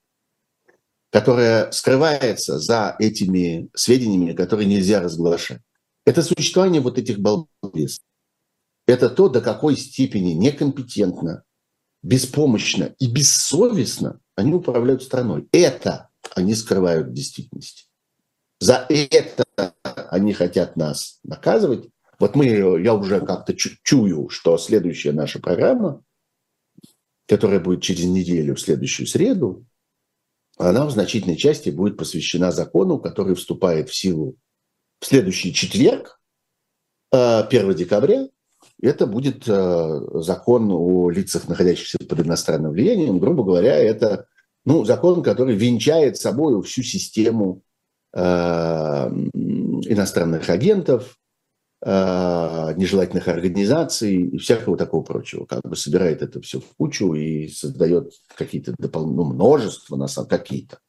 которая 1.09 1.71
скрывается 1.71 2.57
за 2.57 2.95
этими 2.99 3.69
сведениями, 3.75 4.33
которые 4.33 4.67
нельзя 4.67 5.01
разглашать, 5.01 5.61
это 6.05 6.21
существование 6.21 6.81
вот 6.81 6.97
этих 6.97 7.19
балбесов 7.19 8.03
это 8.85 9.09
то, 9.09 9.29
до 9.29 9.41
какой 9.41 9.77
степени 9.77 10.33
некомпетентно, 10.33 11.43
беспомощно 12.01 12.95
и 12.99 13.07
бессовестно 13.07 14.19
они 14.35 14.53
управляют 14.53 15.03
страной. 15.03 15.47
Это 15.51 16.09
они 16.35 16.55
скрывают 16.55 17.07
в 17.07 17.13
действительности. 17.13 17.85
За 18.59 18.85
это 18.89 19.45
они 19.83 20.33
хотят 20.33 20.75
нас 20.75 21.19
наказывать. 21.23 21.89
Вот 22.23 22.37
мы, 22.37 22.45
я 22.45 22.93
уже 22.93 23.19
как-то 23.19 23.53
чую, 23.53 24.29
что 24.29 24.57
следующая 24.57 25.11
наша 25.11 25.41
программа, 25.41 26.01
которая 27.27 27.59
будет 27.59 27.81
через 27.81 28.05
неделю, 28.05 28.55
в 28.55 28.61
следующую 28.61 29.07
среду, 29.07 29.65
она 30.57 30.85
в 30.85 30.91
значительной 30.91 31.35
части 31.35 31.69
будет 31.69 31.97
посвящена 31.97 32.53
закону, 32.53 32.97
который 32.99 33.35
вступает 33.35 33.89
в 33.89 33.95
силу 33.95 34.37
в 35.01 35.05
следующий 35.05 35.53
четверг, 35.53 36.21
1 37.11 37.49
э, 37.51 37.73
декабря, 37.73 38.29
это 38.81 39.05
будет 39.05 39.43
э, 39.45 39.99
закон 40.13 40.71
о 40.71 41.09
лицах, 41.09 41.49
находящихся 41.49 41.97
под 42.07 42.21
иностранным 42.21 42.71
влиянием. 42.71 43.19
Грубо 43.19 43.43
говоря, 43.43 43.75
это 43.75 44.27
ну, 44.63 44.85
закон, 44.85 45.23
который 45.23 45.57
венчает 45.57 46.15
собой 46.15 46.63
всю 46.63 46.83
систему 46.83 47.63
э, 48.13 48.19
иностранных 49.83 50.49
агентов, 50.49 51.17
нежелательных 51.85 53.27
организаций 53.27 54.15
и 54.15 54.37
всякого 54.37 54.77
такого 54.77 55.03
прочего. 55.03 55.45
Как 55.45 55.61
бы 55.63 55.75
собирает 55.75 56.21
это 56.21 56.39
все 56.41 56.59
в 56.59 56.75
кучу 56.77 57.13
и 57.13 57.49
создает 57.49 58.13
какие-то 58.35 58.73
дополнительные, 58.77 59.27
ну, 59.27 59.33
множество, 59.33 59.97
на 59.97 60.07
самом 60.07 60.29
какие-то. 60.29 60.79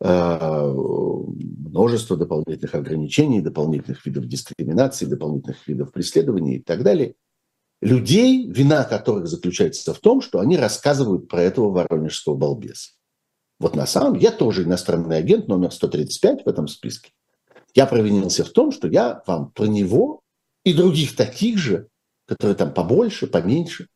э, 0.00 0.74
множество 1.68 2.16
дополнительных 2.16 2.74
ограничений, 2.74 3.40
дополнительных 3.40 4.04
видов 4.04 4.26
дискриминации, 4.26 5.06
дополнительных 5.06 5.66
видов 5.66 5.92
преследований 5.92 6.56
и 6.56 6.62
так 6.62 6.82
далее. 6.82 7.14
Людей, 7.80 8.50
вина 8.50 8.84
которых 8.84 9.28
заключается 9.28 9.94
в 9.94 9.98
том, 10.00 10.20
что 10.20 10.40
они 10.40 10.56
рассказывают 10.56 11.28
про 11.28 11.42
этого 11.42 11.70
воронежского 11.70 12.34
балбеса. 12.34 12.90
Вот 13.60 13.74
на 13.74 13.86
самом 13.86 14.14
я 14.18 14.30
тоже 14.30 14.64
иностранный 14.64 15.16
агент 15.16 15.48
номер 15.48 15.72
135 15.72 16.44
в 16.44 16.48
этом 16.48 16.68
списке. 16.68 17.12
Я 17.74 17.86
провинился 17.86 18.44
в 18.44 18.50
том, 18.50 18.72
что 18.72 18.88
я 18.88 19.22
вам 19.26 19.50
про 19.50 19.66
него 19.66 20.20
и 20.64 20.72
других 20.72 21.16
таких 21.16 21.58
же, 21.58 21.88
которые 22.26 22.56
там 22.56 22.72
побольше, 22.72 23.26
поменьше, 23.26 23.88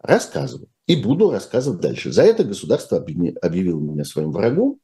рассказываю. 0.00 0.68
И 0.86 0.96
буду 0.96 1.30
рассказывать 1.30 1.80
дальше. 1.80 2.12
За 2.12 2.22
это 2.22 2.44
государство 2.44 2.98
объявило 2.98 3.78
меня 3.78 4.04
своим 4.04 4.32
врагом 4.32 4.80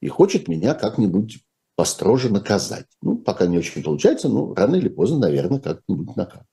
и 0.00 0.08
хочет 0.08 0.48
меня 0.48 0.74
как-нибудь 0.74 1.40
построже 1.76 2.30
наказать. 2.30 2.86
Ну, 3.02 3.16
пока 3.16 3.46
не 3.46 3.58
очень 3.58 3.82
получается, 3.82 4.28
но 4.28 4.54
рано 4.54 4.76
или 4.76 4.88
поздно, 4.88 5.18
наверное, 5.18 5.60
как-нибудь 5.60 6.14
накажут. 6.16 6.46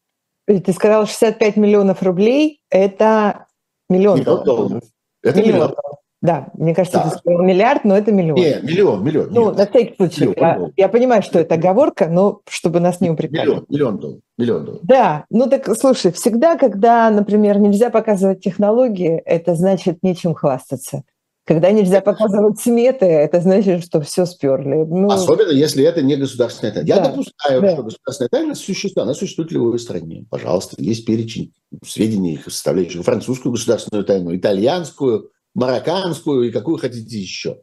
Ты 0.45 0.71
сказал, 0.71 1.05
65 1.05 1.57
миллионов 1.57 2.01
рублей– 2.01 2.61
это 2.69 3.47
миллион, 3.89 4.19
миллион 4.19 4.43
долларов. 4.45 4.83
Это 5.21 5.41
миллион. 5.41 5.55
миллион. 5.55 5.75
Да, 6.21 6.47
мне 6.55 6.73
кажется, 6.73 6.97
да. 6.97 7.09
ты 7.09 7.17
сказал 7.17 7.43
миллиард, 7.43 7.85
но 7.85 7.95
это 7.95 8.11
миллион. 8.11 8.39
Не, 8.39 8.59
миллион, 8.63 9.03
миллион. 9.03 9.27
Ну, 9.31 9.51
на 9.51 9.67
всякий 9.67 9.95
случай. 9.95 10.21
Миллион, 10.21 10.73
я, 10.75 10.85
я 10.85 10.89
понимаю, 10.89 11.21
что 11.21 11.39
это 11.39 11.55
оговорка, 11.55 12.07
но 12.07 12.41
чтобы 12.49 12.79
нас 12.79 13.01
не 13.01 13.11
упрекали. 13.11 13.41
Миллион, 13.41 13.65
миллион 13.69 13.97
долларов. 13.99 14.21
Миллион 14.37 14.65
долларов. 14.65 14.85
Да, 14.85 15.25
ну 15.29 15.47
так 15.47 15.69
слушай, 15.77 16.11
всегда, 16.11 16.57
когда, 16.57 17.09
например, 17.11 17.59
нельзя 17.59 17.91
показывать 17.91 18.41
технологии, 18.41 19.21
это 19.25 19.53
значит 19.53 20.01
нечем 20.01 20.33
хвастаться. 20.33 21.03
Когда 21.47 21.71
нельзя 21.71 22.01
показывать 22.01 22.59
сметы, 22.59 23.05
это 23.05 23.39
значит, 23.39 23.85
что 23.85 24.01
все 24.01 24.25
сперли. 24.25 24.83
Ну, 24.85 25.09
Особенно, 25.09 25.51
если 25.51 25.85
это 25.85 26.01
не 26.01 26.17
государственная 26.17 26.73
тайна. 26.73 26.87
Я 26.87 26.95
да, 26.97 27.09
допускаю, 27.09 27.61
да. 27.61 27.71
что 27.71 27.83
государственная 27.83 28.29
тайна 28.29 28.55
существует. 28.55 28.97
Она 29.05 29.13
существует 29.13 29.49
в 29.49 29.53
любой 29.53 29.79
стране. 29.79 30.25
Пожалуйста, 30.29 30.75
есть 30.77 31.05
перечень 31.05 31.53
сведений, 31.85 32.33
их 32.33 32.43
составляющих 32.43 33.01
французскую 33.01 33.53
государственную 33.53 34.03
тайну, 34.03 34.35
итальянскую, 34.35 35.29
марокканскую 35.57 36.47
и 36.47 36.51
какую 36.51 36.77
хотите 36.77 37.19
еще. 37.19 37.59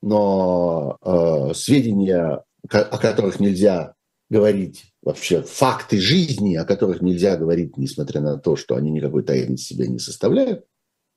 Но 0.00 0.96
э, 1.02 1.54
сведения, 1.54 2.44
о 2.68 2.98
которых 2.98 3.40
нельзя 3.40 3.94
говорить, 4.30 4.84
вообще 5.02 5.42
факты 5.42 5.98
жизни, 6.00 6.54
о 6.54 6.64
которых 6.64 7.02
нельзя 7.02 7.36
говорить, 7.36 7.76
несмотря 7.76 8.20
на 8.20 8.38
то, 8.38 8.54
что 8.54 8.76
они 8.76 8.90
никакой 8.90 9.24
тайны 9.24 9.56
себя 9.58 9.88
не 9.88 9.98
составляют, 9.98 10.64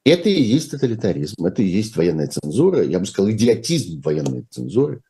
это 0.03 0.27
и 0.29 0.41
есть 0.41 0.71
тоталитаризм, 0.71 1.45
это 1.45 1.61
и 1.61 1.67
есть 1.67 1.95
военная 1.95 2.27
цензура, 2.27 2.83
я 2.83 2.99
бы 2.99 3.05
сказал, 3.05 3.31
идиотизм 3.31 4.01
военной 4.01 4.45
цензуры, 4.49 5.01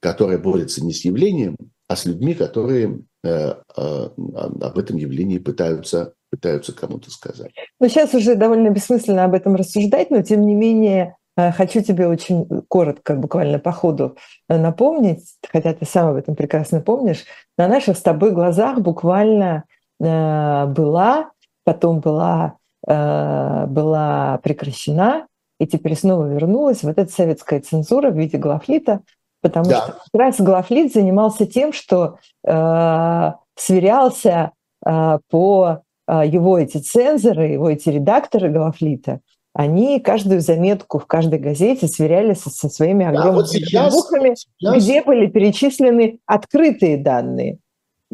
которая 0.00 0.38
борется 0.38 0.82
не 0.82 0.94
с 0.94 1.04
явлением, 1.04 1.56
а 1.88 1.96
с 1.96 2.06
людьми, 2.06 2.34
которые 2.34 3.00
э, 3.22 3.28
э, 3.28 3.54
об 3.76 4.78
этом 4.78 4.96
явлении 4.96 5.38
пытаются 5.38 6.14
пытаются 6.30 6.72
кому-то 6.72 7.10
сказать. 7.10 7.52
Ну, 7.80 7.88
сейчас 7.88 8.14
уже 8.14 8.34
довольно 8.34 8.70
бессмысленно 8.70 9.24
об 9.24 9.34
этом 9.34 9.54
рассуждать, 9.54 10.10
но 10.10 10.22
тем 10.22 10.42
не 10.46 10.54
менее 10.54 11.16
э, 11.36 11.52
хочу 11.52 11.82
тебе 11.82 12.08
очень 12.08 12.46
коротко, 12.68 13.14
буквально 13.14 13.58
по 13.58 13.72
ходу 13.72 14.16
э, 14.48 14.58
напомнить, 14.58 15.24
хотя 15.48 15.72
ты 15.72 15.84
сам 15.86 16.08
об 16.08 16.16
этом 16.16 16.34
прекрасно 16.34 16.80
помнишь, 16.80 17.24
на 17.56 17.68
наших 17.68 17.96
с 17.96 18.02
тобой 18.02 18.32
глазах 18.32 18.80
буквально 18.80 19.64
э, 20.00 20.66
была, 20.66 21.30
потом 21.64 22.00
была, 22.00 22.58
была 22.86 24.38
прекращена, 24.44 25.26
и 25.58 25.66
теперь 25.66 25.96
снова 25.96 26.26
вернулась 26.26 26.82
вот 26.82 26.98
эта 26.98 27.10
советская 27.10 27.60
цензура 27.60 28.10
в 28.10 28.16
виде 28.16 28.38
главлита, 28.38 29.00
потому 29.40 29.70
да. 29.70 29.82
что 29.82 29.92
как 29.92 30.08
раз 30.14 30.40
главлит 30.40 30.92
занимался 30.92 31.46
тем, 31.46 31.72
что 31.72 32.18
э, 32.46 33.32
сверялся 33.54 34.52
э, 34.84 35.18
по 35.30 35.82
его 36.08 36.58
эти 36.58 36.78
цензоры, 36.78 37.48
его 37.48 37.70
эти 37.70 37.88
редакторы 37.88 38.50
Галафлита, 38.50 39.20
они 39.58 40.00
каждую 40.00 40.42
заметку 40.42 40.98
в 40.98 41.06
каждой 41.06 41.38
газете 41.38 41.88
сверяли 41.88 42.34
со, 42.34 42.50
со 42.50 42.68
своими 42.68 43.06
огромными 43.06 43.30
да, 43.30 43.36
вот 43.36 43.48
сейчас, 43.48 43.94
буквами, 43.94 44.34
сейчас... 44.34 44.84
где 44.84 45.02
были 45.02 45.28
перечислены 45.28 46.18
открытые 46.26 46.98
данные. 46.98 47.58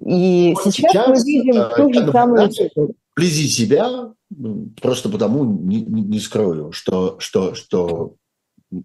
И 0.05 0.55
вот 0.55 0.72
сейчас, 0.72 0.93
сейчас 0.93 1.09
мы 1.09 1.16
видим 1.16 1.57
э, 1.57 1.76
ту 1.76 1.93
же 1.93 2.12
самую... 2.12 2.51
Вблизи 3.16 3.49
себя, 3.49 4.12
просто 4.80 5.09
потому 5.09 5.45
не, 5.45 5.82
не 5.82 6.20
скрою, 6.20 6.70
что, 6.70 7.16
что, 7.18 7.55
что 7.55 8.14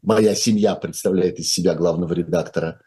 моя 0.01 0.33
семья 0.33 0.73
представляет 0.75 1.39
из 1.39 1.53
себя 1.53 1.75
главного 1.75 2.11
редактора 2.13 2.81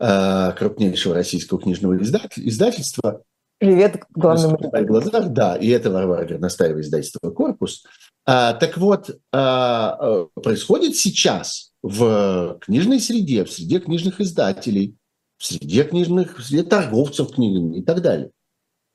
э, 0.00 0.52
крупнейшего 0.58 1.14
российского 1.14 1.60
книжного 1.60 1.96
издательства, 1.96 3.22
Привет 3.58 4.02
главному 4.10 4.56
редактору. 4.56 4.86
глазах, 4.86 5.28
да, 5.28 5.56
и 5.56 5.68
это 5.68 5.90
Варвара 5.90 6.26
Горностаева, 6.26 6.80
издательство 6.80 7.30
«Корпус». 7.30 7.84
А, 8.26 8.52
так 8.54 8.76
вот, 8.76 9.10
а, 9.32 9.96
а, 9.98 10.40
происходит 10.40 10.96
сейчас 10.96 11.72
в 11.82 12.58
книжной 12.60 13.00
среде, 13.00 13.44
в 13.44 13.52
среде 13.52 13.78
книжных 13.78 14.20
издателей, 14.20 14.96
в 15.38 15.46
среде 15.46 15.84
книжных, 15.84 16.38
в 16.38 16.44
среде 16.44 16.64
торговцев 16.64 17.32
книгами 17.32 17.78
и 17.78 17.82
так 17.82 18.02
далее. 18.02 18.30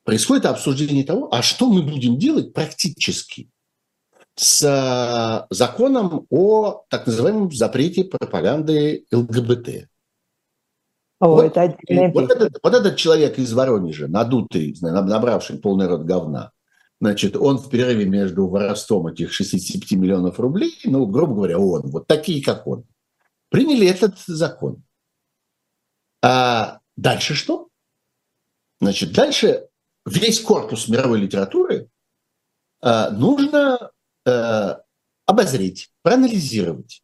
Происходит 0.04 0.46
обсуждение 0.46 1.04
того, 1.04 1.32
а 1.32 1.42
что 1.42 1.70
мы 1.70 1.82
будем 1.82 2.18
делать 2.18 2.52
практически 2.52 3.48
с 4.36 4.62
а, 4.64 5.46
законом 5.50 6.26
о 6.30 6.84
так 6.88 7.06
называемом 7.06 7.50
запрете 7.52 8.04
пропаганды 8.04 9.04
ЛГБТ. 9.10 9.88
О, 11.20 11.28
вот, 11.28 11.56
это 11.56 11.76
вот, 12.14 12.30
этот, 12.30 12.58
вот 12.62 12.74
этот 12.74 12.96
человек 12.96 13.38
из 13.38 13.52
Воронежа, 13.52 14.08
надутый, 14.08 14.74
набравший 14.80 15.58
полный 15.58 15.86
рот 15.86 16.02
говна, 16.02 16.52
значит, 16.98 17.36
он 17.36 17.58
в 17.58 17.68
перерыве 17.68 18.06
между 18.06 18.48
воровством 18.48 19.08
этих 19.08 19.30
65 19.30 19.92
миллионов 19.98 20.40
рублей, 20.40 20.72
ну, 20.84 21.04
грубо 21.04 21.34
говоря, 21.34 21.58
он, 21.58 21.90
вот 21.90 22.06
такие, 22.06 22.42
как 22.42 22.66
он, 22.66 22.84
приняли 23.50 23.86
этот 23.86 24.18
закон. 24.20 24.82
А 26.22 26.80
дальше 26.96 27.34
что? 27.34 27.68
Значит, 28.80 29.12
дальше 29.12 29.68
весь 30.06 30.40
корпус 30.40 30.88
мировой 30.88 31.20
литературы 31.20 31.90
а, 32.80 33.10
нужно 33.10 33.90
а, 34.26 34.80
обозреть, 35.26 35.90
проанализировать. 36.00 37.02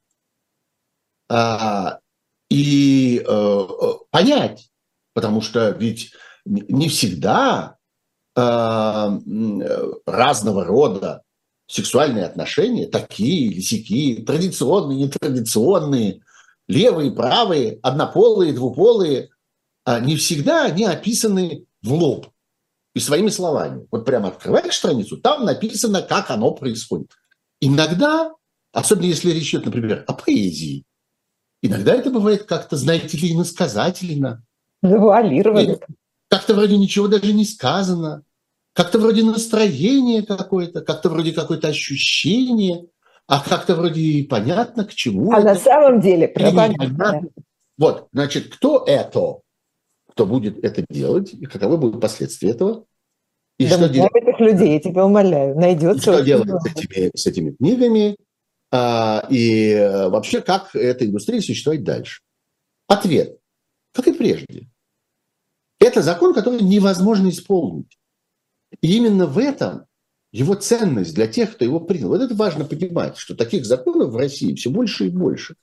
А, 1.28 2.00
и 2.48 3.18
э, 3.18 3.22
э, 3.26 3.92
понять, 4.10 4.70
потому 5.14 5.40
что 5.40 5.70
ведь 5.70 6.12
не 6.44 6.88
всегда 6.88 7.76
э, 8.36 8.40
разного 10.06 10.64
рода 10.64 11.22
сексуальные 11.66 12.24
отношения, 12.24 12.86
такие 12.86 13.48
или 13.48 13.60
сякие, 13.60 14.24
традиционные, 14.24 14.98
нетрадиционные, 14.98 16.20
левые, 16.68 17.10
правые, 17.10 17.80
однополые, 17.82 18.52
двуполые, 18.52 19.30
а 19.84 20.00
не 20.00 20.16
всегда 20.16 20.64
они 20.64 20.84
описаны 20.84 21.66
в 21.82 21.92
лоб 21.92 22.28
и 22.94 23.00
своими 23.00 23.28
словами. 23.28 23.86
Вот 23.90 24.04
прямо 24.04 24.28
открываешь 24.28 24.76
страницу, 24.76 25.16
там 25.16 25.44
написано, 25.44 26.02
как 26.02 26.30
оно 26.30 26.52
происходит. 26.52 27.10
Иногда, 27.60 28.32
особенно 28.72 29.06
если 29.06 29.30
речь 29.30 29.50
идет, 29.50 29.66
например, 29.66 30.04
о 30.06 30.12
поэзии, 30.12 30.84
Иногда 31.62 31.94
это 31.94 32.10
бывает 32.10 32.44
как-то, 32.44 32.76
знаете 32.76 33.16
ли, 33.18 33.32
иносказательно. 33.32 34.42
Завуалировано. 34.82 35.78
Как-то 36.28 36.54
вроде 36.54 36.76
ничего 36.76 37.08
даже 37.08 37.32
не 37.32 37.44
сказано. 37.44 38.22
Как-то 38.72 38.98
вроде 38.98 39.22
настроение 39.22 40.22
какое-то, 40.22 40.82
как-то 40.82 41.08
вроде 41.08 41.32
какое-то 41.32 41.68
ощущение, 41.68 42.86
а 43.26 43.40
как-то 43.40 43.74
вроде 43.74 44.00
и 44.00 44.22
понятно, 44.22 44.84
к 44.84 44.94
чему 44.94 45.32
А 45.32 45.38
это. 45.38 45.46
на 45.46 45.54
самом 45.56 46.00
деле 46.00 46.28
пропаганда. 46.28 47.28
Вот, 47.78 48.08
значит, 48.12 48.48
кто 48.54 48.84
это? 48.86 49.40
Кто 50.10 50.26
будет 50.26 50.62
это 50.62 50.84
делать? 50.88 51.32
И 51.32 51.46
каковы 51.46 51.78
будут 51.78 52.00
последствия 52.00 52.50
этого? 52.50 52.84
И 53.58 53.66
да 53.66 53.76
что 53.76 53.88
делать? 53.88 54.10
этих 54.14 54.40
людей, 54.40 54.74
я 54.74 54.80
тебя 54.80 55.06
умоляю, 55.06 55.56
найдется. 55.58 56.10
И 56.10 56.14
что 56.14 56.24
делать 56.24 56.50
с 56.50 56.66
этими, 56.66 57.10
с 57.16 57.26
этими 57.26 57.50
книгами? 57.52 58.16
А, 58.70 59.26
и 59.30 59.70
э, 59.70 60.08
вообще, 60.08 60.40
как 60.40 60.74
эта 60.74 61.06
индустрия 61.06 61.40
существовать 61.40 61.84
дальше? 61.84 62.22
Ответ. 62.88 63.38
Как 63.92 64.06
и 64.08 64.12
прежде. 64.12 64.68
Это 65.78 66.02
закон, 66.02 66.34
который 66.34 66.62
невозможно 66.62 67.28
исполнить. 67.28 67.98
И 68.80 68.96
именно 68.96 69.26
в 69.26 69.38
этом 69.38 69.86
его 70.32 70.54
ценность 70.54 71.14
для 71.14 71.26
тех, 71.26 71.54
кто 71.54 71.64
его 71.64 71.80
принял. 71.80 72.08
Вот 72.08 72.20
это 72.20 72.34
важно 72.34 72.64
понимать, 72.64 73.16
что 73.16 73.34
таких 73.34 73.64
законов 73.64 74.10
в 74.12 74.16
России 74.16 74.54
все 74.54 74.70
больше 74.70 75.06
и 75.06 75.10
больше. 75.10 75.56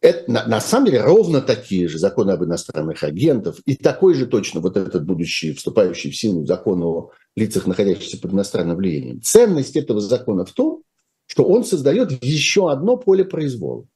Это, 0.00 0.30
на, 0.30 0.46
на 0.46 0.60
самом 0.60 0.86
деле 0.86 1.02
ровно 1.02 1.40
такие 1.40 1.88
же 1.88 1.98
законы 1.98 2.32
об 2.32 2.44
иностранных 2.44 3.02
агентах 3.02 3.56
и 3.64 3.76
такой 3.76 4.14
же 4.14 4.26
точно 4.26 4.60
вот 4.60 4.76
этот 4.76 5.06
будущий, 5.06 5.54
вступающий 5.54 6.10
в 6.10 6.16
силу 6.16 6.44
закон 6.44 6.82
о 6.82 7.10
лицах, 7.36 7.66
находящихся 7.66 8.18
под 8.18 8.32
иностранным 8.32 8.76
влиянием. 8.76 9.22
Ценность 9.22 9.76
этого 9.76 10.00
закона 10.00 10.44
в 10.44 10.52
том, 10.52 10.82
что 11.26 11.44
он 11.44 11.64
создает 11.64 12.22
еще 12.22 12.70
одно 12.70 12.96
поле 12.96 13.24
произвола. 13.24 13.86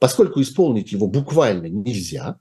поскольку 0.00 0.40
исполнить 0.40 0.92
его 0.92 1.08
буквально 1.08 1.66
нельзя, 1.66 2.38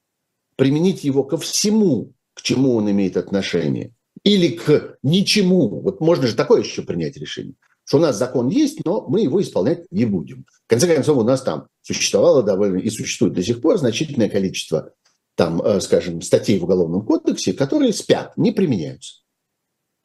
применить 0.58 1.04
его 1.04 1.24
ко 1.24 1.38
всему, 1.38 2.14
к 2.36 2.44
чему 2.44 2.76
он 2.76 2.92
имеет 2.92 3.18
отношение, 3.18 3.96
или 4.24 4.50
к 4.50 4.98
ничему. 5.02 5.82
Вот 5.82 6.00
можно 6.00 6.28
же 6.28 6.36
такое 6.36 6.62
еще 6.62 6.84
принять 6.84 7.18
решение, 7.18 7.56
что 7.84 7.98
у 7.98 8.02
нас 8.02 8.18
закон 8.18 8.50
есть, 8.50 8.86
но 8.86 9.06
мы 9.08 9.22
его 9.22 9.42
исполнять 9.42 9.92
не 9.92 10.06
будем. 10.06 10.46
В 10.66 10.70
конце 10.70 10.94
концов, 10.94 11.18
у 11.18 11.24
нас 11.24 11.42
там 11.42 11.68
существовало 11.82 12.44
довольно 12.44 12.78
и 12.78 12.90
существует 12.90 13.34
до 13.34 13.42
сих 13.42 13.62
пор 13.62 13.78
значительное 13.78 14.30
количество, 14.30 14.92
там, 15.36 15.62
э, 15.62 15.80
скажем, 15.82 16.22
статей 16.22 16.60
в 16.60 16.66
Уголовном 16.66 17.06
кодексе, 17.06 17.54
которые 17.54 17.94
спят, 17.94 18.36
не 18.38 18.52
применяются. 18.52 19.22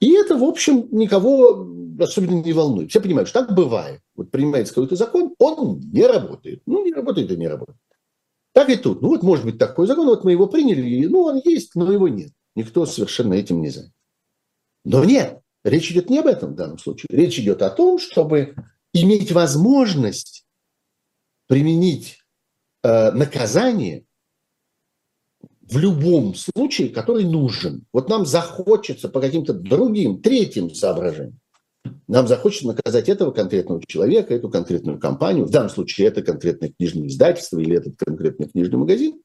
И 0.01 0.13
это, 0.13 0.37
в 0.37 0.45
общем, 0.45 0.89
никого 0.91 1.69
особенно 2.01 2.43
не 2.43 2.53
волнует. 2.53 2.91
Все 2.91 3.01
понимают, 3.01 3.29
что 3.29 3.41
так 3.41 3.55
бывает. 3.55 4.01
Принимается 4.33 4.73
какой-то 4.73 4.97
закон, 4.97 5.35
он 5.39 5.79
не 5.93 6.07
работает. 6.07 6.63
Ну, 6.65 6.83
не 6.83 6.93
работает 6.93 7.31
и 7.31 7.37
не 7.37 7.47
работает. 7.47 7.79
Так 8.55 8.71
и 8.71 8.77
тут. 8.77 9.03
Ну, 9.03 9.09
вот 9.09 9.23
может 9.23 9.45
быть 9.45 9.59
такой 9.59 9.87
закон, 9.87 10.07
вот 10.07 10.25
мы 10.25 10.33
его 10.33 10.47
приняли, 10.47 11.05
ну, 11.07 11.21
он 11.25 11.41
есть, 11.45 11.75
но 11.75 11.93
его 11.93 12.09
нет. 12.09 12.33
Никто 12.55 12.87
совершенно 12.87 13.35
этим 13.35 13.61
не 13.61 13.69
занят. 13.69 13.93
Но 14.87 15.05
нет, 15.05 15.43
речь 15.65 15.93
идет 15.93 16.09
не 16.09 16.19
об 16.19 16.27
этом 16.27 16.53
в 16.53 16.57
данном 16.57 16.79
случае. 16.79 17.09
Речь 17.11 17.39
идет 17.39 17.61
о 17.61 17.69
том, 17.69 17.99
чтобы 17.99 18.55
иметь 18.95 19.33
возможность 19.33 20.47
применить 21.47 22.19
э, 22.83 23.11
наказание 23.13 24.07
в 25.61 25.77
любом 25.77 26.35
случае, 26.35 26.89
который 26.89 27.25
нужен. 27.25 27.85
Вот 27.93 28.09
нам 28.09 28.25
захочется 28.25 29.11
по 29.11 29.21
каким-то 29.21 29.53
другим, 29.53 30.23
третьим 30.23 30.75
соображениям. 30.75 31.39
Нам 32.13 32.29
захочется 32.29 32.67
наказать 32.67 33.09
этого 33.09 33.31
конкретного 33.31 33.81
человека, 33.87 34.35
эту 34.35 34.51
конкретную 34.51 34.99
компанию. 34.99 35.47
В 35.47 35.51
данном 35.51 35.71
случае 35.71 36.09
это 36.09 36.21
конкретное 36.21 36.71
книжное 36.71 37.07
издательство 37.07 37.59
или 37.59 37.79
этот 37.79 37.95
конкретный 37.97 38.51
книжный 38.51 38.77
магазин. 38.77 39.23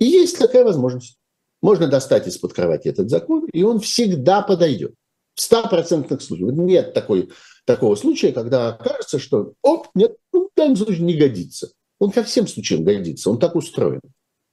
И 0.00 0.06
есть 0.06 0.36
такая 0.36 0.64
возможность. 0.64 1.16
Можно 1.62 1.86
достать 1.86 2.26
из-под 2.26 2.52
кровати 2.52 2.88
этот 2.88 3.08
закон, 3.08 3.46
и 3.52 3.62
он 3.62 3.78
всегда 3.78 4.42
подойдет. 4.42 4.94
В 5.36 5.42
стопроцентных 5.42 6.20
случаях. 6.22 6.50
Нет 6.54 6.92
такой, 6.92 7.30
такого 7.66 7.94
случая, 7.94 8.32
когда 8.32 8.72
кажется, 8.72 9.20
что 9.20 9.52
оп, 9.62 9.86
нет, 9.94 10.16
ну, 10.32 10.48
в 10.48 10.56
данном 10.56 10.74
случае 10.74 11.04
не 11.04 11.14
годится. 11.14 11.70
Он 12.00 12.10
ко 12.10 12.24
всем 12.24 12.48
случаям 12.48 12.82
годится. 12.82 13.30
Он 13.30 13.38
так 13.38 13.54
устроен. 13.54 14.00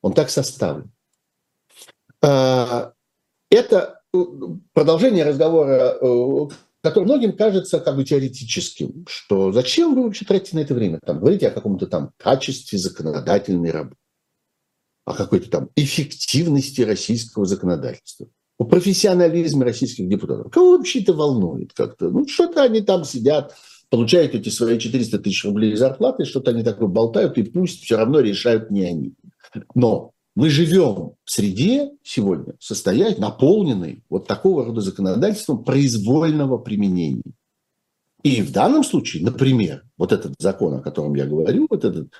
Он 0.03 0.13
так 0.13 0.29
составлен. 0.29 0.91
А, 2.21 2.93
это 3.49 4.01
э, 4.13 4.23
продолжение 4.71 5.23
разговора, 5.23 5.97
э, 5.99 6.47
который 6.81 7.05
многим 7.05 7.35
кажется 7.35 7.79
как 7.79 7.95
бы 7.95 8.03
теоретическим, 8.03 9.05
что 9.07 9.51
зачем 9.51 9.95
вы 9.95 10.03
вообще 10.03 10.25
тратите 10.25 10.55
на 10.57 10.61
это 10.61 10.73
время? 10.73 10.99
Там, 11.05 11.19
говорите 11.19 11.47
о 11.47 11.51
каком-то 11.51 11.87
там 11.87 12.11
качестве 12.17 12.77
законодательной 12.77 13.71
работы 13.71 13.97
о 15.05 15.13
какой-то 15.13 15.49
там 15.49 15.69
эффективности 15.75 16.81
российского 16.81 17.45
законодательства, 17.45 18.27
о 18.57 18.65
профессионализме 18.65 19.65
российских 19.65 20.07
депутатов. 20.07 20.51
Кого 20.51 20.77
вообще 20.77 21.01
это 21.01 21.13
волнует 21.13 21.73
как-то? 21.73 22.09
Ну, 22.09 22.27
что-то 22.27 22.63
они 22.63 22.81
там 22.81 23.03
сидят, 23.03 23.55
получают 23.89 24.35
эти 24.35 24.49
свои 24.49 24.79
400 24.79 25.19
тысяч 25.19 25.43
рублей 25.45 25.75
зарплаты, 25.75 26.25
что-то 26.25 26.51
они 26.51 26.63
такое 26.63 26.87
болтают, 26.87 27.37
и 27.37 27.43
пусть 27.43 27.83
все 27.83 27.97
равно 27.97 28.19
решают 28.19 28.69
не 28.71 28.83
они. 28.85 29.13
Но 29.75 30.11
мы 30.35 30.49
живем 30.49 31.15
в 31.23 31.31
среде 31.31 31.91
сегодня, 32.03 32.55
состоять 32.59 33.19
наполненной 33.19 34.03
вот 34.09 34.27
такого 34.27 34.65
рода 34.65 34.81
законодательством 34.81 35.63
произвольного 35.63 36.57
применения. 36.57 37.33
И 38.23 38.41
в 38.41 38.51
данном 38.51 38.83
случае, 38.83 39.23
например, 39.23 39.83
вот 39.97 40.11
этот 40.11 40.35
закон, 40.39 40.75
о 40.75 40.81
котором 40.81 41.15
я 41.15 41.25
говорю, 41.25 41.67
вот 41.69 41.83
этот 41.83 42.11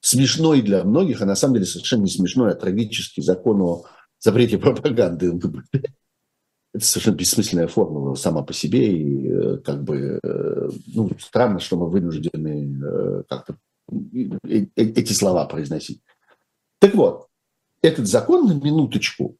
смешной 0.00 0.60
для 0.60 0.84
многих, 0.84 1.22
а 1.22 1.26
на 1.26 1.34
самом 1.34 1.54
деле 1.54 1.66
совершенно 1.66 2.02
не 2.02 2.10
смешной, 2.10 2.52
а 2.52 2.54
трагический 2.54 3.22
закон 3.22 3.60
о 3.62 3.84
запрете 4.18 4.58
пропаганды 4.58 5.32
Это 6.74 6.84
совершенно 6.84 7.16
бессмысленная 7.16 7.68
формула 7.68 8.14
сама 8.14 8.42
по 8.42 8.52
себе, 8.52 8.92
и 8.92 9.28
э, 9.28 9.56
как 9.58 9.82
бы 9.82 10.20
э, 10.22 10.68
ну, 10.94 11.10
странно, 11.18 11.58
что 11.58 11.76
мы 11.76 11.88
вынуждены 11.88 12.82
э, 12.84 13.22
как-то 13.28 13.56
эти 14.44 15.12
слова 15.12 15.46
произносить. 15.46 16.02
Так 16.80 16.94
вот, 16.94 17.25
этот 17.82 18.06
закон 18.06 18.46
на 18.48 18.52
минуточку 18.52 19.36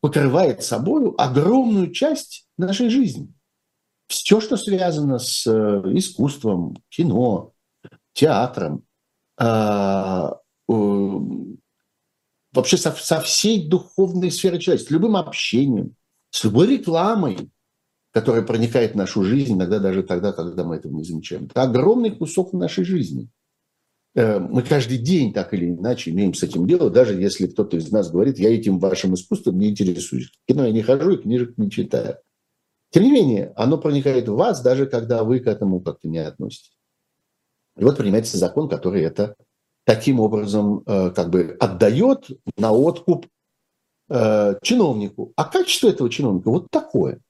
покрывает 0.00 0.62
собой 0.62 1.12
огромную 1.16 1.92
часть 1.92 2.46
нашей 2.56 2.88
жизни. 2.88 3.32
Все, 4.08 4.40
что 4.40 4.56
связано 4.56 5.18
с 5.18 5.46
искусством, 5.46 6.76
кино, 6.88 7.52
театром, 8.12 8.84
вообще 12.52 12.76
со 12.76 13.20
всей 13.20 13.68
духовной 13.68 14.30
сферой 14.30 14.60
человечества, 14.60 14.90
с 14.90 14.94
любым 14.94 15.16
общением, 15.16 15.94
с 16.30 16.44
любой 16.44 16.66
рекламой, 16.68 17.50
которая 18.12 18.42
проникает 18.42 18.92
в 18.92 18.96
нашу 18.96 19.22
жизнь, 19.22 19.54
иногда 19.54 19.78
даже 19.78 20.02
тогда, 20.02 20.32
когда 20.32 20.64
мы 20.64 20.76
этого 20.76 20.92
не 20.92 21.04
замечаем. 21.04 21.44
Это 21.44 21.62
огромный 21.62 22.10
кусок 22.10 22.52
нашей 22.52 22.84
жизни. 22.84 23.28
Э, 24.18 24.40
мы 24.40 24.62
каждый 24.62 24.98
день 24.98 25.32
так 25.32 25.54
или 25.54 25.66
иначе 25.66 26.10
имеем 26.10 26.34
с 26.34 26.42
этим 26.42 26.66
дело, 26.66 26.90
даже 26.90 27.14
если 27.14 27.46
кто-то 27.46 27.76
из 27.76 27.92
нас 27.92 28.10
говорит, 28.10 28.40
я 28.40 28.52
этим 28.52 28.80
вашим 28.80 29.14
искусством 29.14 29.60
не 29.60 29.70
интересуюсь. 29.70 30.32
В 30.42 30.48
кино 30.48 30.66
я 30.66 30.72
не 30.72 30.82
хожу 30.82 31.12
и 31.12 31.22
книжек 31.22 31.56
не 31.56 31.70
читаю. 31.70 32.16
Тем 32.90 33.04
не 33.04 33.12
менее, 33.12 33.52
оно 33.54 33.78
проникает 33.78 34.28
в 34.28 34.34
вас, 34.34 34.60
даже 34.60 34.86
когда 34.86 35.22
вы 35.22 35.38
к 35.38 35.46
этому 35.46 35.78
как-то 35.78 36.08
не 36.08 36.18
относитесь. 36.18 36.76
И 37.76 37.84
вот 37.84 37.96
принимается 37.96 38.38
закон, 38.38 38.68
который 38.68 39.02
это 39.02 39.36
таким 39.84 40.18
образом 40.18 40.82
э, 40.84 41.12
как 41.14 41.30
бы 41.30 41.56
отдает 41.60 42.26
на 42.56 42.72
откуп 42.72 43.26
э, 44.08 44.54
чиновнику. 44.62 45.32
А 45.36 45.44
качество 45.44 45.90
этого 45.90 46.10
чиновника 46.10 46.50
вот 46.50 46.66
такое. 46.72 47.20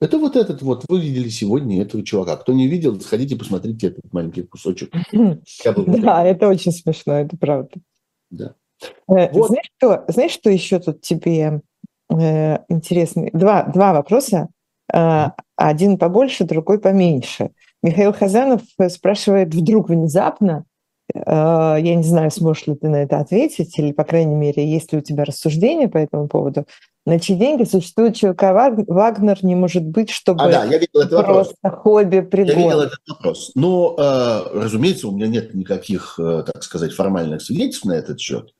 Это 0.00 0.18
вот 0.18 0.36
этот 0.36 0.60
вот, 0.62 0.84
вы 0.88 1.00
видели 1.00 1.28
сегодня 1.28 1.82
этого 1.82 2.04
чувака. 2.04 2.36
Кто 2.36 2.52
не 2.52 2.68
видел, 2.68 3.00
сходите, 3.00 3.36
посмотрите 3.36 3.88
этот 3.88 4.12
маленький 4.12 4.42
кусочек. 4.42 4.92
Да, 5.12 6.24
это 6.24 6.48
очень 6.48 6.72
смешно, 6.72 7.14
это 7.14 7.36
правда. 7.36 7.70
Да. 8.30 8.54
Э, 9.08 9.30
вот. 9.32 9.48
Знаешь, 9.48 9.70
что, 9.78 10.04
знаешь, 10.08 10.32
что 10.32 10.50
еще 10.50 10.78
тут 10.80 11.00
тебе 11.00 11.62
э, 12.10 12.58
интересный? 12.68 13.30
Два, 13.32 13.64
два 13.64 13.94
вопроса. 13.94 14.48
Э, 14.92 15.28
один 15.56 15.96
побольше, 15.96 16.44
другой 16.44 16.78
поменьше. 16.78 17.50
Михаил 17.82 18.12
Хазанов 18.12 18.62
спрашивает 18.88 19.54
вдруг 19.54 19.88
внезапно, 19.88 20.64
э, 21.14 21.20
я 21.24 21.94
не 21.94 22.02
знаю, 22.02 22.30
сможешь 22.30 22.66
ли 22.66 22.74
ты 22.74 22.88
на 22.88 22.96
это 22.96 23.18
ответить, 23.18 23.78
или, 23.78 23.92
по 23.92 24.04
крайней 24.04 24.34
мере, 24.34 24.68
есть 24.70 24.92
ли 24.92 24.98
у 24.98 25.02
тебя 25.02 25.24
рассуждения 25.24 25.88
по 25.88 25.98
этому 25.98 26.28
поводу, 26.28 26.66
на 27.06 27.18
чьи 27.18 27.36
деньги 27.36 27.64
существует 27.64 28.16
ЧВК 28.16 28.42
Вагнер 28.86 29.38
не 29.42 29.54
может 29.54 29.84
быть, 29.84 30.10
чтобы 30.10 30.42
а, 30.42 30.50
да, 30.50 30.64
я 30.64 30.78
видел 30.78 31.00
этот 31.00 31.24
просто 31.24 31.54
вопрос. 31.62 31.82
хобби, 31.82 32.20
пригон. 32.20 32.50
Я 32.50 32.62
видел 32.64 32.80
этот 32.82 33.00
вопрос. 33.08 33.52
Но, 33.54 33.96
э, 33.98 34.60
разумеется, 34.60 35.08
у 35.08 35.12
меня 35.12 35.28
нет 35.28 35.54
никаких, 35.54 36.18
так 36.18 36.62
сказать, 36.62 36.92
формальных 36.92 37.40
свидетельств 37.40 37.84
на 37.84 37.92
этот 37.92 38.20
счет 38.20 38.52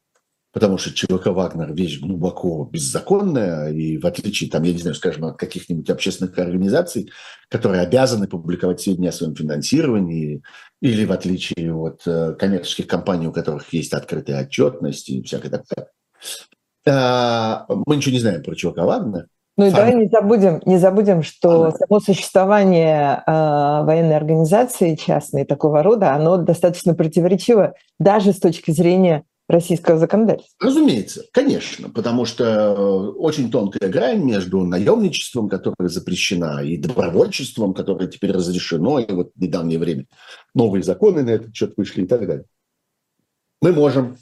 потому 0.57 0.79
что 0.79 0.91
ЧВК 0.91 1.27
«Вагнер» 1.27 1.75
вещь 1.75 2.01
глубоко 2.01 2.65
беззаконная, 2.73 3.71
и 3.75 3.99
в 3.99 4.07
отличие, 4.07 4.49
там, 4.49 4.63
я 4.63 4.73
не 4.73 4.79
знаю, 4.79 4.95
скажем, 4.95 5.27
от 5.27 5.37
каких-нибудь 5.37 5.91
общественных 5.91 6.39
организаций, 6.39 7.11
которые 7.51 7.83
обязаны 7.83 8.27
публиковать 8.27 8.81
сведения 8.81 9.11
о 9.11 9.13
своем 9.13 9.37
финансировании, 9.37 10.41
или 10.81 11.05
в 11.05 11.13
отличие 11.13 11.75
от 11.75 12.01
э, 12.07 12.33
коммерческих 12.39 12.87
компаний, 12.87 13.27
у 13.27 13.33
которых 13.33 13.71
есть 13.75 13.93
открытая 13.93 14.47
отчетность 14.47 15.11
и 15.11 15.23
всякое 15.25 15.51
такое. 15.51 15.91
А, 16.89 17.67
мы 17.69 17.97
ничего 17.97 18.13
не 18.13 18.21
знаем 18.21 18.43
про 18.43 18.55
ЧВК 18.55 18.79
«Вагнер», 18.79 19.27
ну 19.59 19.67
и 19.67 19.71
давай 19.71 19.95
не 19.95 20.09
забудем, 20.09 20.61
не 20.67 20.77
забудем, 20.77 21.23
что 21.23 21.69
ага. 21.69 21.77
само 21.79 22.01
существование 22.01 23.23
э, 23.27 23.31
военной 23.31 24.17
организации 24.17 24.97
частной 24.97 25.47
такого 25.47 25.83
рода, 25.83 26.13
оно 26.13 26.37
достаточно 26.37 26.95
противоречиво 26.95 27.73
даже 27.99 28.35
с 28.35 28.39
точки 28.39 28.71
зрения 28.71 29.25
российского 29.49 29.97
законодательства. 29.97 30.55
Разумеется, 30.61 31.23
конечно, 31.33 31.89
потому 31.89 32.27
что 32.27 32.45
э, 32.45 33.09
очень 33.17 33.51
тонкая 33.51 33.89
грань 33.91 34.23
между 34.23 34.63
наемничеством, 34.63 35.49
которое 35.49 35.89
запрещено, 35.89 36.61
и 36.61 36.77
добровольчеством, 36.77 37.73
которое 37.73 38.09
теперь 38.09 38.33
разрешено, 38.33 38.99
и 38.99 39.11
вот 39.11 39.31
в 39.35 39.41
недавнее 39.41 39.79
время 39.79 40.05
новые 40.55 40.83
законы 40.83 41.23
на 41.23 41.31
этот 41.31 41.55
счет 41.55 41.75
вышли 41.79 42.03
и 42.03 42.07
так 42.07 42.27
далее. 42.27 42.45
Мы 43.63 43.73
можем, 43.73 44.17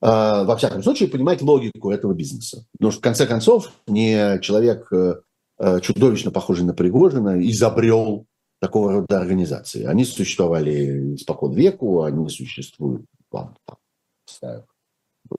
во 0.00 0.56
всяком 0.56 0.82
случае, 0.82 1.08
понимать 1.08 1.42
логику 1.42 1.90
этого 1.90 2.12
бизнеса. 2.12 2.64
Потому 2.72 2.92
что, 2.92 3.00
в 3.00 3.02
конце 3.02 3.26
концов, 3.26 3.72
не 3.86 4.38
человек, 4.40 4.92
э, 4.92 5.80
чудовищно 5.80 6.30
похожий 6.30 6.64
на 6.64 6.74
Пригожина, 6.74 7.40
изобрел 7.48 8.26
такого 8.60 8.92
рода 8.92 9.18
организации. 9.18 9.84
Они 9.84 10.04
существовали 10.04 11.16
испокон 11.16 11.52
веку, 11.52 12.02
они 12.02 12.28
существуют 12.28 13.06
там, 13.30 13.56
там, 13.66 14.64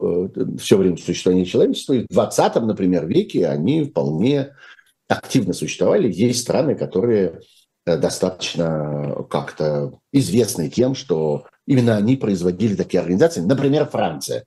э, 0.02 0.30
все 0.58 0.78
время 0.78 0.98
существования 0.98 1.46
человечества. 1.46 1.94
И 1.94 2.04
в 2.04 2.08
20 2.08 2.56
например, 2.66 3.08
веке 3.08 3.48
они 3.48 3.86
вполне 3.86 4.56
активно 5.08 5.54
существовали. 5.54 6.12
Есть 6.12 6.42
страны, 6.42 6.76
которые 6.76 7.40
достаточно 7.86 9.26
как-то 9.30 10.00
известны 10.12 10.70
тем, 10.70 10.96
что 10.96 11.48
именно 11.66 11.96
они 11.96 12.18
производили 12.18 12.76
такие 12.76 13.00
организации. 13.00 13.42
Например, 13.42 13.88
Франция, 13.88 14.44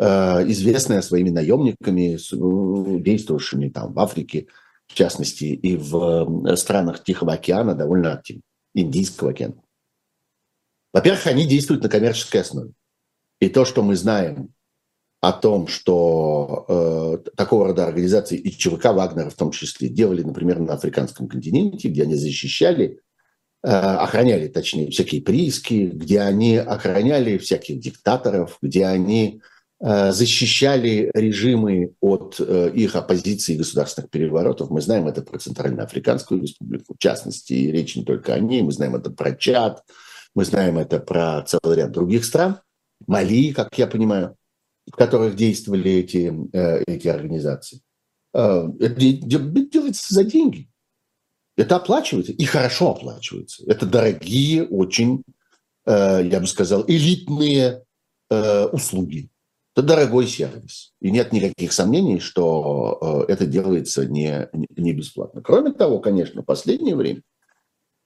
известная 0.00 1.02
своими 1.02 1.28
наемниками, 1.30 2.18
действовавшими 3.02 3.68
там 3.68 3.92
в 3.92 4.00
Африке, 4.00 4.46
в 4.86 4.94
частности, 4.94 5.44
и 5.44 5.76
в 5.76 6.56
странах 6.56 7.04
Тихого 7.04 7.34
океана 7.34 7.74
довольно 7.74 8.14
активно, 8.14 8.42
Индийского 8.74 9.30
океана. 9.30 9.60
Во-первых, 10.92 11.26
они 11.26 11.46
действуют 11.46 11.82
на 11.82 11.88
коммерческой 11.88 12.40
основе. 12.40 12.72
И 13.40 13.48
то, 13.48 13.64
что 13.64 13.82
мы 13.82 13.94
знаем 13.94 14.52
о 15.20 15.32
том, 15.32 15.66
что 15.66 16.64
э, 16.68 17.30
такого 17.36 17.68
рода 17.68 17.86
организации 17.86 18.38
и 18.38 18.50
ЧВК 18.50 18.86
Вагнера 18.86 19.30
в 19.30 19.34
том 19.34 19.50
числе 19.50 19.88
делали, 19.88 20.22
например, 20.22 20.58
на 20.60 20.74
африканском 20.74 21.28
континенте, 21.28 21.88
где 21.88 22.02
они 22.02 22.14
защищали, 22.14 23.00
э, 23.62 23.68
охраняли, 23.68 24.48
точнее, 24.48 24.90
всякие 24.90 25.22
прииски, 25.22 25.90
где 25.92 26.20
они 26.20 26.56
охраняли 26.56 27.38
всяких 27.38 27.80
диктаторов, 27.80 28.58
где 28.62 28.86
они 28.86 29.42
э, 29.42 29.49
защищали 29.80 31.10
режимы 31.14 31.94
от 32.00 32.36
э, 32.38 32.70
их 32.74 32.96
оппозиции 32.96 33.54
и 33.54 33.58
государственных 33.58 34.10
переворотов. 34.10 34.70
Мы 34.70 34.82
знаем 34.82 35.08
это 35.08 35.22
про 35.22 35.38
Центральноафриканскую 35.38 36.42
республику, 36.42 36.94
в 36.94 36.98
частности, 36.98 37.54
и 37.54 37.72
речь 37.72 37.96
не 37.96 38.04
только 38.04 38.34
о 38.34 38.40
ней, 38.40 38.62
мы 38.62 38.72
знаем 38.72 38.94
это 38.94 39.10
про 39.10 39.34
Чад, 39.34 39.82
мы 40.34 40.44
знаем 40.44 40.76
это 40.76 41.00
про 41.00 41.42
целый 41.42 41.76
ряд 41.76 41.92
других 41.92 42.24
стран– 42.24 42.60
Мали, 43.06 43.52
как 43.52 43.76
я 43.78 43.86
понимаю, 43.86 44.36
в 44.86 44.96
которых 44.96 45.36
действовали 45.36 45.92
эти, 45.92 46.32
э, 46.52 46.82
эти 46.86 47.08
организации. 47.08 47.80
Э, 48.34 48.68
это 48.78 48.94
делается 49.00 50.14
за 50.14 50.24
деньги. 50.24 50.68
Это 51.56 51.76
оплачивается 51.76 52.32
и 52.32 52.44
хорошо 52.44 52.92
оплачивается. 52.92 53.64
Это 53.66 53.86
дорогие, 53.86 54.64
очень, 54.64 55.22
э, 55.86 56.28
я 56.30 56.40
бы 56.40 56.46
сказал, 56.46 56.84
элитные 56.86 57.84
услуги. 58.72 59.28
Это 59.74 59.86
дорогой 59.86 60.26
сервис. 60.26 60.92
И 61.00 61.10
нет 61.10 61.32
никаких 61.32 61.72
сомнений, 61.72 62.18
что 62.18 63.24
это 63.28 63.46
делается 63.46 64.04
не, 64.04 64.48
не 64.76 64.92
бесплатно. 64.92 65.42
Кроме 65.42 65.72
того, 65.72 66.00
конечно, 66.00 66.42
в 66.42 66.44
последнее 66.44 66.96
время 66.96 67.22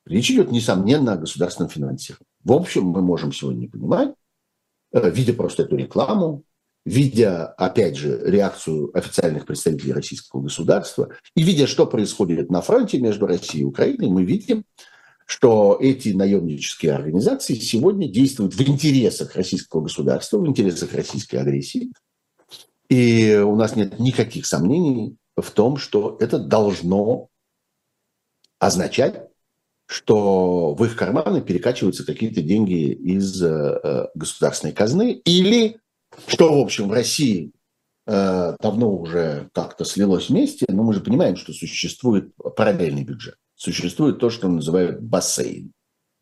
речь 0.04 0.30
идет, 0.30 0.52
несомненно, 0.52 1.14
о 1.14 1.16
государственном 1.16 1.70
финансировании. 1.70 2.26
В 2.44 2.52
общем, 2.52 2.84
мы 2.84 3.00
можем 3.00 3.32
сегодня 3.32 3.68
понимать, 3.70 4.14
Э, 4.94 5.10
видя 5.10 5.34
просто 5.34 5.64
эту 5.64 5.76
рекламу, 5.76 6.44
видя, 6.86 7.46
опять 7.46 7.96
же, 7.96 8.20
реакцию 8.24 8.96
официальных 8.96 9.44
представителей 9.44 9.92
российского 9.92 10.42
государства 10.42 11.08
и 11.34 11.42
видя, 11.42 11.66
что 11.66 11.86
происходит 11.86 12.48
на 12.50 12.60
фронте 12.60 13.00
между 13.00 13.26
Россией 13.26 13.62
и 13.62 13.66
Украиной, 13.66 14.08
мы 14.08 14.24
видим, 14.24 14.64
что 15.26 15.78
эти 15.80 16.10
наемнические 16.10 16.92
организации 16.92 17.54
сегодня 17.54 18.08
действуют 18.08 18.54
в 18.54 18.62
интересах 18.62 19.34
российского 19.36 19.82
государства, 19.82 20.38
в 20.38 20.46
интересах 20.46 20.92
российской 20.94 21.36
агрессии. 21.36 21.92
И 22.88 23.36
у 23.36 23.56
нас 23.56 23.76
нет 23.76 23.98
никаких 23.98 24.46
сомнений 24.46 25.16
в 25.36 25.50
том, 25.50 25.78
что 25.78 26.16
это 26.20 26.38
должно 26.38 27.28
означать 28.58 29.28
что 29.86 30.74
в 30.74 30.84
их 30.84 30.96
карманы 30.96 31.42
перекачиваются 31.42 32.04
какие-то 32.04 32.42
деньги 32.42 32.92
из 32.92 33.42
э, 33.42 34.08
государственной 34.14 34.72
казны, 34.72 35.12
или, 35.12 35.78
что, 36.26 36.58
в 36.58 36.62
общем, 36.62 36.88
в 36.88 36.92
России 36.92 37.52
э, 38.06 38.56
давно 38.60 38.96
уже 38.96 39.50
как-то 39.52 39.84
слилось 39.84 40.30
вместе, 40.30 40.66
но 40.68 40.82
мы 40.82 40.94
же 40.94 41.00
понимаем, 41.00 41.36
что 41.36 41.52
существует 41.52 42.34
параллельный 42.56 43.04
бюджет. 43.04 43.36
Существует 43.54 44.18
то, 44.18 44.30
что 44.30 44.48
называют 44.48 45.00
бассейн. 45.00 45.72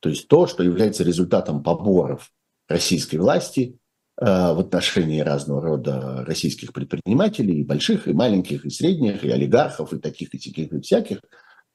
То 0.00 0.08
есть 0.08 0.28
то, 0.28 0.46
что 0.46 0.62
является 0.62 1.04
результатом 1.04 1.62
поборов 1.62 2.30
российской 2.68 3.16
власти 3.16 3.78
э, 4.20 4.24
в 4.24 4.60
отношении 4.60 5.20
разного 5.20 5.62
рода 5.62 6.24
российских 6.26 6.72
предпринимателей, 6.72 7.60
и 7.60 7.64
больших, 7.64 8.08
и 8.08 8.12
маленьких, 8.12 8.64
и 8.64 8.70
средних, 8.70 9.24
и 9.24 9.30
олигархов, 9.30 9.92
и 9.92 9.98
таких, 9.98 10.34
и 10.34 10.38
таких, 10.38 10.72
и 10.72 10.80
всяких. 10.80 11.20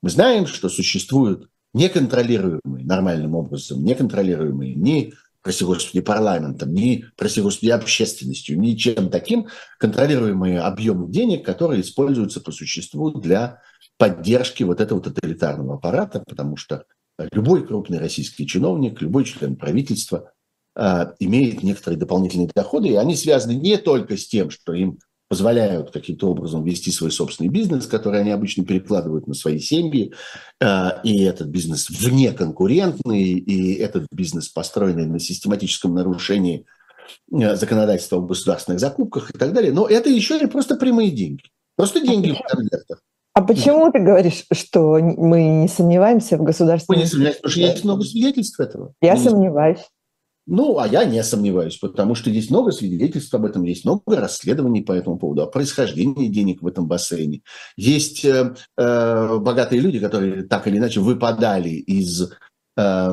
Мы 0.01 0.09
знаем, 0.09 0.45
что 0.45 0.69
существуют 0.69 1.49
неконтролируемые 1.73 2.85
нормальным 2.85 3.35
образом, 3.35 3.83
неконтролируемые 3.83 4.75
ни, 4.75 5.13
прости 5.41 5.63
господи, 5.63 6.01
парламентом, 6.01 6.73
ни, 6.73 7.05
прости 7.15 7.41
господи, 7.41 7.69
общественностью, 7.69 8.59
ни 8.59 8.75
чем 8.75 9.09
таким, 9.09 9.47
контролируемые 9.79 10.59
объемы 10.59 11.09
денег, 11.09 11.45
которые 11.45 11.81
используются 11.81 12.41
по 12.41 12.51
существу 12.51 13.11
для 13.11 13.61
поддержки 13.97 14.63
вот 14.63 14.79
этого 14.81 15.01
тоталитарного 15.01 15.75
аппарата, 15.75 16.23
потому 16.25 16.57
что 16.57 16.85
любой 17.31 17.65
крупный 17.65 17.99
российский 17.99 18.47
чиновник, 18.47 19.01
любой 19.01 19.25
член 19.25 19.55
правительства 19.55 20.31
э, 20.75 21.13
имеет 21.19 21.63
некоторые 21.63 21.99
дополнительные 21.99 22.49
доходы, 22.53 22.89
и 22.89 22.95
они 22.95 23.15
связаны 23.15 23.53
не 23.53 23.77
только 23.77 24.17
с 24.17 24.27
тем, 24.27 24.49
что 24.49 24.73
им 24.73 24.99
позволяют 25.29 25.91
каким-то 25.91 26.29
образом 26.29 26.63
вести 26.63 26.89
свой 26.91 27.11
собственный 27.11 27.49
бизнес, 27.49 27.85
который 27.85 28.21
они 28.21 28.31
обычно 28.31 28.63
перекладывают 28.63 29.27
на 29.27 29.33
свои 29.33 29.59
семьи, 29.59 30.13
э, 30.61 30.89
и 31.03 31.23
этот 31.23 31.47
бизнес 31.47 31.89
вне 31.89 32.31
конкурентный, 32.31 33.23
и 33.23 33.73
этот 33.73 34.05
бизнес 34.11 34.47
построенный 34.49 35.05
на 35.05 35.19
систематическом 35.19 35.95
нарушении 35.95 36.65
э, 37.31 37.55
законодательства 37.55 38.17
о 38.17 38.21
государственных 38.21 38.79
закупках 38.79 39.31
и 39.31 39.37
так 39.37 39.53
далее. 39.53 39.73
Но 39.73 39.87
это 39.87 40.09
еще 40.09 40.39
и 40.39 40.47
просто 40.47 40.75
прямые 40.75 41.11
деньги. 41.11 41.43
Просто 41.75 41.99
деньги 41.99 42.31
в 42.31 42.41
конвертах. 42.47 43.01
А 43.37 43.41
почему 43.43 43.91
ты 43.91 43.99
говоришь, 43.99 44.45
что 44.51 44.97
мы 44.97 45.43
не 45.43 45.67
сомневаемся 45.67 46.37
в 46.37 46.43
государственном... 46.43 46.97
Мы 46.97 47.03
не 47.03 47.07
сомневаемся, 47.07 47.39
потому 47.43 47.51
что 47.51 47.59
есть 47.59 47.83
много 47.83 48.03
свидетельств 48.03 48.59
этого. 48.59 48.93
Я 48.99 49.13
мы 49.13 49.19
сомневаюсь. 49.19 49.85
Ну, 50.47 50.79
а 50.79 50.87
я 50.87 51.05
не 51.05 51.21
сомневаюсь, 51.21 51.77
потому 51.77 52.15
что 52.15 52.31
есть 52.31 52.49
много 52.49 52.71
свидетельств 52.71 53.31
об 53.35 53.45
этом, 53.45 53.61
есть 53.61 53.85
много 53.85 54.01
расследований 54.19 54.81
по 54.81 54.91
этому 54.91 55.19
поводу, 55.19 55.43
о 55.43 55.45
происхождении 55.45 56.29
денег 56.29 56.63
в 56.63 56.67
этом 56.67 56.87
бассейне. 56.87 57.41
Есть 57.75 58.25
э, 58.25 58.55
э, 58.75 59.37
богатые 59.37 59.81
люди, 59.81 59.99
которые 59.99 60.41
так 60.41 60.67
или 60.67 60.79
иначе 60.79 60.99
выпадали 60.99 61.69
из 61.69 62.31
э, 62.75 63.11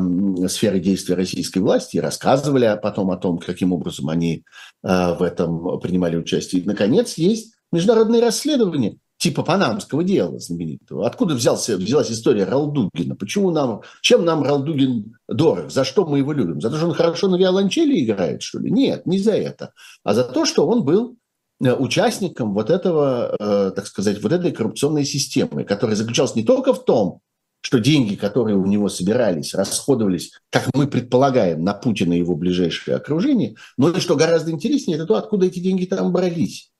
сферы 0.48 0.80
действия 0.80 1.16
российской 1.16 1.58
власти 1.58 1.98
и 1.98 2.00
рассказывали 2.00 2.80
потом 2.82 3.10
о 3.10 3.18
том, 3.18 3.36
каким 3.36 3.74
образом 3.74 4.08
они 4.08 4.42
э, 4.82 5.14
в 5.18 5.22
этом 5.22 5.78
принимали 5.80 6.16
участие. 6.16 6.62
И, 6.62 6.66
наконец, 6.66 7.18
есть 7.18 7.52
международные 7.72 8.22
расследования, 8.22 8.96
типа 9.24 9.42
панамского 9.42 10.04
дела 10.04 10.38
знаменитого. 10.38 11.06
Откуда 11.06 11.34
взялся, 11.34 11.78
взялась 11.78 12.10
история 12.10 12.44
Ралдугина? 12.44 13.16
Почему 13.16 13.50
нам, 13.50 13.80
чем 14.02 14.22
нам 14.26 14.42
Ралдугин 14.42 15.16
дорог? 15.26 15.70
За 15.70 15.82
что 15.82 16.04
мы 16.04 16.18
его 16.18 16.34
любим? 16.34 16.60
За 16.60 16.68
то, 16.68 16.76
что 16.76 16.88
он 16.88 16.92
хорошо 16.94 17.28
на 17.28 17.36
виолончели 17.36 18.04
играет, 18.04 18.42
что 18.42 18.58
ли? 18.58 18.70
Нет, 18.70 19.06
не 19.06 19.18
за 19.18 19.32
это. 19.32 19.72
А 20.02 20.12
за 20.12 20.24
то, 20.24 20.44
что 20.44 20.66
он 20.66 20.84
был 20.84 21.16
э, 21.64 21.72
участником 21.72 22.52
вот 22.52 22.68
этого, 22.68 23.34
э, 23.40 23.72
так 23.74 23.86
сказать, 23.86 24.22
вот 24.22 24.30
этой 24.30 24.52
коррупционной 24.52 25.06
системы, 25.06 25.64
которая 25.64 25.96
заключалась 25.96 26.34
не 26.34 26.44
только 26.44 26.74
в 26.74 26.84
том, 26.84 27.20
что 27.62 27.80
деньги, 27.80 28.16
которые 28.16 28.58
у 28.58 28.66
него 28.66 28.90
собирались, 28.90 29.54
расходовались, 29.54 30.32
как 30.50 30.68
мы 30.74 30.86
предполагаем, 30.86 31.64
на 31.64 31.72
Путина 31.72 32.12
и 32.12 32.18
его 32.18 32.36
ближайшее 32.36 32.98
окружение, 32.98 33.56
но 33.78 33.88
и 33.88 34.00
что 34.00 34.16
гораздо 34.16 34.50
интереснее, 34.50 34.98
это 34.98 35.06
то, 35.06 35.14
откуда 35.14 35.46
эти 35.46 35.60
деньги 35.60 35.86
там 35.86 36.12
брались. 36.12 36.73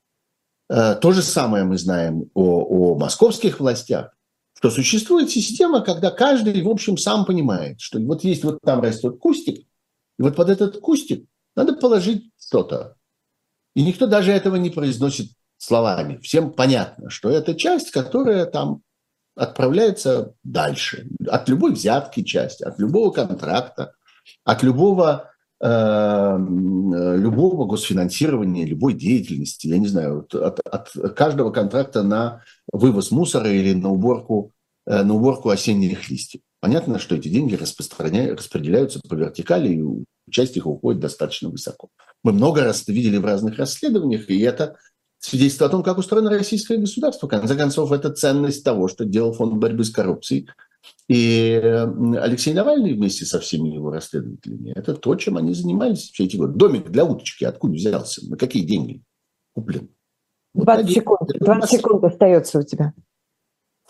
Э, 0.74 0.96
то 0.96 1.12
же 1.12 1.22
самое 1.22 1.62
мы 1.62 1.78
знаем 1.78 2.30
о, 2.34 2.94
о 2.94 2.98
московских 2.98 3.60
властях, 3.60 4.12
что 4.58 4.70
существует 4.70 5.30
система, 5.30 5.82
когда 5.82 6.10
каждый, 6.10 6.60
в 6.62 6.68
общем, 6.68 6.96
сам 6.98 7.24
понимает, 7.24 7.80
что 7.80 8.00
вот 8.00 8.24
есть 8.24 8.42
вот 8.42 8.58
там 8.60 8.80
растет 8.80 9.18
кустик, 9.20 9.58
и 10.18 10.22
вот 10.22 10.34
под 10.34 10.48
этот 10.48 10.80
кустик 10.80 11.28
надо 11.54 11.76
положить 11.76 12.28
что-то. 12.40 12.96
И 13.76 13.84
никто 13.84 14.08
даже 14.08 14.32
этого 14.32 14.56
не 14.56 14.70
произносит 14.70 15.30
словами. 15.58 16.18
Всем 16.18 16.52
понятно, 16.52 17.08
что 17.08 17.30
это 17.30 17.54
часть, 17.54 17.92
которая 17.92 18.44
там 18.44 18.82
отправляется 19.36 20.34
дальше. 20.42 21.06
От 21.28 21.48
любой 21.48 21.72
взятки 21.72 22.24
часть, 22.24 22.62
от 22.62 22.80
любого 22.80 23.12
контракта, 23.12 23.94
от 24.42 24.64
любого 24.64 25.33
любого 25.64 27.64
госфинансирования, 27.64 28.66
любой 28.66 28.92
деятельности, 28.92 29.66
я 29.66 29.78
не 29.78 29.86
знаю, 29.86 30.26
от, 30.34 30.60
от 30.60 30.90
каждого 31.16 31.50
контракта 31.50 32.02
на 32.02 32.42
вывоз 32.70 33.10
мусора 33.10 33.50
или 33.50 33.72
на 33.72 33.90
уборку, 33.90 34.52
э, 34.86 35.02
на 35.02 35.14
уборку 35.14 35.48
осенних 35.48 36.10
листьев. 36.10 36.42
Понятно, 36.60 36.98
что 36.98 37.14
эти 37.14 37.28
деньги 37.28 37.54
распределяются 37.54 39.00
по 39.08 39.14
вертикали, 39.14 39.74
и 39.74 40.04
часть 40.30 40.58
их 40.58 40.66
уходит 40.66 41.00
достаточно 41.00 41.48
высоко. 41.48 41.88
Мы 42.22 42.32
много 42.32 42.62
раз 42.62 42.82
это 42.82 42.92
видели 42.92 43.16
в 43.16 43.24
разных 43.24 43.58
расследованиях, 43.58 44.28
и 44.28 44.40
это 44.40 44.76
свидетельство 45.18 45.66
о 45.66 45.70
том, 45.70 45.82
как 45.82 45.96
устроено 45.96 46.30
российское 46.30 46.76
государство. 46.76 47.26
В 47.26 47.30
конце 47.30 47.56
концов, 47.56 47.92
это 47.92 48.10
ценность 48.10 48.64
того, 48.64 48.88
что 48.88 49.06
делал 49.06 49.32
фонд 49.32 49.54
борьбы 49.54 49.84
с 49.84 49.90
коррупцией 49.90 50.48
и 51.08 51.60
Алексей 52.20 52.54
Навальный 52.54 52.94
вместе 52.94 53.24
со 53.26 53.40
всеми 53.40 53.68
его 53.68 53.90
расследователями, 53.90 54.72
это 54.74 54.94
то, 54.94 55.14
чем 55.16 55.36
они 55.36 55.52
занимались 55.52 56.10
все 56.10 56.24
эти 56.24 56.36
годы. 56.36 56.54
Домик 56.58 56.88
для 56.90 57.04
уточки 57.04 57.44
откуда 57.44 57.74
взялся? 57.74 58.26
На 58.28 58.36
какие 58.36 58.64
деньги 58.64 59.02
куплен? 59.54 59.88
20 60.54 60.90
секунд, 60.90 61.30
20 61.40 61.70
секунд 61.70 62.04
остается 62.04 62.58
у 62.60 62.62
тебя. 62.62 62.92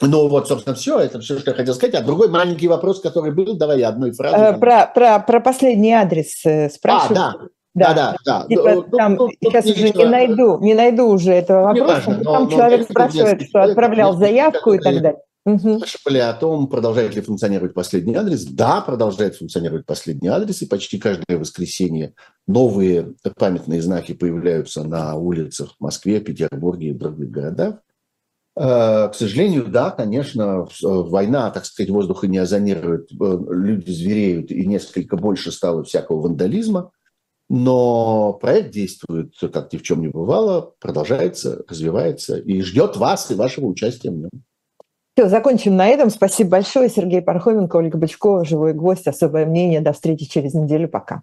Ну 0.01 0.29
вот, 0.29 0.49
собственно, 0.49 0.75
все. 0.75 0.99
Это 0.99 1.21
все, 1.21 1.39
что 1.39 1.53
я 1.53 1.57
хотел 1.57 1.75
сказать. 1.75 1.95
А 1.95 2.03
другой 2.03 2.29
маленький 2.29 2.67
вопрос, 2.67 3.01
который 3.01 3.33
был, 3.33 3.57
давай 3.57 3.79
я 3.79 3.89
одной 3.89 4.13
фразой. 4.13 4.57
Э, 4.57 4.59
про, 4.59 4.87
про, 4.93 5.21
про 5.21 5.41
последний 5.41 5.93
адрес 5.93 6.45
э, 6.45 6.69
спрашиваю. 6.69 7.19
А, 7.21 7.33
да. 7.33 7.49
Да, 7.75 7.93
да, 7.93 8.17
да. 8.25 8.47
Типа, 8.49 8.75
Ну, 8.75 8.83
там, 8.97 9.15
ну, 9.15 9.29
сейчас 9.41 9.65
уже 9.67 9.83
нечего- 9.83 9.99
не 9.99 10.05
найду, 10.09 10.59
не 10.61 10.75
найду 10.75 11.09
уже 11.09 11.33
этого 11.33 11.73
Не 11.73 11.81
вопроса. 11.81 12.09
важно, 12.09 12.23
но- 12.25 12.33
там 12.33 12.45
но 12.45 12.51
человек 12.51 12.83
спрашивает, 12.89 13.43
что 13.43 13.63
отправлял 13.63 14.17
заявку 14.17 14.73
и 14.75 14.79
так 14.79 14.95
далее. 14.95 15.21
Мгм. 15.45 15.77
Спрашивали 15.79 16.19
о 16.19 16.33
том, 16.33 16.69
продолжает 16.69 17.15
ли 17.15 17.21
функционировать 17.21 17.75
последний 17.75 18.15
адрес. 18.15 18.45
Да, 18.47 18.81
продолжает 18.81 19.37
функционировать 19.37 19.85
последний 19.85 20.29
адрес, 20.29 20.63
и 20.63 20.67
почти 20.67 20.99
каждое 20.99 21.39
воскресенье 21.39 22.15
новые 22.47 23.15
памятные 23.37 23.83
знаки 23.83 24.13
появляются 24.15 24.85
на 24.85 25.17
улицах 25.17 25.75
в 25.77 25.83
Москве, 25.83 26.21
Петербурге 26.21 26.89
и 26.89 26.95
других 26.95 27.31
городах. 27.31 27.77
Э, 28.57 29.09
К 29.09 29.13
сожалению, 29.15 29.67
да, 29.67 29.91
конечно, 29.91 30.67
э, 30.67 30.87
война, 30.87 31.51
так 31.51 31.67
сказать, 31.67 31.91
воздуха 31.91 32.27
не 32.27 32.39
озонирует, 32.39 33.11
э, 33.13 33.39
люди 33.51 33.91
звереют, 33.91 34.51
и 34.51 34.65
несколько 34.65 35.17
больше 35.17 35.53
стало 35.53 35.85
всякого 35.85 36.23
вандализма. 36.23 36.91
Но 37.51 38.33
проект 38.35 38.71
действует, 38.71 39.35
как 39.41 39.73
ни 39.73 39.77
в 39.77 39.83
чем 39.83 40.01
не 40.01 40.09
бывало, 40.09 40.73
продолжается, 40.81 41.63
развивается 41.69 42.39
и 42.39 42.63
ждет 42.63 42.97
вас 42.97 43.31
и 43.31 43.35
вашего 43.35 43.67
участия 43.67 44.11
в 44.11 44.15
нем. 44.15 44.31
Все, 45.17 45.29
закончим 45.29 45.77
на 45.77 45.87
этом. 45.87 46.11
Спасибо 46.11 46.51
большое. 46.51 46.89
Сергей 46.89 47.23
Пархоменко, 47.23 47.77
Ольга 47.77 47.97
Бычкова, 47.97 48.45
живой 48.45 48.73
гость, 48.73 49.07
особое 49.07 49.47
мнение. 49.47 49.81
До 49.81 49.93
встречи 49.93 50.25
через 50.29 50.55
неделю. 50.55 50.89
Пока. 50.89 51.23